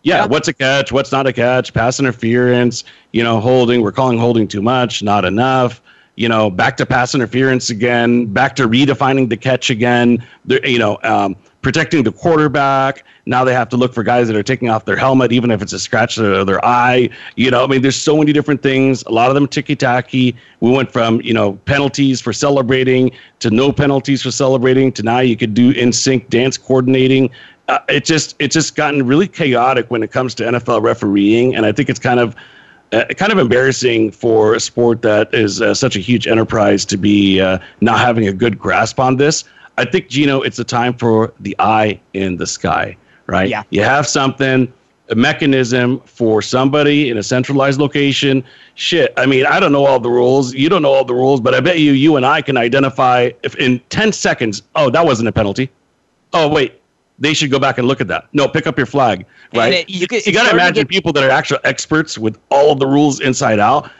Yeah, 0.03 0.17
Yeah. 0.17 0.25
what's 0.27 0.47
a 0.47 0.53
catch? 0.53 0.91
What's 0.91 1.11
not 1.11 1.25
a 1.25 1.33
catch? 1.33 1.73
Pass 1.73 1.99
interference. 1.99 2.83
You 3.13 3.23
know, 3.23 3.39
holding. 3.39 3.81
We're 3.81 3.91
calling 3.91 4.19
holding 4.19 4.47
too 4.47 4.61
much, 4.61 5.01
not 5.01 5.25
enough. 5.25 5.81
You 6.17 6.29
know, 6.29 6.49
back 6.51 6.77
to 6.77 6.85
pass 6.85 7.15
interference 7.15 7.71
again. 7.71 8.27
Back 8.27 8.55
to 8.57 8.67
redefining 8.67 9.29
the 9.29 9.35
catch 9.37 9.69
again. 9.71 10.23
They're, 10.45 10.65
you 10.65 10.79
know, 10.79 10.99
um, 11.03 11.35
protecting 11.65 12.03
the 12.03 12.11
quarterback. 12.11 13.03
Now 13.25 13.43
they 13.43 13.51
have 13.51 13.69
to 13.69 13.75
look 13.75 13.91
for 13.91 14.03
guys 14.03 14.27
that 14.27 14.35
are 14.35 14.43
taking 14.43 14.69
off 14.69 14.85
their 14.85 14.95
helmet, 14.95 15.31
even 15.31 15.49
if 15.49 15.63
it's 15.63 15.73
a 15.73 15.79
scratch 15.79 16.13
to 16.13 16.45
their 16.45 16.63
eye. 16.63 17.09
You 17.37 17.49
know, 17.49 17.63
I 17.63 17.67
mean, 17.67 17.81
there's 17.81 17.95
so 17.95 18.15
many 18.15 18.31
different 18.33 18.61
things. 18.61 19.01
A 19.07 19.11
lot 19.11 19.29
of 19.29 19.33
them 19.33 19.47
ticky 19.47 19.75
tacky. 19.75 20.35
We 20.59 20.69
went 20.69 20.91
from 20.91 21.21
you 21.21 21.33
know 21.33 21.53
penalties 21.65 22.21
for 22.21 22.33
celebrating 22.33 23.09
to 23.39 23.49
no 23.49 23.71
penalties 23.71 24.21
for 24.21 24.29
celebrating 24.29 24.91
to 24.91 25.01
now 25.01 25.21
you 25.21 25.35
could 25.35 25.55
do 25.55 25.71
in 25.71 25.91
sync 25.91 26.29
dance 26.29 26.55
coordinating 26.55 27.31
uh, 27.67 27.79
it 27.89 28.05
just 28.05 28.35
it's 28.37 28.53
just 28.53 28.75
gotten 28.75 29.03
really 29.07 29.27
chaotic 29.27 29.89
when 29.89 30.03
it 30.03 30.11
comes 30.11 30.35
to 30.35 30.43
NFL 30.43 30.83
refereeing, 30.83 31.55
and 31.55 31.65
I 31.65 31.71
think 31.71 31.89
it's 31.89 31.97
kind 31.97 32.19
of 32.19 32.35
uh, 32.91 33.05
kind 33.17 33.31
of 33.31 33.39
embarrassing 33.39 34.11
for 34.11 34.53
a 34.53 34.59
sport 34.59 35.01
that 35.01 35.33
is 35.33 35.63
uh, 35.63 35.73
such 35.73 35.95
a 35.95 35.99
huge 35.99 36.27
enterprise 36.27 36.85
to 36.85 36.95
be 36.95 37.41
uh, 37.41 37.57
not 37.81 37.97
having 37.97 38.27
a 38.27 38.33
good 38.33 38.59
grasp 38.59 38.99
on 38.99 39.17
this. 39.17 39.45
I 39.77 39.85
think 39.85 40.07
Gino, 40.09 40.41
it's 40.41 40.59
a 40.59 40.63
time 40.63 40.93
for 40.93 41.33
the 41.39 41.55
eye 41.59 41.99
in 42.13 42.37
the 42.37 42.47
sky, 42.47 42.95
right? 43.27 43.49
Yeah. 43.49 43.63
You 43.69 43.83
have 43.83 44.07
something. 44.07 44.71
A 45.09 45.13
mechanism 45.13 45.99
for 46.05 46.41
somebody 46.41 47.11
in 47.11 47.17
a 47.19 47.21
centralized 47.21 47.79
location. 47.79 48.43
Shit, 48.73 49.13
I 49.17 49.27
mean, 49.27 49.45
I 49.45 49.59
don't 49.59 49.71
know 49.71 49.85
all 49.85 49.99
the 49.99 50.09
rules. 50.09 50.55
You 50.55 50.67
don't 50.67 50.81
know 50.81 50.91
all 50.93 51.05
the 51.05 51.13
rules, 51.13 51.39
but 51.41 51.53
I 51.53 51.59
bet 51.59 51.77
you, 51.77 51.91
you 51.91 52.15
and 52.15 52.25
I 52.25 52.41
can 52.41 52.57
identify 52.57 53.29
if 53.43 53.53
in 53.57 53.79
10 53.89 54.11
seconds, 54.13 54.63
oh, 54.73 54.89
that 54.89 55.05
wasn't 55.05 55.29
a 55.29 55.31
penalty. 55.31 55.69
Oh, 56.33 56.47
wait, 56.49 56.81
they 57.19 57.35
should 57.35 57.51
go 57.51 57.59
back 57.59 57.77
and 57.77 57.87
look 57.87 58.01
at 58.01 58.07
that. 58.07 58.27
No, 58.33 58.47
pick 58.47 58.65
up 58.65 58.77
your 58.77 58.87
flag, 58.87 59.27
right? 59.53 59.73
it- 59.73 59.89
you 59.91 60.07
you 60.09 60.33
got 60.33 60.45
to 60.47 60.51
imagine 60.55 60.85
get- 60.85 60.89
people 60.89 61.13
that 61.13 61.23
are 61.23 61.29
actual 61.29 61.59
experts 61.65 62.17
with 62.17 62.39
all 62.49 62.71
of 62.71 62.79
the 62.79 62.87
rules 62.87 63.19
inside 63.19 63.59
out 63.59 63.91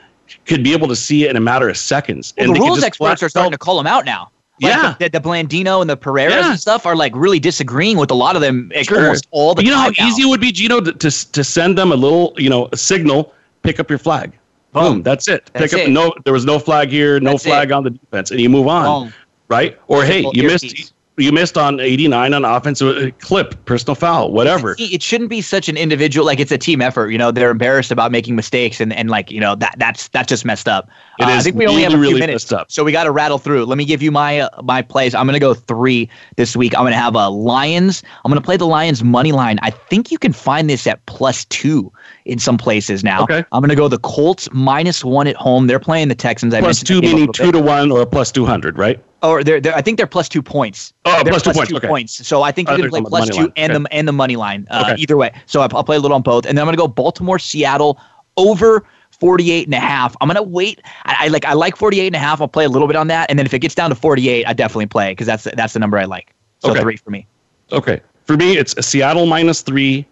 could 0.44 0.64
be 0.64 0.72
able 0.72 0.88
to 0.88 0.96
see 0.96 1.22
it 1.22 1.30
in 1.30 1.36
a 1.36 1.40
matter 1.40 1.68
of 1.68 1.76
seconds. 1.76 2.34
Well, 2.36 2.52
the 2.52 2.58
rules 2.58 2.82
experts 2.82 3.22
are 3.22 3.28
starting 3.28 3.52
to 3.52 3.58
call 3.58 3.76
them 3.76 3.86
out 3.86 4.04
now. 4.06 4.30
Like 4.60 4.72
Yeah. 4.72 4.94
the, 4.98 5.08
the 5.10 5.20
Blandino 5.20 5.80
and 5.82 5.90
the 5.90 5.96
Pereiras 5.96 6.30
Yeah. 6.30 6.50
and 6.52 6.58
stuff 6.60 6.86
are 6.86 6.96
like 6.96 7.12
really 7.14 7.38
disagreeing 7.38 7.98
with 7.98 8.10
a 8.10 8.14
lot 8.14 8.36
of 8.36 8.42
them 8.42 8.72
Sure. 8.82 8.98
almost 9.02 9.26
all 9.30 9.54
the 9.54 9.62
you 9.64 9.70
know 9.70 9.76
how 9.76 9.90
now. 9.98 10.06
easy 10.08 10.22
it 10.22 10.26
would 10.26 10.40
be, 10.40 10.50
Gino, 10.52 10.80
to, 10.80 10.92
to 10.92 11.32
to 11.32 11.44
send 11.44 11.76
them 11.76 11.92
a 11.92 11.96
little, 11.96 12.32
you 12.38 12.48
know, 12.48 12.68
a 12.72 12.76
signal. 12.76 13.32
Pick 13.62 13.78
up 13.80 13.90
your 13.90 13.98
flag. 13.98 14.32
Boom. 14.72 15.02
That's 15.02 15.26
it. 15.28 15.50
That's 15.52 15.72
Pick 15.72 15.82
up. 15.82 15.88
it. 15.88 15.90
No, 15.90 16.12
there 16.24 16.32
was 16.32 16.44
no 16.44 16.58
flag 16.58 16.88
here. 16.90 17.18
No 17.20 17.32
That's 17.32 17.44
flag 17.44 17.70
it. 17.70 17.72
on 17.72 17.82
the 17.84 17.90
defense, 17.90 18.30
and 18.30 18.40
you 18.40 18.48
move 18.48 18.68
on. 18.68 19.04
Boom. 19.04 19.14
Right? 19.48 19.78
Or 19.88 20.04
hey, 20.04 20.28
you 20.32 20.42
missed. 20.44 20.64
earpiece. 20.64 20.92
You 21.18 21.32
missed 21.32 21.56
on 21.56 21.80
89 21.80 22.34
on 22.34 22.44
offense. 22.44 22.82
uh, 22.82 23.10
Clip, 23.20 23.54
personal 23.64 23.94
foul, 23.94 24.32
whatever. 24.32 24.76
it 24.78 25.02
shouldn't 25.02 25.30
be 25.30 25.40
such 25.40 25.68
an 25.68 25.76
individual 25.76 26.26
like 26.26 26.38
it's 26.40 26.52
a 26.52 26.58
team 26.58 26.82
effort 26.82 27.08
you 27.10 27.16
know 27.18 27.30
they're 27.30 27.50
embarrassed 27.50 27.90
about 27.90 28.12
making 28.12 28.36
mistakes 28.36 28.80
and, 28.80 28.92
and 28.92 29.08
like 29.08 29.30
you 29.30 29.40
know 29.40 29.54
that 29.54 29.74
that's 29.78 30.08
that's 30.08 30.28
just 30.28 30.44
messed 30.44 30.68
up 30.68 30.88
It 31.18 31.24
Uh, 31.24 31.28
i 31.30 31.40
think 31.40 31.56
we 31.56 31.66
only 31.66 31.82
have 31.82 31.92
a 31.92 31.96
few 31.96 32.00
really 32.02 32.20
minutes 32.20 32.52
up. 32.52 32.70
so 32.70 32.84
we 32.84 32.92
got 32.92 33.04
to 33.04 33.10
rattle 33.10 33.38
through 33.38 33.64
let 33.64 33.78
me 33.78 33.84
give 33.84 34.02
you 34.02 34.10
my 34.10 34.40
uh, 34.40 34.62
my 34.62 34.82
plays 34.82 35.14
i'm 35.14 35.26
gonna 35.26 35.38
go 35.38 35.54
three 35.54 36.08
this 36.36 36.54
week 36.56 36.76
i'm 36.76 36.84
gonna 36.84 36.96
have 36.96 37.14
a 37.14 37.28
lions 37.30 38.02
i'm 38.24 38.30
gonna 38.30 38.40
play 38.40 38.56
the 38.56 38.66
lions 38.66 39.02
money 39.02 39.32
line 39.32 39.58
i 39.62 39.70
think 39.70 40.10
you 40.10 40.18
can 40.18 40.32
find 40.32 40.68
this 40.68 40.86
at 40.86 41.04
plus 41.06 41.44
two 41.46 41.90
in 42.26 42.38
some 42.38 42.58
places 42.58 43.02
now 43.02 43.22
Okay. 43.22 43.42
i'm 43.52 43.60
gonna 43.62 43.74
go 43.74 43.88
the 43.88 43.98
colts 44.00 44.48
minus 44.52 45.04
one 45.04 45.26
at 45.26 45.36
home 45.36 45.66
they're 45.66 45.80
playing 45.80 46.08
the 46.08 46.14
texans 46.14 46.52
I 46.54 46.60
Plus 46.60 46.82
two 46.82 47.00
that 47.00 47.02
meaning 47.06 47.32
two 47.32 47.52
bit. 47.52 47.52
to 47.52 47.60
one 47.60 47.90
or 47.90 48.04
plus 48.06 48.30
200, 48.32 48.76
right? 48.78 49.02
Or 49.30 49.44
they're, 49.44 49.60
they're 49.60 49.74
I 49.74 49.82
think 49.82 49.96
they're 49.98 50.06
plus 50.06 50.28
two 50.28 50.42
points. 50.42 50.92
Oh, 51.04 51.22
plus 51.26 51.42
two 51.42 51.52
points, 51.52 51.72
okay. 51.72 52.06
So 52.06 52.42
I 52.42 52.52
think 52.52 52.68
you 52.68 52.74
Oh, 52.74 52.76
can 52.76 52.82
they're 52.82 52.90
play 52.90 53.00
the 53.00 53.32
two 53.32 53.40
line. 53.42 53.52
and 53.56 53.72
Okay. 53.72 53.82
the 53.82 53.92
and 53.94 54.08
the 54.08 54.12
money 54.12 54.36
line. 54.36 54.66
Uh, 54.70 54.84
Okay. 54.88 55.00
Either 55.02 55.16
way, 55.16 55.32
so 55.46 55.60
I'll, 55.60 55.68
I'll 55.76 55.84
play 55.84 55.96
a 55.96 56.00
little 56.00 56.14
on 56.14 56.22
both, 56.22 56.46
and 56.46 56.56
then 56.56 56.62
I'm 56.62 56.66
gonna 56.66 56.76
go 56.76 56.88
Baltimore, 56.88 57.38
Seattle 57.38 57.98
over 58.36 58.86
48 59.18 59.66
and 59.66 59.74
a 59.74 59.80
half. 59.80 60.14
I'm 60.20 60.28
gonna 60.28 60.42
wait. 60.42 60.80
I, 61.04 61.16
I, 61.20 61.28
like 61.28 61.44
I 61.44 61.54
like 61.54 61.76
48 61.76 62.06
and 62.08 62.16
a 62.16 62.18
half. 62.18 62.40
I'll 62.40 62.48
play 62.48 62.64
a 62.64 62.68
little 62.68 62.86
bit 62.88 62.96
on 62.96 63.06
that, 63.08 63.30
and 63.30 63.38
then 63.38 63.46
if 63.46 63.54
it 63.54 63.60
gets 63.60 63.74
down 63.74 63.90
to 63.90 63.96
48, 63.96 64.46
I 64.46 64.52
definitely 64.52 64.86
play 64.86 65.12
because 65.12 65.26
that's 65.26 65.44
that's 65.56 65.72
the 65.72 65.78
number 65.78 65.98
I 65.98 66.04
like. 66.04 66.34
So 66.58 66.70
Okay. 66.70 66.80
three 66.80 66.96
for 66.96 67.10
me. 67.10 67.26
Okay. 67.72 68.00
For 68.24 68.36
me, 68.36 68.56
it's 68.58 68.74
Seattle 68.86 69.26
minus 69.26 69.62
three, 69.62 70.04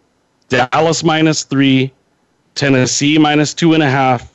Dallas 0.49 1.03
minus 1.05 1.43
three, 1.43 1.93
Tennessee 2.55 3.19
minus 3.19 3.53
two 3.55 3.75
and 3.75 3.83
a 3.83 3.91
half, 3.91 4.33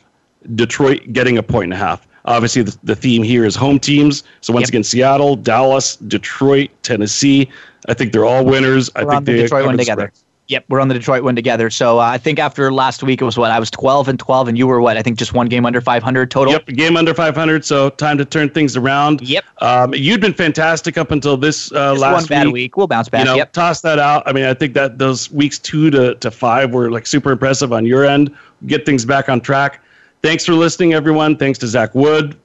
Detroit 0.56 1.14
getting 1.14 1.38
a 1.38 1.44
point 1.44 1.66
and 1.66 1.74
a 1.74 1.78
half. 1.78 2.08
Obviously, 2.30 2.62
the, 2.62 2.78
the 2.84 2.96
theme 2.96 3.24
here 3.24 3.44
is 3.44 3.56
home 3.56 3.80
teams. 3.80 4.24
So 4.42 4.54
once 4.54 4.64
Yep. 4.64 4.70
again, 4.70 4.84
Seattle, 4.84 5.36
Dallas, 5.36 5.96
Detroit, 5.98 6.70
Tennessee. 6.84 7.50
I 7.90 7.94
think 7.94 8.14
they're 8.14 8.26
all 8.26 8.46
winners. 8.46 8.90
I 8.96 9.04
We're 9.04 9.10
think 9.12 9.18
on 9.18 9.24
the 9.26 9.32
they 9.34 9.42
Detroit 9.42 9.66
one 9.66 9.78
together. 9.78 10.02
spreads. 10.04 10.24
Yep, 10.48 10.66
we're 10.68 10.80
on 10.80 10.88
the 10.88 10.96
Detroit 10.96 11.24
one 11.24 11.36
together. 11.36 11.70
So 11.70 12.00
uh, 12.00 12.04
I 12.04 12.18
think 12.18 12.40
after 12.40 12.74
last 12.74 13.04
week 13.04 13.22
it 13.22 13.24
was 13.24 13.38
what 13.38 13.52
I 13.52 13.60
was 13.60 13.70
12 13.70 14.08
and 14.08 14.18
12, 14.18 14.48
and 14.48 14.58
you 14.58 14.66
were 14.66 14.82
what 14.82 14.98
I 14.98 15.04
think 15.04 15.20
just 15.20 15.32
one 15.32 15.48
game 15.48 15.64
under 15.64 15.80
500 15.80 16.32
total. 16.32 16.54
Yep, 16.54 16.66
game 16.70 16.98
under 16.98 17.14
500. 17.14 17.64
So 17.64 17.92
time 17.92 18.18
to 18.18 18.26
turn 18.26 18.50
things 18.50 18.76
around. 18.76 19.22
Yep. 19.22 19.46
Um, 19.60 19.94
you'd 19.94 20.22
been 20.22 20.34
fantastic 20.34 20.98
up 20.98 21.12
until 21.12 21.38
this 21.38 21.72
uh, 21.72 21.94
last 21.94 22.14
one 22.14 22.26
bad 22.26 22.48
week. 22.48 22.78
We'll 22.78 22.88
bounce 22.88 23.10
back. 23.10 23.20
You 23.20 23.26
know, 23.26 23.36
yep. 23.36 23.54
toss 23.54 23.82
that 23.82 24.00
out. 24.00 24.24
I 24.28 24.34
mean, 24.34 24.46
I 24.46 24.56
think 24.56 24.74
that 24.74 24.98
those 24.98 25.32
weeks 25.32 25.60
two 25.60 25.92
to, 25.92 26.16
to 26.16 26.32
five 26.32 26.74
were 26.74 26.90
like 26.90 27.06
super 27.06 27.32
impressive 27.32 27.72
on 27.72 27.86
your 27.86 28.04
end. 28.06 28.36
Get 28.66 28.88
things 28.88 29.06
back 29.06 29.30
on 29.30 29.42
track. 29.42 29.84
Thanks 30.22 30.46
for 30.46 30.54
listening, 30.54 30.94
everyone. 30.94 31.38
Thanks 31.38 31.58
to 31.60 31.68
Zach 31.68 31.96
Wood 31.96 32.38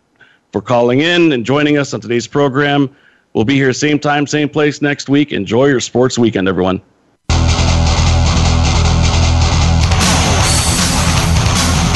for 0.53 0.62
calling 0.62 1.01
in 1.01 1.33
and 1.33 1.45
joining 1.45 1.77
us 1.77 1.93
on 1.93 2.01
today's 2.01 2.29
program. 2.29 2.95
We'll 3.33 3.45
be 3.45 3.55
here 3.55 3.72
same 3.72 3.99
time, 3.99 4.29
same 4.29 4.49
place 4.49 4.81
next 4.81 5.09
week. 5.09 5.33
Enjoy 5.33 5.66
your 5.66 5.81
sports 5.81 6.16
weekend, 6.16 6.47
everyone. 6.47 6.81